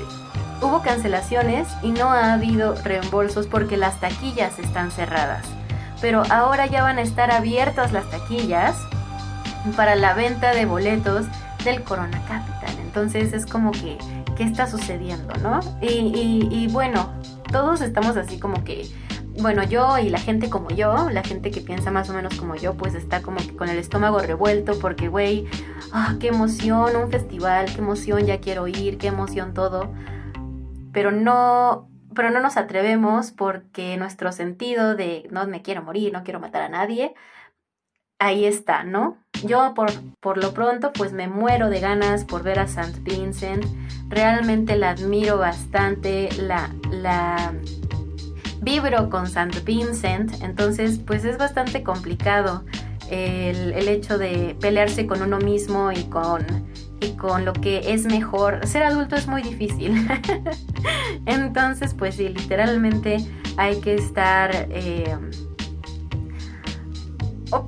hubo 0.62 0.82
cancelaciones 0.82 1.68
y 1.82 1.90
no 1.90 2.10
ha 2.10 2.32
habido 2.32 2.74
reembolsos 2.82 3.46
porque 3.46 3.76
las 3.76 4.00
taquillas 4.00 4.58
están 4.58 4.90
cerradas. 4.90 5.44
Pero 6.00 6.22
ahora 6.30 6.66
ya 6.66 6.82
van 6.82 6.98
a 6.98 7.02
estar 7.02 7.30
abiertas 7.30 7.92
las 7.92 8.08
taquillas 8.10 8.76
para 9.76 9.94
la 9.94 10.14
venta 10.14 10.52
de 10.54 10.66
boletos 10.66 11.26
del 11.64 11.82
Corona 11.82 12.20
Capital. 12.28 12.76
Entonces 12.80 13.32
es 13.32 13.46
como 13.46 13.70
que, 13.72 13.96
¿qué 14.36 14.44
está 14.44 14.66
sucediendo, 14.66 15.32
no? 15.42 15.60
Y, 15.80 15.86
y- 15.86 16.48
y 16.50 16.68
bueno, 16.68 17.10
todos 17.50 17.80
estamos 17.80 18.16
así 18.16 18.38
como 18.38 18.62
que, 18.64 18.86
bueno, 19.40 19.64
yo 19.64 19.98
y 19.98 20.08
la 20.10 20.18
gente 20.18 20.48
como 20.48 20.70
yo, 20.70 21.10
la 21.10 21.22
gente 21.22 21.50
que 21.50 21.60
piensa 21.60 21.90
más 21.90 22.08
o 22.10 22.14
menos 22.14 22.34
como 22.36 22.54
yo, 22.54 22.74
pues 22.74 22.94
está 22.94 23.22
como 23.22 23.38
que 23.38 23.56
con 23.56 23.68
el 23.68 23.78
estómago 23.78 24.18
revuelto 24.20 24.78
porque, 24.78 25.08
güey, 25.08 25.46
ah, 25.92 26.16
qué 26.20 26.28
emoción, 26.28 26.96
un 26.96 27.10
festival, 27.10 27.66
qué 27.66 27.78
emoción, 27.78 28.26
ya 28.26 28.40
quiero 28.40 28.68
ir, 28.68 28.98
qué 28.98 29.08
emoción 29.08 29.52
todo. 29.52 29.92
Pero 30.92 31.10
no, 31.10 31.88
pero 32.14 32.30
no 32.30 32.40
nos 32.40 32.56
atrevemos 32.56 33.32
porque 33.32 33.96
nuestro 33.96 34.30
sentido 34.32 34.94
de 34.94 35.28
no 35.30 35.46
me 35.46 35.62
quiero 35.62 35.82
morir, 35.82 36.12
no 36.12 36.22
quiero 36.22 36.38
matar 36.38 36.62
a 36.62 36.68
nadie, 36.68 37.14
ahí 38.18 38.44
está, 38.44 38.84
¿no? 38.84 39.18
Yo 39.44 39.74
por, 39.74 39.90
por 40.20 40.42
lo 40.42 40.54
pronto 40.54 40.92
pues 40.92 41.12
me 41.12 41.28
muero 41.28 41.68
de 41.68 41.80
ganas 41.80 42.24
por 42.24 42.42
ver 42.42 42.60
a 42.60 42.64
St. 42.64 43.00
Vincent. 43.00 43.64
Realmente 44.08 44.76
la 44.76 44.90
admiro 44.90 45.38
bastante, 45.38 46.28
la, 46.38 46.70
la 46.90 47.52
vibro 48.62 49.10
con 49.10 49.24
St. 49.24 49.60
Vincent, 49.60 50.42
entonces 50.42 50.98
pues 50.98 51.24
es 51.24 51.38
bastante 51.38 51.82
complicado 51.82 52.64
el, 53.10 53.88
hecho 53.88 54.18
de 54.18 54.56
pelearse 54.60 55.06
con 55.06 55.22
uno 55.22 55.38
mismo 55.38 55.92
y 55.92 56.04
con, 56.04 56.44
y 57.00 57.12
con 57.12 57.44
lo 57.44 57.52
que 57.52 57.92
es 57.92 58.06
mejor. 58.06 58.66
Ser 58.66 58.82
adulto 58.82 59.16
es 59.16 59.26
muy 59.26 59.42
difícil. 59.42 60.08
Entonces, 61.26 61.94
pues 61.94 62.16
sí, 62.16 62.28
literalmente 62.28 63.18
hay 63.56 63.80
que 63.80 63.94
estar... 63.94 64.50
eh, 64.70 65.16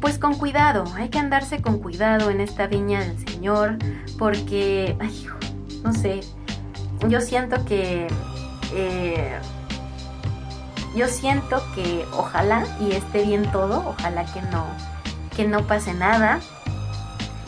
pues 0.01 0.19
con 0.19 0.35
cuidado, 0.35 0.85
hay 0.97 1.11
que 1.11 1.19
andarse 1.19 1.63
con 1.63 1.79
cuidado 1.79 2.31
en 2.31 2.41
esta 2.41 2.67
viña 2.67 3.01
del 3.01 3.19
Señor, 3.29 3.77
porque, 4.19 4.97
ay, 4.99 5.27
no 5.85 5.93
sé, 5.93 6.21
yo 7.09 7.21
siento 7.21 7.65
que, 7.65 8.09
eh, 8.75 9.39
yo 10.97 11.09
siento 11.09 11.63
que 11.75 12.07
ojalá 12.13 12.65
y 12.81 12.93
esté 12.93 13.23
bien 13.25 13.51
todo, 13.53 13.85
ojalá 13.87 14.25
que 14.25 14.41
no, 14.43 14.65
que 15.37 15.47
no 15.47 15.67
pase 15.67 15.93
nada, 15.95 16.41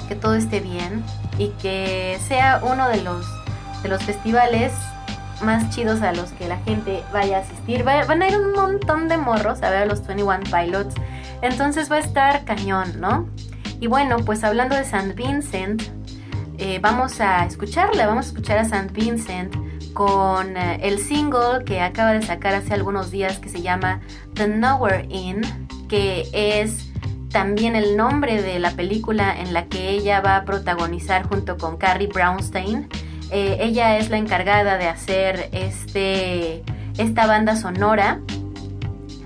que 0.08 0.14
todo 0.14 0.34
esté 0.34 0.60
bien 0.60 1.02
y 1.38 1.48
que 1.60 2.18
sea 2.28 2.60
uno 2.62 2.88
de 2.88 3.02
los, 3.02 3.26
de 3.82 3.88
los 3.88 4.02
festivales 4.02 4.72
más 5.42 5.70
chidos 5.70 6.02
a 6.02 6.12
los 6.12 6.30
que 6.32 6.48
la 6.48 6.58
gente 6.58 7.02
vaya 7.12 7.38
a 7.38 7.40
asistir. 7.40 7.86
Va- 7.86 8.04
van 8.04 8.22
a 8.22 8.28
ir 8.28 8.36
un 8.36 8.52
montón 8.52 9.08
de 9.08 9.16
morros 9.16 9.62
a 9.62 9.70
ver 9.70 9.82
a 9.82 9.86
los 9.86 10.04
21 10.06 10.40
Pilots. 10.44 10.94
Entonces 11.42 11.90
va 11.90 11.96
a 11.96 12.00
estar 12.00 12.44
cañón, 12.44 13.00
¿no? 13.00 13.28
Y 13.80 13.86
bueno, 13.86 14.16
pues 14.24 14.42
hablando 14.42 14.74
de 14.74 14.82
St. 14.82 15.12
Vincent, 15.14 15.82
eh, 16.58 16.80
vamos 16.82 17.20
a 17.20 17.44
escucharla, 17.46 18.08
vamos 18.08 18.26
a 18.26 18.28
escuchar 18.30 18.58
a 18.58 18.62
St. 18.62 18.88
Vincent 18.92 19.54
con 19.98 20.56
eh, 20.56 20.78
el 20.84 21.00
single 21.00 21.64
que 21.66 21.80
acaba 21.80 22.12
de 22.12 22.22
sacar 22.22 22.54
hace 22.54 22.72
algunos 22.72 23.10
días 23.10 23.40
que 23.40 23.48
se 23.48 23.62
llama 23.62 23.98
The 24.34 24.46
Nowhere 24.46 25.08
Inn, 25.10 25.40
que 25.88 26.28
es 26.32 26.92
también 27.32 27.74
el 27.74 27.96
nombre 27.96 28.40
de 28.40 28.60
la 28.60 28.70
película 28.70 29.36
en 29.36 29.52
la 29.52 29.64
que 29.64 29.90
ella 29.90 30.20
va 30.20 30.36
a 30.36 30.44
protagonizar 30.44 31.28
junto 31.28 31.56
con 31.56 31.78
Carrie 31.78 32.06
Brownstein. 32.06 32.88
Eh, 33.32 33.56
ella 33.58 33.98
es 33.98 34.08
la 34.08 34.18
encargada 34.18 34.78
de 34.78 34.86
hacer 34.86 35.48
este, 35.50 36.62
esta 36.96 37.26
banda 37.26 37.56
sonora. 37.56 38.20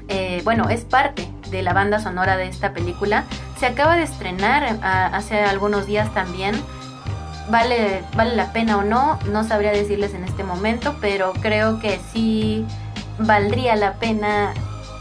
Eh, 0.09 0.41
bueno, 0.43 0.71
es 0.71 0.85
parte 0.85 1.29
de 1.51 1.61
la 1.61 1.75
banda 1.75 2.01
sonora 2.01 2.39
de 2.39 2.47
esta 2.47 2.73
película. 2.73 3.25
Se 3.61 3.67
acaba 3.67 3.95
de 3.97 4.05
estrenar 4.05 4.79
hace 4.83 5.39
algunos 5.39 5.87
días 5.87 6.15
también. 6.15 6.55
Vale, 7.49 8.05
vale 8.15 8.37
la 8.37 8.53
pena 8.53 8.79
o 8.79 8.83
no, 8.83 9.19
no 9.31 9.45
sabría 9.45 9.73
decirles 9.73 10.15
en 10.15 10.25
este 10.25 10.45
momento, 10.45 10.97
pero 11.01 11.33
creo 11.35 11.81
que 11.81 12.01
sí 12.13 12.65
valdría 13.19 13.77
la 13.77 13.95
pena 13.95 14.55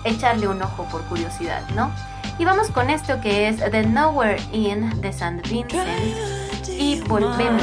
echarle 0.04 0.48
un 0.48 0.62
ojo 0.62 0.86
por 0.92 1.04
curiosidad, 1.04 1.62
¿no? 1.76 1.92
Y 2.39 2.46
vamos 2.46 2.70
con 2.70 2.89
esto 2.89 3.22
que 3.22 3.48
es 3.48 3.58
The 3.58 3.84
Nowhere 3.84 4.42
Inn 4.52 5.02
de 5.02 5.10
St. 5.10 5.42
Vincent 5.50 6.68
y 6.68 7.00
volvemos. 7.02 7.62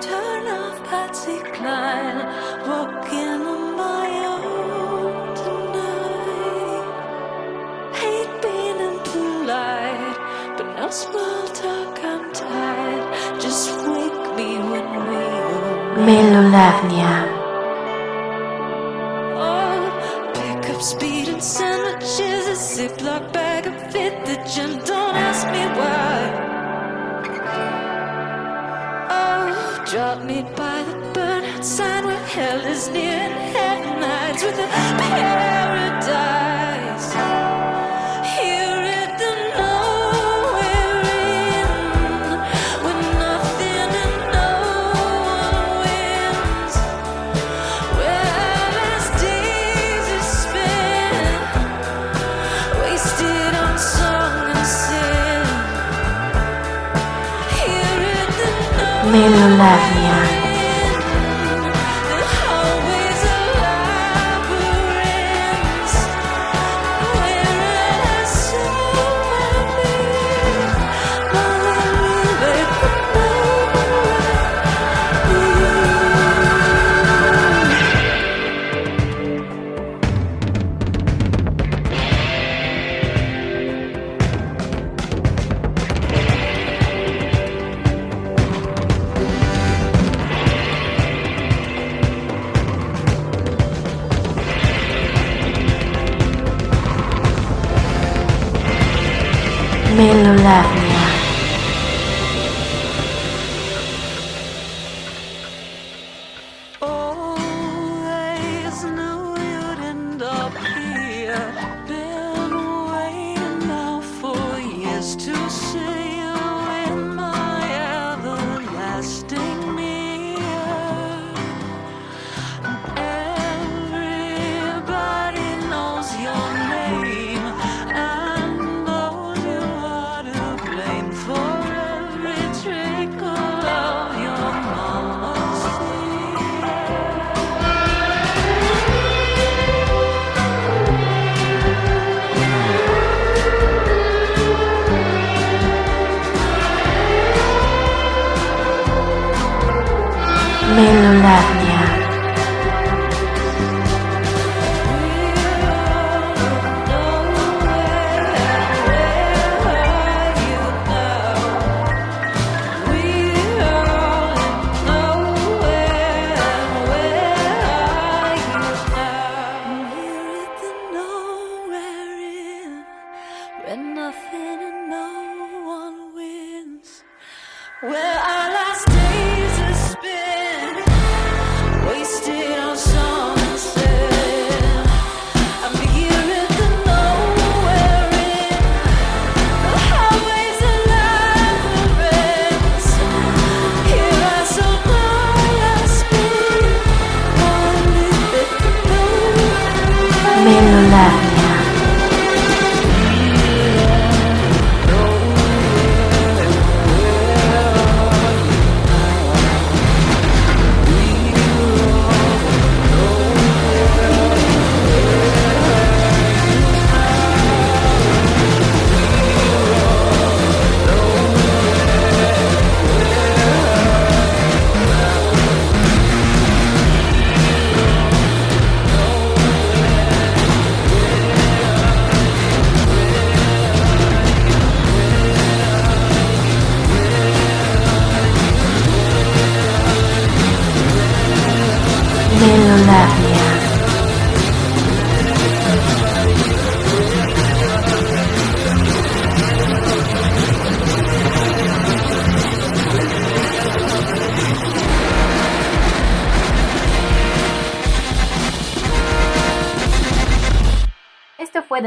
Turn 0.00 0.46
off 0.48 0.78
Oh, 19.36 20.32
pick 20.34 20.70
up 20.74 20.82
speed 20.82 21.28
and 21.28 21.42
send 21.42 21.86
the 21.86 22.04
chisel 22.04 22.56
zip 22.56 23.00
lock 23.00 23.32
bag 23.32 23.68
of 23.68 23.92
fit 23.92 24.24
the 24.26 24.34
gym 24.52 24.70
don't 24.84 25.14
ask 25.14 25.46
me 25.46 25.64
why 25.78 26.16
Oh 29.08 29.84
drop 29.86 30.24
me 30.24 30.42
by 30.56 30.82
the 30.82 30.96
burnout 31.14 31.62
sign 31.62 32.06
where 32.06 32.26
hell 32.26 32.60
is 32.66 32.88
near 32.88 33.20
and 33.28 33.56
heaven 33.56 34.02
hides 34.02 34.42
with 34.42 34.58
a 34.58 34.66
paradise. 34.98 36.43
Melolavnia. 59.14 60.24
the 60.24 60.33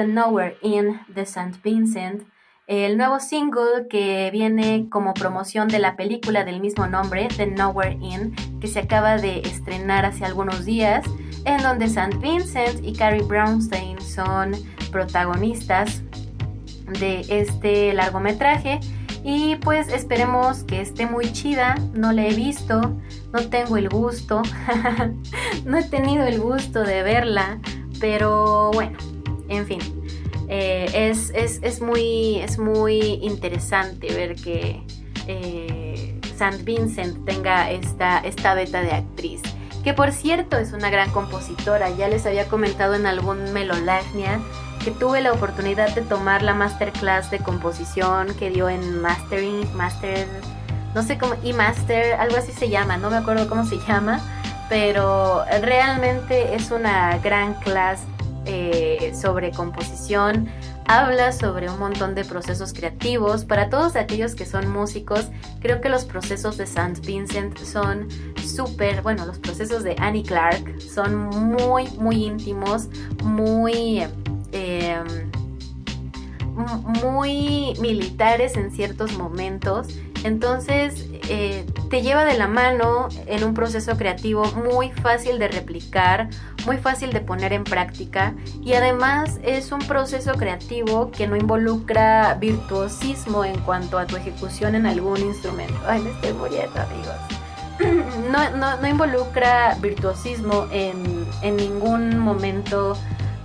Nowhere 0.08 0.58
In 0.62 1.00
de 1.08 1.22
St. 1.22 1.60
Vincent, 1.64 2.24
el 2.68 2.98
nuevo 2.98 3.22
single 3.22 3.88
que 3.90 4.30
viene 4.32 4.90
como 4.90 5.14
promoción 5.14 5.70
de 5.70 5.80
la 5.80 5.96
película 5.96 6.44
del 6.44 6.60
mismo 6.60 6.86
nombre, 6.86 7.30
The 7.38 7.48
Nowhere 7.48 7.98
In, 8.02 8.36
que 8.60 8.68
se 8.68 8.80
acaba 8.80 9.18
de 9.18 9.40
estrenar 9.40 10.06
hace 10.06 10.26
algunos 10.26 10.66
días, 10.66 11.06
en 11.46 11.64
donde 11.64 11.86
St. 11.86 12.18
Vincent 12.18 12.84
y 12.84 12.94
Carrie 12.94 13.24
Brownstein 13.24 14.02
son 14.02 14.52
protagonistas 14.92 16.04
de 17.00 17.22
este 17.30 17.94
largometraje. 17.94 18.82
Y 19.24 19.56
pues 19.58 19.88
esperemos 19.90 20.64
que 20.64 20.82
esté 20.82 21.06
muy 21.06 21.32
chida. 21.32 21.76
No 21.94 22.12
la 22.12 22.28
he 22.28 22.34
visto, 22.34 22.98
no 23.34 23.50
tengo 23.50 23.78
el 23.78 23.90
gusto, 23.90 24.42
no 25.66 25.78
he 25.78 25.84
tenido 25.84 26.26
el 26.26 26.40
gusto 26.40 26.84
de 26.84 27.04
verla, 27.04 27.60
pero 28.00 28.72
bueno, 28.74 28.98
en 29.50 29.66
fin. 29.66 29.97
Eh, 30.48 30.90
es, 30.94 31.32
es- 31.36 31.60
es 31.62 31.82
muy, 31.82 32.38
es 32.40 32.58
muy 32.60 33.00
interesante 33.22 34.14
ver 34.14 34.36
que 34.36 34.82
eh, 35.28 36.20
St. 36.24 36.64
Vincent 36.64 37.26
tenga 37.26 37.70
esta, 37.72 38.20
esta 38.20 38.54
beta 38.54 38.82
de 38.82 38.92
actriz. 38.92 39.42
Que 39.84 39.94
por 39.94 40.12
cierto 40.12 40.58
es 40.58 40.74
una 40.74 40.90
gran 40.90 41.10
compositora. 41.12 41.90
Ya 41.92 42.08
les 42.10 42.26
había 42.26 42.46
comentado 42.48 42.96
en 42.96 43.06
algún 43.06 43.54
Melolagnia 43.54 44.40
que 44.84 44.92
tuve 44.92 45.22
la 45.22 45.32
oportunidad 45.34 45.94
de 45.96 46.02
tomar 46.02 46.44
la 46.44 46.54
masterclass 46.54 47.32
de 47.32 47.40
composición 47.40 48.34
que 48.36 48.50
dio 48.50 48.70
en 48.70 49.02
Mastering, 49.02 49.68
Master, 49.76 50.28
no 50.96 51.04
sé 51.04 51.18
cómo, 51.18 51.34
y 51.44 51.52
Master, 51.54 52.14
algo 52.14 52.38
así 52.38 52.52
se 52.54 52.70
llama, 52.70 52.96
no 52.98 53.10
me 53.10 53.18
acuerdo 53.18 53.50
cómo 53.50 53.66
se 53.66 53.78
llama, 53.80 54.22
pero 54.70 55.44
realmente 55.62 56.56
es 56.56 56.72
una 56.72 57.18
gran 57.18 57.54
clase 57.56 58.04
eh, 58.48 59.14
sobre 59.20 59.52
composición. 59.52 60.48
Habla 60.88 61.34
sobre 61.34 61.70
un 61.70 61.78
montón 61.80 62.16
de 62.16 62.24
procesos 62.24 62.72
creativos. 62.74 63.44
Para 63.44 63.70
todos 63.70 63.96
aquellos 63.98 64.36
que 64.36 64.46
son 64.46 64.70
músicos, 64.72 65.28
creo 65.60 65.82
que 65.82 65.90
los 65.90 66.06
procesos 66.06 66.56
de 66.58 66.64
St. 66.64 67.02
Vincent 67.06 67.58
son 67.60 68.08
súper, 68.46 69.02
bueno, 69.02 69.26
los 69.26 69.38
procesos 69.38 69.84
de 69.84 69.96
Annie 70.00 70.24
Clark 70.24 70.80
son 70.82 71.16
muy, 71.28 71.88
muy 72.00 72.26
íntimos, 72.26 72.88
muy... 73.24 74.04
eh, 74.54 74.98
m- 76.58 77.04
muy 77.04 77.74
militares 77.80 78.56
en 78.56 78.72
ciertos 78.72 79.18
momentos. 79.18 79.88
Entonces 80.24 81.06
eh, 81.30 81.66
te 81.90 82.02
lleva 82.02 82.26
de 82.26 82.38
la 82.38 82.48
mano 82.48 83.10
en 83.26 83.44
un 83.44 83.54
proceso 83.54 83.98
creativo 83.98 84.46
muy 84.54 84.92
fácil 84.92 85.40
de 85.40 85.48
replicar, 85.48 86.30
muy 86.66 86.78
fácil 86.78 87.14
de 87.14 87.22
poner 87.22 87.54
en 87.54 87.64
práctica 87.64 88.34
y 88.62 88.74
además 88.74 89.40
es 89.44 89.72
un 89.72 89.80
proceso 89.80 90.34
creativo 90.34 91.12
que 91.12 91.28
no 91.28 91.36
involucra 91.36 92.34
virtuosismo 92.36 93.46
en 93.46 93.60
cuanto 93.62 93.98
a 93.98 94.06
tu 94.06 94.16
ejecución 94.16 94.76
en 94.76 94.86
algún 94.86 95.20
instrumento. 95.20 95.76
Ay, 95.88 96.02
me 96.02 96.12
estoy 96.12 96.34
muriendo 96.34 96.80
amigos. 96.82 97.16
No, 98.32 98.50
no, 98.58 98.76
no 98.78 98.88
involucra 98.88 99.78
virtuosismo 99.80 100.68
en, 100.72 101.26
en 101.44 101.56
ningún 101.56 102.18
momento 102.18 102.98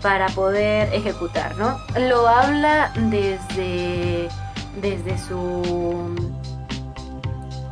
para 0.03 0.27
poder 0.29 0.93
ejecutar, 0.93 1.57
¿no? 1.57 1.79
Lo 2.09 2.27
habla 2.27 2.93
desde, 2.97 4.29
desde 4.81 5.19
su 5.19 6.32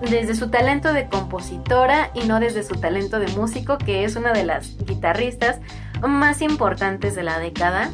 desde 0.01 0.35
su 0.35 0.48
talento 0.48 0.93
de 0.93 1.09
compositora 1.09 2.10
y 2.14 2.27
no 2.27 2.40
desde 2.40 2.62
su 2.62 2.74
talento 2.77 3.18
de 3.18 3.28
músico, 3.28 3.78
que 3.78 4.05
es 4.05 4.16
una 4.16 4.32
de 4.32 4.44
las 4.44 4.77
guitarristas 4.85 5.60
más 6.06 6.43
importantes 6.43 7.14
de 7.14 7.22
la 7.22 7.39
década, 7.39 7.90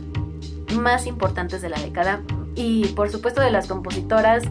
más 0.78 1.06
importantes 1.06 1.62
de 1.62 1.68
la 1.68 1.78
década 1.78 2.20
y 2.54 2.86
por 2.88 3.10
supuesto 3.10 3.40
de 3.40 3.50
las 3.50 3.66
compositoras 3.66 4.44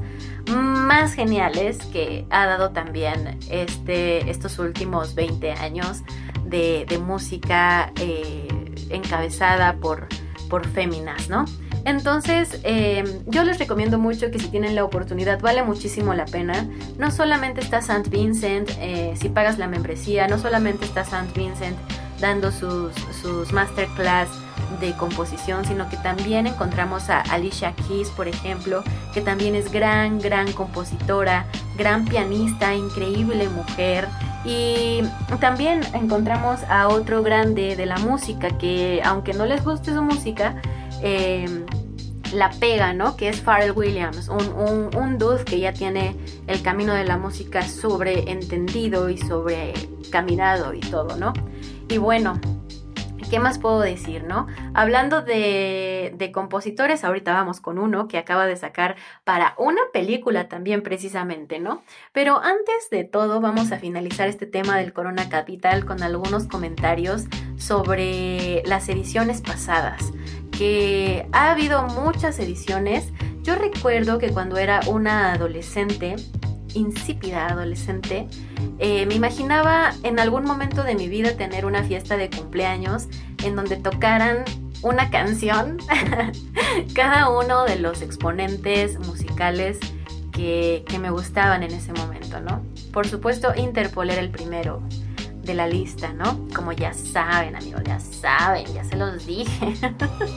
más 0.48 1.14
geniales 1.14 1.80
que 1.86 2.26
ha 2.30 2.45
dado 2.45 2.69
también 2.72 3.40
este, 3.49 4.30
estos 4.30 4.60
últimos 4.60 5.15
20 5.15 5.52
años 5.53 6.03
de, 6.45 6.86
de 6.88 6.99
música 6.99 7.91
eh, 7.99 8.48
encabezada 8.90 9.77
por, 9.77 10.07
por 10.49 10.68
féminas, 10.68 11.30
¿no? 11.30 11.45
Entonces, 11.86 12.60
eh, 12.64 13.03
yo 13.28 13.44
les 13.44 13.60
recomiendo 13.60 13.99
mucho 13.99 14.32
que 14.32 14.40
si 14.40 14.48
tienen 14.48 14.74
la 14.74 14.84
oportunidad, 14.84 15.40
vale 15.40 15.62
muchísimo 15.64 16.16
la 16.16 16.26
pena. 16.26 16.68
No 16.98 17.12
solamente 17.12 17.62
está 17.62 17.78
St. 17.78 18.10
Vincent, 18.10 18.72
eh, 18.80 19.14
si 19.16 19.30
pagas 19.30 19.60
la 19.60 19.68
membresía, 19.68 20.28
no 20.28 20.40
solamente 20.40 20.84
está 20.86 21.02
St. 21.02 21.28
Vincent 21.36 21.78
dando 22.20 22.52
sus, 22.52 22.94
sus 23.22 23.53
masterclass 23.53 24.30
de 24.80 24.94
composición, 24.94 25.64
sino 25.66 25.88
que 25.90 25.98
también 25.98 26.48
encontramos 26.48 27.10
a 27.10 27.22
Alicia 27.22 27.74
Keys, 27.88 28.10
por 28.10 28.28
ejemplo, 28.28 28.84
que 29.14 29.22
también 29.22 29.53
es 29.56 29.72
gran, 29.72 30.20
gran 30.20 30.52
compositora, 30.53 31.45
gran 31.78 32.06
pianista, 32.06 32.74
increíble 32.74 33.48
mujer. 33.49 34.07
Y 34.44 35.02
también 35.40 35.82
encontramos 35.94 36.62
a 36.70 36.88
otro 36.88 37.24
grande 37.24 37.76
de 37.76 37.86
la 37.86 37.98
música 37.98 38.49
que, 38.57 39.02
aunque 39.03 39.34
no 39.34 39.45
les 39.45 39.64
guste 39.64 39.94
su 39.94 40.02
música, 40.02 40.56
eh, 41.01 41.65
la 42.34 42.51
pega, 42.51 42.93
¿no? 42.93 43.15
Que 43.15 43.30
es 43.30 43.41
Pharrell 43.41 43.72
Williams, 43.72 44.30
un, 44.30 44.95
un, 44.95 45.17
dude 45.17 45.45
que 45.45 45.59
ya 45.59 45.73
tiene 45.73 46.15
el 46.47 46.61
camino 46.61 46.93
de 46.93 47.05
la 47.05 47.17
música 47.17 47.61
sobreentendido 47.67 49.09
y 49.09 49.17
sobre 49.17 49.73
caminado 50.11 50.73
y 50.73 50.80
todo, 50.80 51.15
¿no? 51.17 51.34
Y 51.89 51.97
bueno, 51.97 52.39
¿qué 53.30 53.39
más 53.39 53.60
puedo 53.60 53.80
decir, 53.80 54.23
no? 54.23 54.47
Hablando 54.73 55.22
de, 55.22 56.31
compositores, 56.34 57.03
ahorita 57.03 57.34
vamos 57.34 57.61
con 57.61 57.77
uno 57.77 58.07
que 58.07 58.18
acaba 58.18 58.45
de 58.45 58.56
sacar 58.56 58.95
para 59.23 59.53
una 59.57 59.81
película 59.93 60.47
también 60.47 60.81
precisamente, 60.81 61.60
¿no? 61.60 61.84
Pero 62.11 62.39
antes 62.39 62.89
de 62.89 63.03
todo 63.03 63.41
vamos 63.41 63.72
a 63.72 63.77
finalizar 63.77 64.27
este 64.27 64.45
tema 64.45 64.77
del 64.77 64.93
Corona 64.93 65.30
Capital 65.30 65.85
con 65.85 66.03
algunos 66.03 66.47
comentarios 66.47 67.26
sobre 67.57 68.64
las 68.65 68.89
ediciones 68.89 69.41
pasadas, 69.41 70.11
que 70.52 71.27
ha 71.31 71.52
habido 71.52 71.84
muchas 71.84 72.39
ediciones. 72.39 73.11
Yo 73.43 73.56
recuerdo 73.56 74.18
que 74.18 74.31
cuando 74.31 74.57
era 74.57 74.81
una 74.88 75.34
adolescente, 75.34 76.15
insípida 76.76 77.47
adolescente, 77.47 78.27
eh, 78.80 79.06
me 79.06 79.15
imaginaba 79.15 79.93
en 80.03 80.19
algún 80.19 80.43
momento 80.43 80.84
de 80.84 80.95
mi 80.95 81.07
vida 81.07 81.35
tener 81.35 81.65
una 81.65 81.84
fiesta 81.84 82.18
de 82.18 82.30
cumpleaños 82.30 83.07
en 83.43 83.56
donde 83.56 83.77
tocaran 83.77 84.43
una 84.81 85.10
canción 85.10 85.77
cada 86.93 87.30
uno 87.30 87.64
de 87.64 87.80
los 87.80 88.02
exponentes 88.02 88.99
musicales 88.99 89.80
que, 90.31 90.84
me 90.99 91.10
gustaban 91.10 91.64
en 91.64 91.72
ese 91.72 91.93
momento, 91.93 92.39
¿no? 92.41 92.61
Por 92.91 93.07
supuesto, 93.07 93.53
Interpol 93.56 94.10
era 94.10 94.22
el 94.22 94.30
primero 94.30 94.81
de 95.43 95.53
la 95.53 95.68
lista, 95.68 96.14
¿no? 96.14 96.47
Como 96.53 96.72
ya 96.72 96.93
saben, 96.93 97.56
amigos, 97.56 97.81
ya 97.85 97.99
saben, 97.99 98.65
ya 98.73 98.84
se 98.84 98.95
los 98.95 99.26
dije. 99.26 99.73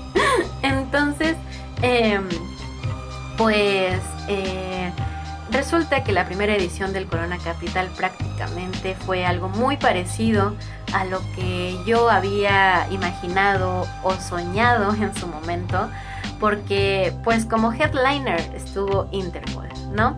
Entonces, 0.63 1.37
eh, 1.83 2.21
pues 3.37 4.01
eh, 4.29 4.93
resulta 5.51 6.05
que 6.05 6.13
la 6.13 6.25
primera 6.27 6.55
edición 6.55 6.93
del 6.93 7.07
Corona 7.07 7.39
Capital 7.39 7.89
prácticamente 7.97 8.95
fue 8.95 9.25
algo 9.25 9.49
muy 9.49 9.77
parecido 9.77 10.55
a 10.93 11.05
lo 11.05 11.21
que 11.35 11.77
yo 11.87 12.11
había 12.11 12.87
imaginado 12.91 13.87
o 14.03 14.15
soñado 14.15 14.95
en 15.01 15.15
su 15.15 15.27
momento, 15.27 15.89
porque 16.41 17.13
pues 17.25 17.45
como 17.45 17.73
headliner 17.73 18.41
estuvo 18.55 19.09
Interpol, 19.11 19.69
¿no? 19.93 20.17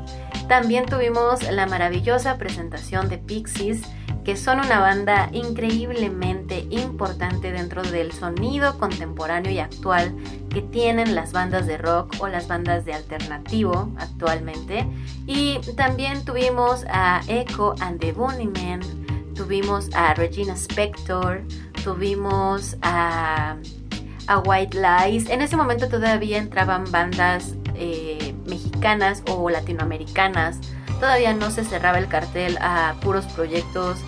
También 0.50 0.84
tuvimos 0.84 1.48
la 1.48 1.66
maravillosa 1.66 2.36
presentación 2.36 3.08
de 3.08 3.18
Pixies, 3.18 3.82
que 4.24 4.36
son 4.36 4.58
una 4.58 4.80
banda 4.80 5.28
increíblemente 5.30 6.66
importante 6.70 7.52
dentro 7.52 7.84
del 7.84 8.10
sonido 8.10 8.76
contemporáneo 8.76 9.52
y 9.52 9.60
actual 9.60 10.12
que 10.48 10.60
tienen 10.60 11.14
las 11.14 11.30
bandas 11.30 11.68
de 11.68 11.78
rock 11.78 12.16
o 12.18 12.26
las 12.26 12.48
bandas 12.48 12.84
de 12.84 12.94
alternativo 12.94 13.92
actualmente. 13.96 14.88
Y 15.24 15.60
también 15.76 16.24
tuvimos 16.24 16.84
a 16.90 17.20
Echo 17.28 17.76
and 17.78 18.00
the 18.00 18.10
Bunnymen, 18.10 18.80
tuvimos 19.36 19.88
a 19.94 20.14
Regina 20.14 20.54
Spector, 20.54 21.42
tuvimos 21.84 22.76
a, 22.82 23.54
a 24.26 24.38
White 24.40 24.76
Lies. 24.76 25.30
En 25.30 25.42
ese 25.42 25.56
momento 25.56 25.88
todavía 25.88 26.38
entraban 26.38 26.90
bandas 26.90 27.54
eh, 27.80 28.34
mexicanas 28.46 29.22
o 29.28 29.50
latinoamericanas. 29.50 30.58
Todavía 31.00 31.32
no 31.32 31.50
se 31.50 31.64
cerraba 31.64 31.98
el 31.98 32.08
cartel 32.08 32.58
a 32.60 32.94
puros 33.00 33.24
proyectos 33.26 33.98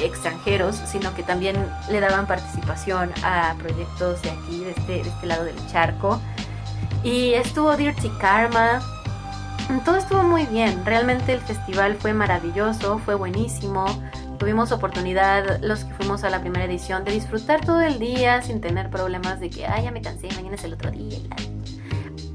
extranjeros, 0.00 0.76
sino 0.86 1.14
que 1.14 1.22
también 1.22 1.56
le 1.90 2.00
daban 2.00 2.26
participación 2.26 3.12
a 3.22 3.54
proyectos 3.58 4.22
de 4.22 4.30
aquí, 4.30 4.64
de 4.64 4.70
este, 4.70 4.92
de 4.92 5.08
este 5.08 5.26
lado 5.26 5.44
del 5.44 5.56
charco. 5.70 6.20
Y 7.04 7.34
estuvo 7.34 7.76
Dirty 7.76 8.08
Karma. 8.20 8.80
Todo 9.84 9.96
estuvo 9.96 10.22
muy 10.22 10.46
bien. 10.46 10.84
Realmente 10.84 11.32
el 11.32 11.40
festival 11.40 11.96
fue 11.96 12.12
maravilloso, 12.14 12.98
fue 12.98 13.14
buenísimo. 13.14 13.84
tuvimos 14.38 14.72
oportunidad, 14.72 15.60
los 15.60 15.84
que 15.84 15.94
fuimos 15.94 16.24
a 16.24 16.30
la 16.30 16.40
primera 16.40 16.64
edición, 16.64 17.04
de 17.04 17.12
disfrutar 17.12 17.64
todo 17.64 17.80
el 17.80 18.00
día 18.00 18.42
sin 18.42 18.60
tener 18.60 18.90
problemas 18.90 19.38
de 19.38 19.50
que, 19.50 19.66
ay, 19.66 19.84
ya 19.84 19.92
me 19.92 20.02
cansé, 20.02 20.28
mañana 20.34 20.56
es 20.56 20.64
el 20.64 20.72
otro 20.74 20.90
día. 20.90 21.18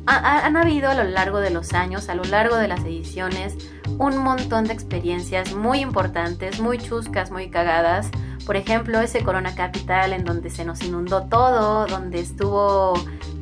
Han 0.07 0.57
habido 0.57 0.89
a 0.89 0.93
lo 0.93 1.03
largo 1.03 1.39
de 1.39 1.49
los 1.49 1.73
años, 1.73 2.09
a 2.09 2.15
lo 2.15 2.23
largo 2.23 2.55
de 2.55 2.67
las 2.67 2.81
ediciones, 2.81 3.57
un 3.97 4.17
montón 4.17 4.65
de 4.65 4.73
experiencias 4.73 5.53
muy 5.53 5.79
importantes, 5.79 6.59
muy 6.59 6.77
chuscas, 6.77 7.29
muy 7.31 7.49
cagadas. 7.49 8.09
Por 8.45 8.55
ejemplo, 8.55 9.01
ese 9.01 9.23
Corona 9.23 9.53
Capital 9.53 10.13
en 10.13 10.23
donde 10.23 10.49
se 10.49 10.63
nos 10.63 10.81
inundó 10.81 11.23
todo, 11.25 11.85
donde 11.87 12.21
estuvo 12.21 12.93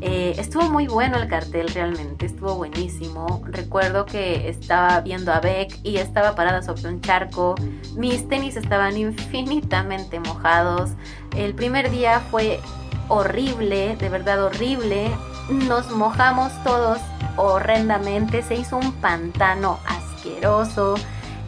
eh, 0.02 0.36
estuvo 0.38 0.70
muy 0.70 0.88
bueno 0.88 1.18
el 1.18 1.28
cartel 1.28 1.70
realmente, 1.70 2.26
estuvo 2.26 2.56
buenísimo. 2.56 3.42
Recuerdo 3.46 4.06
que 4.06 4.50
estaba 4.50 5.00
viendo 5.02 5.32
a 5.32 5.40
Beck 5.40 5.80
y 5.84 5.98
estaba 5.98 6.36
parada 6.36 6.62
sobre 6.62 6.90
un 6.90 7.02
charco. 7.02 7.56
Mis 7.96 8.28
tenis 8.28 8.56
estaban 8.56 8.98
infinitamente 8.98 10.20
mojados. 10.20 10.92
El 11.36 11.56
primer 11.56 11.90
día 11.90 12.20
fue 12.20 12.60
horrible, 13.08 13.96
de 13.96 14.10
verdad 14.10 14.44
horrible. 14.44 15.10
Nos 15.50 15.92
mojamos 15.92 16.52
todos 16.64 17.00
horrendamente, 17.38 18.42
se 18.42 18.56
hizo 18.56 18.78
un 18.78 18.92
pantano 18.94 19.80
asqueroso. 19.86 20.96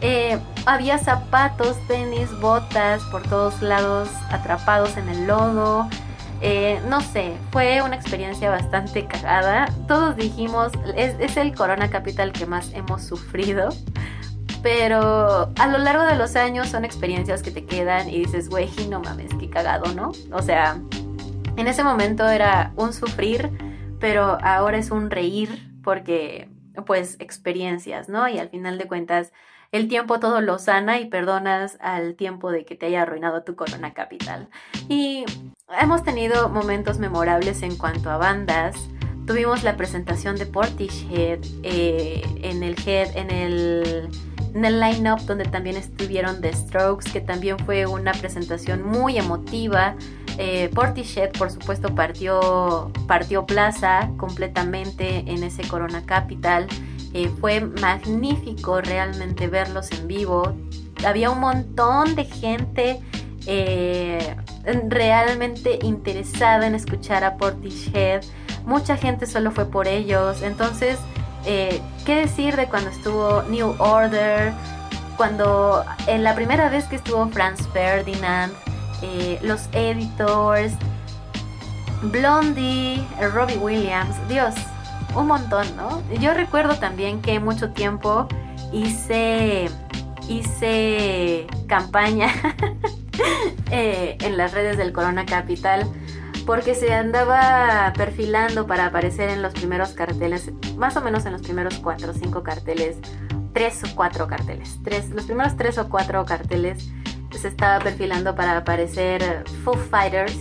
Eh, 0.00 0.38
había 0.66 0.98
zapatos, 0.98 1.76
tenis, 1.88 2.28
botas 2.40 3.02
por 3.04 3.22
todos 3.22 3.60
lados 3.62 4.08
atrapados 4.30 4.96
en 4.96 5.08
el 5.08 5.26
lodo. 5.26 5.88
Eh, 6.40 6.80
no 6.88 7.00
sé, 7.00 7.36
fue 7.50 7.82
una 7.82 7.96
experiencia 7.96 8.50
bastante 8.50 9.06
cagada. 9.06 9.72
Todos 9.88 10.16
dijimos, 10.16 10.72
es, 10.96 11.16
es 11.18 11.36
el 11.36 11.54
Corona 11.54 11.90
Capital 11.90 12.32
que 12.32 12.46
más 12.46 12.72
hemos 12.74 13.02
sufrido. 13.02 13.70
Pero 14.62 15.50
a 15.56 15.66
lo 15.68 15.78
largo 15.78 16.04
de 16.04 16.16
los 16.16 16.36
años 16.36 16.68
son 16.68 16.84
experiencias 16.84 17.42
que 17.42 17.50
te 17.50 17.64
quedan 17.64 18.08
y 18.08 18.18
dices, 18.18 18.48
güey, 18.48 18.68
no 18.88 19.00
mames, 19.00 19.30
qué 19.38 19.48
cagado, 19.48 19.92
¿no? 19.94 20.12
O 20.32 20.42
sea, 20.42 20.76
en 21.58 21.66
ese 21.66 21.82
momento 21.82 22.28
era 22.28 22.72
un 22.76 22.92
sufrir, 22.92 23.50
pero 23.98 24.38
ahora 24.42 24.78
es 24.78 24.92
un 24.92 25.10
reír 25.10 25.72
porque, 25.82 26.48
pues, 26.86 27.16
experiencias, 27.18 28.08
¿no? 28.08 28.28
Y 28.28 28.38
al 28.38 28.48
final 28.48 28.78
de 28.78 28.86
cuentas, 28.86 29.32
el 29.72 29.88
tiempo 29.88 30.20
todo 30.20 30.40
lo 30.40 30.60
sana 30.60 31.00
y 31.00 31.06
perdonas 31.06 31.76
al 31.80 32.14
tiempo 32.14 32.52
de 32.52 32.64
que 32.64 32.76
te 32.76 32.86
haya 32.86 33.02
arruinado 33.02 33.42
tu 33.42 33.56
Corona 33.56 33.92
Capital. 33.92 34.48
Y 34.88 35.24
hemos 35.80 36.04
tenido 36.04 36.48
momentos 36.48 37.00
memorables 37.00 37.62
en 37.62 37.76
cuanto 37.76 38.08
a 38.10 38.18
bandas. 38.18 38.76
Tuvimos 39.26 39.64
la 39.64 39.76
presentación 39.76 40.36
de 40.36 40.46
Portishead 40.46 41.40
eh, 41.64 42.22
en 42.40 42.62
el 42.62 42.76
head, 42.86 43.16
en 43.16 43.30
el, 43.32 44.08
en 44.54 44.64
el 44.64 44.80
line-up 44.80 45.20
donde 45.26 45.44
también 45.44 45.76
estuvieron 45.76 46.40
The 46.40 46.52
Strokes, 46.52 47.10
que 47.10 47.20
también 47.20 47.58
fue 47.60 47.86
una 47.86 48.12
presentación 48.12 48.86
muy 48.86 49.18
emotiva. 49.18 49.94
Eh, 50.38 50.70
Portishead, 50.74 51.32
por 51.32 51.50
supuesto, 51.50 51.94
partió, 51.94 52.92
partió 53.06 53.46
plaza 53.46 54.10
completamente 54.16 55.24
en 55.26 55.42
ese 55.42 55.66
Corona 55.66 56.04
Capital. 56.04 56.66
Eh, 57.12 57.30
fue 57.40 57.60
magnífico 57.60 58.80
realmente 58.80 59.48
verlos 59.48 59.90
en 59.92 60.06
vivo. 60.06 60.54
Había 61.04 61.30
un 61.30 61.40
montón 61.40 62.14
de 62.14 62.24
gente 62.24 63.00
eh, 63.46 64.36
realmente 64.88 65.78
interesada 65.82 66.66
en 66.66 66.74
escuchar 66.74 67.24
a 67.24 67.36
Portishead. 67.36 68.22
Mucha 68.66 68.96
gente 68.96 69.26
solo 69.26 69.50
fue 69.50 69.64
por 69.64 69.88
ellos. 69.88 70.42
Entonces, 70.42 70.98
eh, 71.50 71.80
¿qué 72.04 72.14
decir 72.14 72.56
de 72.56 72.66
cuando 72.66 72.90
estuvo 72.90 73.42
New 73.44 73.74
Order? 73.78 74.52
Cuando 75.16 75.82
en 76.06 76.22
la 76.22 76.34
primera 76.34 76.68
vez 76.68 76.84
que 76.84 76.96
estuvo 76.96 77.26
Franz 77.28 77.66
Ferdinand, 77.72 78.52
eh, 79.00 79.38
los 79.42 79.68
Editors, 79.72 80.74
Blondie, 82.02 83.02
Robbie 83.32 83.56
Williams, 83.56 84.14
Dios, 84.28 84.54
un 85.14 85.26
montón, 85.26 85.66
¿no? 85.74 86.02
Yo 86.20 86.34
recuerdo 86.34 86.74
también 86.76 87.22
que 87.22 87.40
mucho 87.40 87.70
tiempo 87.70 88.28
hice, 88.70 89.70
hice 90.28 91.46
campaña 91.66 92.28
eh, 93.70 94.18
en 94.20 94.36
las 94.36 94.52
redes 94.52 94.76
del 94.76 94.92
Corona 94.92 95.24
Capital 95.24 95.86
porque 96.48 96.74
se 96.74 96.94
andaba 96.94 97.92
perfilando 97.94 98.66
para 98.66 98.86
aparecer 98.86 99.28
en 99.28 99.42
los 99.42 99.52
primeros 99.52 99.90
carteles, 99.90 100.50
más 100.78 100.96
o 100.96 101.02
menos 101.02 101.26
en 101.26 101.32
los 101.32 101.42
primeros 101.42 101.78
cuatro 101.78 102.12
o 102.12 102.14
cinco 102.14 102.42
carteles, 102.42 102.96
tres 103.52 103.84
o 103.84 103.94
cuatro 103.94 104.26
carteles, 104.28 104.78
tres, 104.82 105.10
los 105.10 105.26
primeros 105.26 105.58
tres 105.58 105.76
o 105.76 105.90
cuatro 105.90 106.24
carteles 106.24 106.88
se 107.32 107.48
estaba 107.48 107.84
perfilando 107.84 108.34
para 108.34 108.56
aparecer 108.56 109.44
Foo 109.62 109.74
Fighters, 109.74 110.38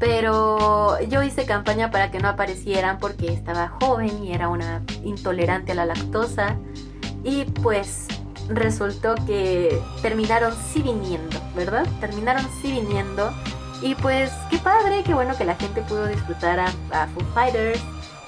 pero 0.00 1.00
yo 1.02 1.22
hice 1.22 1.46
campaña 1.46 1.92
para 1.92 2.10
que 2.10 2.18
no 2.18 2.28
aparecieran 2.28 2.98
porque 2.98 3.32
estaba 3.32 3.68
joven 3.68 4.24
y 4.24 4.32
era 4.32 4.48
una 4.48 4.82
intolerante 5.04 5.70
a 5.72 5.74
la 5.76 5.86
lactosa 5.86 6.56
y 7.22 7.44
pues 7.44 8.08
resultó 8.48 9.14
que 9.28 9.80
terminaron 10.02 10.52
sí 10.72 10.82
viniendo, 10.82 11.38
¿verdad? 11.54 11.86
Terminaron 12.00 12.44
sí 12.60 12.72
viniendo 12.72 13.32
y 13.82 13.94
pues 13.96 14.30
qué 14.50 14.58
padre, 14.58 15.02
qué 15.04 15.14
bueno 15.14 15.36
que 15.36 15.44
la 15.44 15.54
gente 15.56 15.82
pudo 15.82 16.06
disfrutar 16.06 16.58
a, 16.58 16.66
a 16.90 17.06
Foo 17.08 17.24
Fighters, 17.34 17.80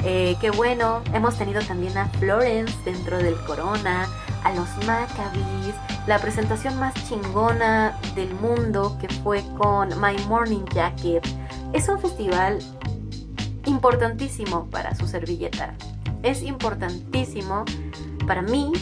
eh, 0.04 0.36
qué 0.40 0.50
bueno, 0.50 1.02
hemos 1.12 1.36
tenido 1.36 1.60
también 1.62 1.96
a 1.98 2.08
Florence 2.20 2.72
dentro 2.84 3.18
del 3.18 3.34
Corona, 3.46 4.06
a 4.44 4.52
los 4.54 4.68
Maccabees, 4.86 5.74
la 6.06 6.18
presentación 6.18 6.78
más 6.78 6.94
chingona 7.08 7.98
del 8.14 8.32
mundo 8.34 8.96
que 9.00 9.08
fue 9.08 9.42
con 9.58 9.88
My 10.00 10.16
Morning 10.28 10.64
Jacket. 10.72 11.26
Es 11.72 11.88
un 11.88 11.98
festival 11.98 12.58
importantísimo 13.66 14.70
para 14.70 14.94
su 14.94 15.06
servilleta. 15.08 15.74
Es 16.22 16.42
importantísimo 16.42 17.64
para 18.26 18.42
mí 18.42 18.72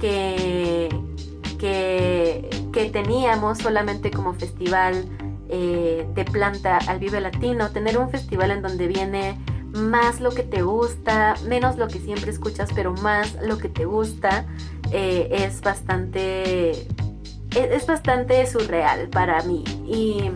que, 0.00 0.88
que, 1.58 2.48
que 2.72 2.90
teníamos 2.90 3.58
solamente 3.58 4.10
como 4.10 4.34
festival 4.34 5.04
eh, 5.48 6.06
de 6.14 6.24
planta 6.24 6.78
al 6.86 6.98
Vive 6.98 7.20
Latino, 7.20 7.70
tener 7.70 7.98
un 7.98 8.10
festival 8.10 8.50
en 8.50 8.62
donde 8.62 8.86
viene 8.86 9.38
más 9.72 10.20
lo 10.20 10.30
que 10.30 10.42
te 10.42 10.62
gusta, 10.62 11.34
menos 11.48 11.76
lo 11.76 11.88
que 11.88 11.98
siempre 11.98 12.30
escuchas, 12.30 12.70
pero 12.74 12.92
más 12.94 13.36
lo 13.42 13.58
que 13.58 13.68
te 13.68 13.84
gusta, 13.84 14.46
eh, 14.92 15.28
es 15.30 15.60
bastante 15.60 16.70
es, 16.70 16.86
es 17.70 17.86
bastante 17.86 18.46
surreal 18.46 19.08
para 19.08 19.42
mí. 19.42 19.64
Y, 19.86 20.30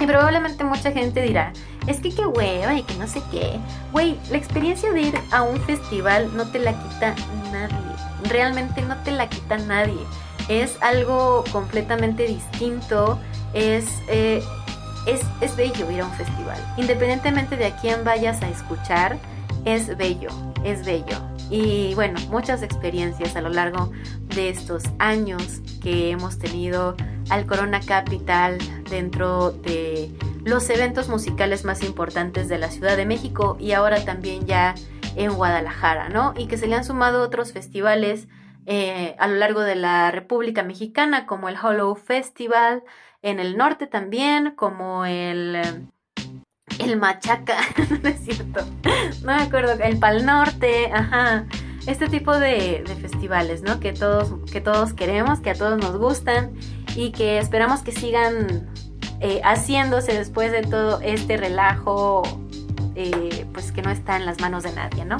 y 0.00 0.06
probablemente 0.06 0.64
mucha 0.64 0.92
gente 0.92 1.22
dirá 1.22 1.52
es 1.86 2.00
que 2.00 2.14
qué 2.14 2.26
hueva 2.26 2.74
y 2.74 2.82
que 2.82 2.94
no 2.96 3.06
sé 3.06 3.22
qué 3.30 3.58
güey 3.92 4.18
la 4.30 4.36
experiencia 4.36 4.92
de 4.92 5.00
ir 5.00 5.14
a 5.30 5.42
un 5.42 5.58
festival 5.62 6.30
no 6.36 6.46
te 6.50 6.58
la 6.58 6.72
quita 6.72 7.14
nadie 7.50 7.88
realmente 8.24 8.82
no 8.82 8.96
te 9.02 9.12
la 9.12 9.28
quita 9.28 9.58
nadie. 9.58 10.00
Es 10.48 10.78
algo 10.80 11.44
completamente 11.52 12.26
distinto 12.26 13.18
es 13.54 13.86
eh, 14.08 14.42
es, 15.06 15.22
es 15.40 15.56
bello 15.56 15.90
ir 15.90 16.02
a 16.02 16.06
un 16.06 16.12
festival. 16.12 16.58
Independientemente 16.76 17.56
de 17.56 17.66
a 17.66 17.76
quién 17.76 18.04
vayas 18.04 18.42
a 18.42 18.48
escuchar, 18.48 19.18
es 19.64 19.96
bello, 19.96 20.28
es 20.64 20.84
bello. 20.84 21.16
Y 21.50 21.94
bueno, 21.94 22.20
muchas 22.28 22.62
experiencias 22.62 23.34
a 23.36 23.40
lo 23.40 23.48
largo 23.48 23.90
de 24.34 24.50
estos 24.50 24.84
años 24.98 25.62
que 25.82 26.10
hemos 26.10 26.38
tenido 26.38 26.94
al 27.30 27.46
Corona 27.46 27.80
Capital 27.80 28.58
dentro 28.90 29.52
de 29.52 30.10
los 30.44 30.68
eventos 30.70 31.08
musicales 31.08 31.64
más 31.64 31.82
importantes 31.82 32.48
de 32.48 32.58
la 32.58 32.70
Ciudad 32.70 32.96
de 32.96 33.06
México 33.06 33.56
y 33.58 33.72
ahora 33.72 34.04
también 34.04 34.46
ya 34.46 34.74
en 35.16 35.32
Guadalajara, 35.32 36.10
¿no? 36.10 36.34
Y 36.36 36.46
que 36.46 36.58
se 36.58 36.66
le 36.66 36.74
han 36.74 36.84
sumado 36.84 37.22
otros 37.22 37.52
festivales 37.52 38.28
eh, 38.66 39.16
a 39.18 39.26
lo 39.26 39.36
largo 39.36 39.60
de 39.62 39.74
la 39.74 40.10
República 40.10 40.62
Mexicana 40.62 41.26
como 41.26 41.48
el 41.48 41.56
Hollow 41.56 41.94
Festival, 41.96 42.82
en 43.22 43.40
el 43.40 43.56
norte 43.56 43.86
también, 43.86 44.52
como 44.54 45.04
el, 45.04 45.60
el 46.78 46.96
Machaca, 46.96 47.58
no 48.02 48.08
es 48.08 48.20
cierto, 48.20 48.64
no 49.22 49.36
me 49.36 49.42
acuerdo, 49.42 49.72
el 49.82 49.98
Pal 49.98 50.24
Norte, 50.24 50.90
ajá, 50.92 51.46
este 51.86 52.08
tipo 52.08 52.38
de, 52.38 52.84
festivales, 53.00 53.62
¿no? 53.62 53.80
Que 53.80 53.92
todos, 53.92 54.50
que 54.50 54.60
todos 54.60 54.92
queremos, 54.92 55.40
que 55.40 55.50
a 55.50 55.54
todos 55.54 55.78
nos 55.78 55.96
gustan 55.96 56.52
y 56.94 57.12
que 57.12 57.38
esperamos 57.38 57.80
que 57.80 57.92
sigan 57.92 58.68
eh, 59.20 59.40
haciéndose 59.42 60.12
después 60.12 60.52
de 60.52 60.62
todo 60.62 61.00
este 61.00 61.36
relajo, 61.36 62.22
eh, 62.94 63.46
pues 63.52 63.72
que 63.72 63.82
no 63.82 63.90
está 63.90 64.16
en 64.16 64.26
las 64.26 64.40
manos 64.40 64.64
de 64.64 64.72
nadie, 64.72 65.04
¿no? 65.04 65.16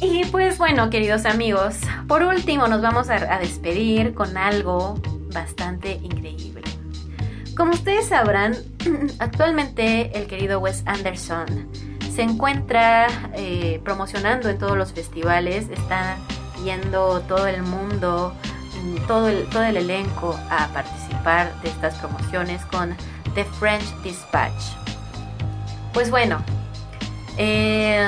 Y 0.00 0.24
pues 0.26 0.58
bueno, 0.58 0.90
queridos 0.90 1.26
amigos, 1.26 1.76
por 2.06 2.22
último 2.22 2.68
nos 2.68 2.80
vamos 2.80 3.10
a 3.10 3.38
despedir 3.40 4.14
con 4.14 4.36
algo 4.36 4.94
bastante 5.32 5.94
increíble. 6.02 6.62
Como 7.58 7.72
ustedes 7.72 8.06
sabrán, 8.06 8.54
actualmente 9.18 10.16
el 10.16 10.28
querido 10.28 10.60
Wes 10.60 10.84
Anderson 10.86 11.68
se 12.14 12.22
encuentra 12.22 13.08
eh, 13.34 13.80
promocionando 13.82 14.48
en 14.48 14.58
todos 14.58 14.78
los 14.78 14.92
festivales, 14.92 15.68
está 15.68 16.16
yendo 16.64 17.20
todo 17.22 17.48
el 17.48 17.64
mundo 17.64 18.32
mm, 18.80 19.06
todo 19.08 19.28
el, 19.28 19.48
todo 19.48 19.64
el 19.64 19.76
elenco 19.76 20.38
a 20.50 20.68
participar 20.68 21.52
de 21.62 21.70
estas 21.70 21.96
promociones 21.96 22.64
con 22.66 22.96
The 23.34 23.44
French 23.44 23.92
Dispatch. 24.04 24.62
Pues 25.92 26.12
bueno, 26.12 26.40
eh, 27.38 28.06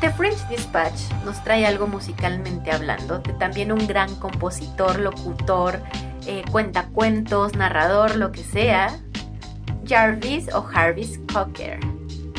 The 0.00 0.10
French 0.12 0.38
Dispatch 0.48 1.10
nos 1.24 1.42
trae 1.42 1.66
algo 1.66 1.88
musicalmente 1.88 2.70
hablando, 2.70 3.20
también 3.40 3.72
un 3.72 3.88
gran 3.88 4.14
compositor, 4.16 5.00
locutor, 5.00 5.80
eh, 6.26 6.42
cuentacuentos, 6.50 7.54
narrador, 7.54 8.16
lo 8.16 8.32
que 8.32 8.42
sea, 8.42 8.98
Jarvis 9.86 10.52
o 10.54 10.62
Jarvis 10.62 11.20
Cocker. 11.32 11.78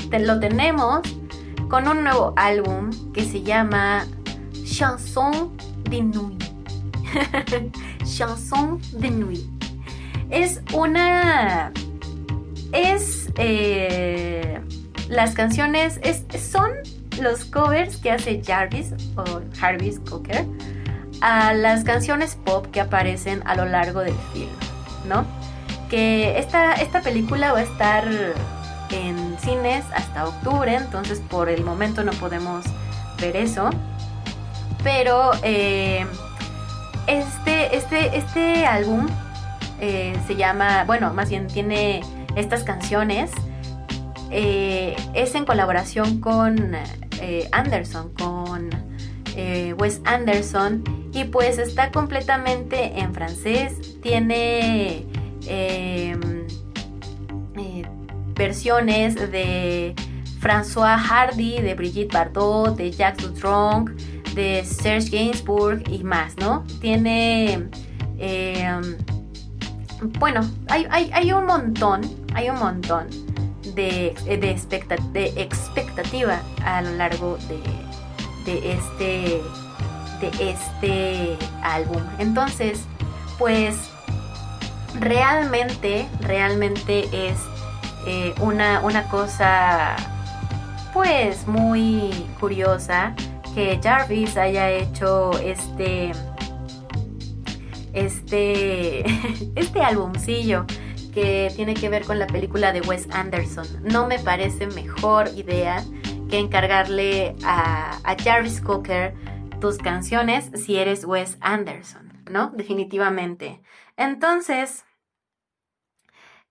Te- 0.10 0.20
lo 0.20 0.40
tenemos 0.40 1.02
con 1.70 1.88
un 1.88 2.04
nuevo 2.04 2.34
álbum 2.36 2.90
que 3.14 3.24
se 3.24 3.42
llama 3.44 4.06
Chanson 4.66 5.56
de 5.90 6.02
Nuit. 6.02 6.44
Chanson 8.06 8.80
de 8.94 9.10
Nuit. 9.12 9.46
Es 10.30 10.62
una... 10.74 11.72
Es... 12.74 13.30
eh, 13.38 14.60
las 15.10 15.34
canciones 15.36 16.00
es, 16.04 16.26
son 16.52 16.72
los 17.22 17.46
covers 17.46 17.96
que 17.98 18.12
hace 18.12 18.42
Jarvis 18.46 18.92
o 19.16 19.24
Jarvis 19.58 20.00
Cocker 20.02 20.46
a 21.22 21.54
las 21.54 21.84
canciones 21.84 22.38
pop 22.46 22.68
que 22.72 22.82
aparecen 22.82 23.42
a 23.46 23.56
lo 23.56 23.66
largo 23.66 24.02
del 24.02 24.16
film, 24.34 24.50
¿no? 25.08 25.26
Que 25.90 26.38
esta, 26.38 26.74
esta 26.74 27.02
película 27.02 27.54
va 27.54 27.60
a 27.60 27.64
estar 27.64 28.08
en 28.92 29.38
cines 29.40 29.86
hasta 29.94 30.26
octubre, 30.28 30.76
entonces 30.76 31.22
por 31.30 31.50
el 31.50 31.64
momento 31.64 32.04
no 32.04 32.12
podemos 32.14 32.66
ver 33.20 33.36
eso. 33.36 33.70
Pero 34.84 35.32
eh, 35.44 36.06
este, 37.08 37.76
este, 37.76 38.18
este 38.18 38.66
álbum 38.66 39.08
eh, 39.80 40.18
se 40.28 40.36
llama, 40.36 40.84
bueno, 40.86 41.14
más 41.14 41.30
bien 41.30 41.48
tiene 41.48 42.02
estas 42.36 42.64
canciones. 42.64 43.32
eh, 44.30 44.96
es 45.14 45.36
en 45.36 45.46
colaboración 45.46 46.20
con 46.20 46.76
Anderson, 47.52 48.14
con 48.14 48.70
eh, 49.38 49.74
Wes 49.78 50.02
Anderson. 50.04 50.84
Y 51.14 51.24
pues 51.24 51.58
está 51.58 51.92
completamente 51.92 53.00
en 53.00 53.14
francés. 53.14 53.98
Tiene 54.02 55.06
eh, 55.48 56.18
eh, 57.56 57.84
versiones 58.36 59.16
de 59.16 59.96
François 60.42 60.98
Hardy, 60.98 61.62
de 61.62 61.74
Brigitte 61.74 62.14
Bardot, 62.14 62.76
de 62.76 62.92
Jacques 62.92 63.26
Dutronc, 63.26 63.90
de 64.36 64.64
Serge 64.66 65.10
Gainsbourg 65.10 65.82
y 65.90 66.04
más, 66.04 66.36
¿no? 66.38 66.64
Tiene... 66.82 67.68
eh, 68.20 68.80
bueno, 70.20 70.42
hay, 70.70 70.86
hay- 70.92 71.32
un 71.34 71.48
montón, 71.48 72.02
hay 72.36 72.50
un 72.52 72.60
montón 72.60 73.08
de, 73.74 74.14
de, 74.28 74.38
de 74.38 75.42
expectativa 75.42 76.40
a 76.64 76.84
lo 76.84 76.92
largo 76.92 77.38
de, 77.48 77.60
de 78.48 78.72
este 78.72 79.42
de 80.22 80.50
este 80.50 81.38
álbum. 81.62 82.02
Entonces, 82.18 82.86
pues 83.38 83.76
realmente, 85.00 86.08
realmente 86.22 87.08
es 87.12 87.38
eh, 88.08 88.34
una, 88.40 88.80
una 88.82 89.08
cosa 89.10 89.96
pues 90.94 91.46
muy 91.46 92.10
curiosa 92.40 93.14
que 93.54 93.80
Jarvis 93.84 94.38
haya 94.38 94.72
hecho 94.72 95.32
este 95.40 96.14
este 97.94 99.06
este 99.56 99.82
albumcillo 99.82 100.66
que 101.14 101.52
tiene 101.56 101.74
que 101.74 101.90
ver 101.90 102.06
con 102.06 102.18
la 102.18 102.28
película 102.28 102.72
de 102.72 102.82
Wes 102.82 103.08
Anderson. 103.12 103.68
No 103.84 104.08
me 104.08 104.20
parece 104.20 104.68
mejor 104.68 105.28
idea 105.36 105.84
que 106.30 106.40
encargarle 106.40 107.36
a, 107.44 108.00
a 108.04 108.16
Jarvis 108.22 108.62
Cocker 108.62 109.14
tus 109.60 109.78
canciones 109.78 110.52
si 110.56 110.78
eres 110.78 111.06
Wes 111.06 111.38
Anderson, 111.42 112.14
¿no? 112.30 112.52
Definitivamente. 112.56 113.62
Entonces, 113.96 114.86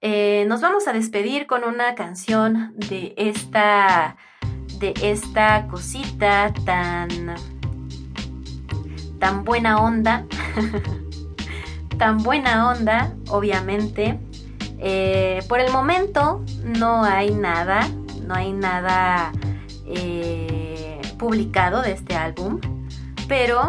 eh, 0.00 0.44
nos 0.48 0.60
vamos 0.60 0.86
a 0.88 0.92
despedir 0.92 1.46
con 1.46 1.64
una 1.64 1.94
canción 1.94 2.74
de 2.76 3.14
esta, 3.16 4.16
de 4.78 4.94
esta 5.02 5.66
cosita 5.68 6.52
tan, 6.64 7.34
tan 9.18 9.44
buena 9.44 9.80
onda, 9.80 10.26
tan 11.98 12.18
buena 12.18 12.68
onda, 12.70 13.14
obviamente. 13.28 14.18
Eh, 14.78 15.42
por 15.48 15.60
el 15.60 15.72
momento 15.72 16.44
no 16.62 17.02
hay 17.02 17.30
nada, 17.30 17.88
no 18.26 18.34
hay 18.34 18.52
nada 18.52 19.32
eh, 19.86 21.00
publicado 21.18 21.82
de 21.82 21.92
este 21.92 22.14
álbum, 22.14 22.60
pero 23.28 23.68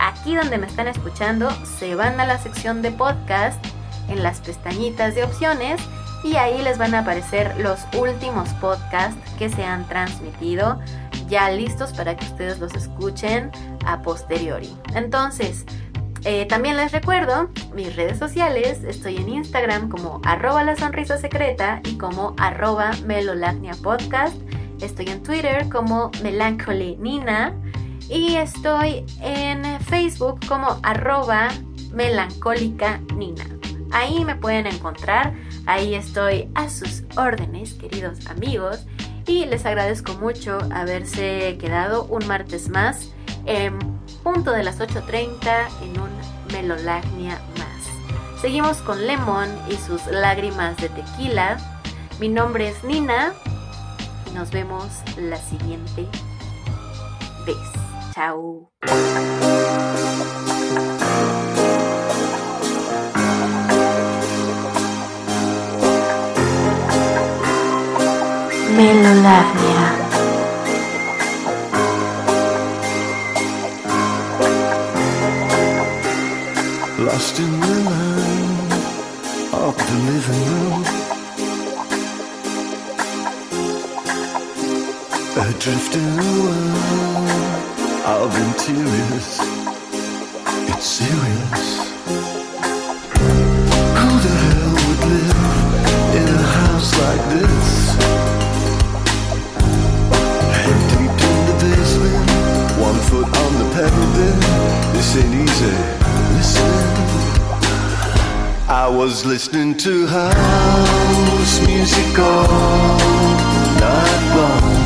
Aquí 0.00 0.36
donde 0.36 0.58
me 0.58 0.66
están 0.66 0.88
escuchando, 0.88 1.50
se 1.78 1.94
van 1.94 2.18
a 2.20 2.26
la 2.26 2.38
sección 2.38 2.80
de 2.80 2.90
podcast 2.92 3.62
en 4.08 4.22
las 4.22 4.40
pestañitas 4.40 5.14
de 5.14 5.24
opciones 5.24 5.78
y 6.24 6.36
ahí 6.36 6.60
les 6.62 6.78
van 6.78 6.94
a 6.94 7.00
aparecer 7.00 7.54
los 7.58 7.80
últimos 7.96 8.48
podcasts 8.54 9.18
que 9.38 9.48
se 9.48 9.64
han 9.64 9.86
transmitido 9.88 10.80
ya 11.28 11.50
listos 11.50 11.92
para 11.92 12.16
que 12.16 12.24
ustedes 12.24 12.58
los 12.58 12.74
escuchen 12.74 13.50
a 13.86 14.02
posteriori. 14.02 14.74
Entonces, 14.94 15.64
eh, 16.24 16.46
también 16.46 16.76
les 16.76 16.92
recuerdo 16.92 17.50
mis 17.74 17.94
redes 17.94 18.18
sociales. 18.18 18.82
Estoy 18.84 19.16
en 19.16 19.28
Instagram 19.28 19.88
como 19.88 20.20
arroba 20.24 20.64
la 20.64 20.76
sonrisa 20.76 21.18
secreta 21.18 21.80
y 21.84 21.96
como 21.96 22.34
arroba 22.38 22.90
melolagnia 23.06 23.74
podcast. 23.82 24.36
Estoy 24.80 25.06
en 25.08 25.22
Twitter 25.22 25.68
como 25.68 26.10
melancholy 26.22 26.96
nina 26.96 27.54
y 28.08 28.36
estoy 28.36 29.04
en 29.20 29.80
Facebook 29.80 30.40
como 30.46 30.78
arroba 30.82 31.48
melancólica 31.92 33.00
nina. 33.14 33.44
Ahí 33.90 34.24
me 34.24 34.34
pueden 34.34 34.66
encontrar, 34.66 35.34
ahí 35.68 35.94
estoy 35.94 36.50
a 36.54 36.68
sus 36.70 37.04
órdenes, 37.16 37.74
queridos 37.74 38.26
amigos, 38.26 38.86
y 39.26 39.44
les 39.44 39.66
agradezco 39.66 40.14
mucho 40.14 40.58
haberse 40.72 41.58
quedado 41.60 42.04
un 42.06 42.26
martes 42.26 42.70
más 42.70 43.12
en 43.44 43.78
punto 44.24 44.50
de 44.50 44.64
las 44.64 44.80
8.30 44.80 45.68
en 45.82 46.00
un 46.00 46.08
Melolagnia 46.52 47.38
más. 47.58 48.40
Seguimos 48.40 48.78
con 48.78 49.06
Lemon 49.06 49.48
y 49.68 49.74
sus 49.74 50.06
lágrimas 50.06 50.76
de 50.78 50.88
tequila. 50.88 51.58
Mi 52.18 52.30
nombre 52.30 52.68
es 52.68 52.82
Nina 52.82 53.34
y 54.30 54.34
nos 54.34 54.50
vemos 54.50 54.86
la 55.18 55.36
siguiente 55.36 56.08
vez. 57.44 57.56
Chao. 58.14 58.72
Melolavnia. 68.78 69.86
Lost 77.06 77.40
in 77.40 77.52
the 77.58 77.76
land 77.90 78.72
of 79.64 79.74
the 79.88 79.96
living 80.08 80.44
room. 80.50 80.82
Adrift 85.42 85.92
in 85.96 86.18
a 86.18 86.32
world 86.44 87.30
of 88.14 88.30
interiors. 88.46 89.30
It's 90.70 90.86
serious. 90.86 91.66
Who 93.98 94.08
the 94.24 94.48
foot 103.78 103.92
on 103.92 104.00
the 104.00 104.06
pedal 104.06 104.06
bed. 104.14 104.94
This 104.94 105.16
ain't 105.16 105.34
easy. 105.34 105.76
Listen. 106.36 106.72
I 108.68 108.86
was 108.88 109.24
listening 109.24 109.76
to 109.78 110.06
house 110.06 111.60
music 111.66 112.18
all 112.18 112.98
night 113.80 114.24
long 114.36 114.76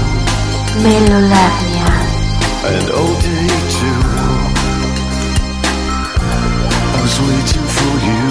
Melolavnia. 0.82 1.90
and 2.72 2.90
all 2.90 3.14
day 3.20 3.48
too. 3.76 4.02
I 6.86 6.98
was 7.02 7.16
waiting 7.28 7.68
for 7.76 7.94
you. 8.08 8.24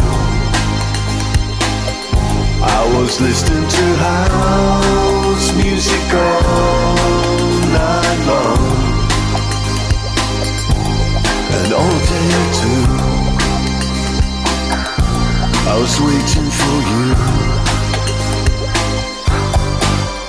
I 2.64 2.82
was 2.96 3.20
listening 3.20 3.68
to 3.68 3.86
house 4.08 5.48
music 5.56 6.14
all 6.14 6.96
night 7.74 8.20
long 8.28 8.71
all 11.74 12.00
day 12.12 12.32
too. 12.60 12.84
I 15.70 15.78
was 15.80 16.00
waiting 16.02 16.50
for 16.60 16.78
you 16.92 17.04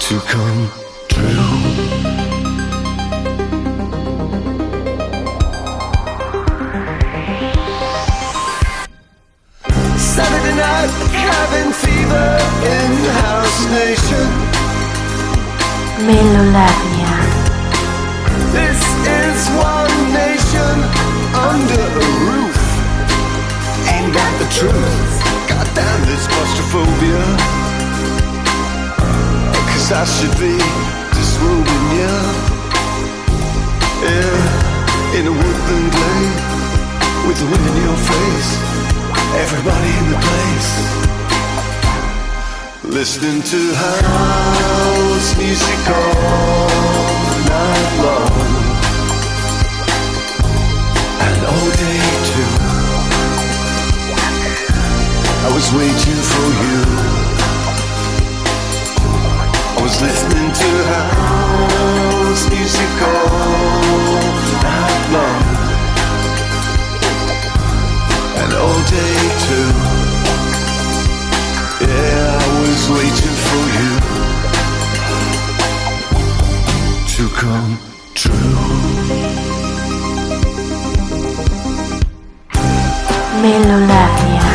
to 0.06 0.14
come 0.32 0.62
true. 1.08 1.62
Saturday 9.98 10.54
night, 10.56 10.92
cabin 11.10 11.72
fever 11.72 12.30
in 12.76 12.92
House 13.22 13.60
Nation. 13.78 14.28
Melolavnia. 16.06 17.16
This 18.52 18.80
is 19.06 19.48
one 19.56 20.12
nation 20.12 21.11
under 21.52 21.84
a 22.04 22.08
roof. 22.28 22.60
Ain't 23.92 24.12
got 24.18 24.32
the 24.42 24.48
truth. 24.58 25.14
Goddamn 25.50 26.00
this 26.10 26.24
claustrophobia. 26.32 27.22
Cause 29.70 29.88
I 30.00 30.04
should 30.14 30.36
be 30.40 30.56
disrobing 31.16 31.86
you. 31.98 32.16
Yeah, 34.06 35.16
in 35.16 35.24
a 35.32 35.34
woodland 35.40 35.88
glade 35.96 36.38
with 37.26 37.38
the 37.42 37.48
wind 37.52 37.66
in 37.70 37.76
your 37.88 38.00
face. 38.12 38.50
Everybody 39.44 39.90
in 40.00 40.06
the 40.14 40.20
place. 40.28 40.70
Listening 42.98 43.40
to 43.52 43.60
house 43.84 45.28
music 45.38 45.82
all 46.00 46.68
night 47.52 47.92
long 48.04 48.52
and 48.56 48.61
all 51.52 51.70
day 51.84 52.00
too. 52.28 52.52
I 55.46 55.48
was 55.56 55.66
waiting 55.78 56.20
for 56.32 56.48
you. 56.62 56.78
I 59.76 59.80
was 59.82 59.94
listening 60.00 60.50
to 60.60 60.68
house 60.92 62.44
music 62.54 62.92
all 63.10 64.22
night 64.66 65.04
long 65.16 65.44
and 68.40 68.52
all 68.62 68.80
day 68.96 69.16
too. 69.46 69.70
Yeah, 71.86 72.38
I 72.40 72.48
was 72.62 72.82
waiting 72.96 73.36
for 73.46 73.64
you 73.78 73.90
to 77.14 77.22
come 77.40 77.70
true. 78.14 79.41
Melolania 83.42 84.51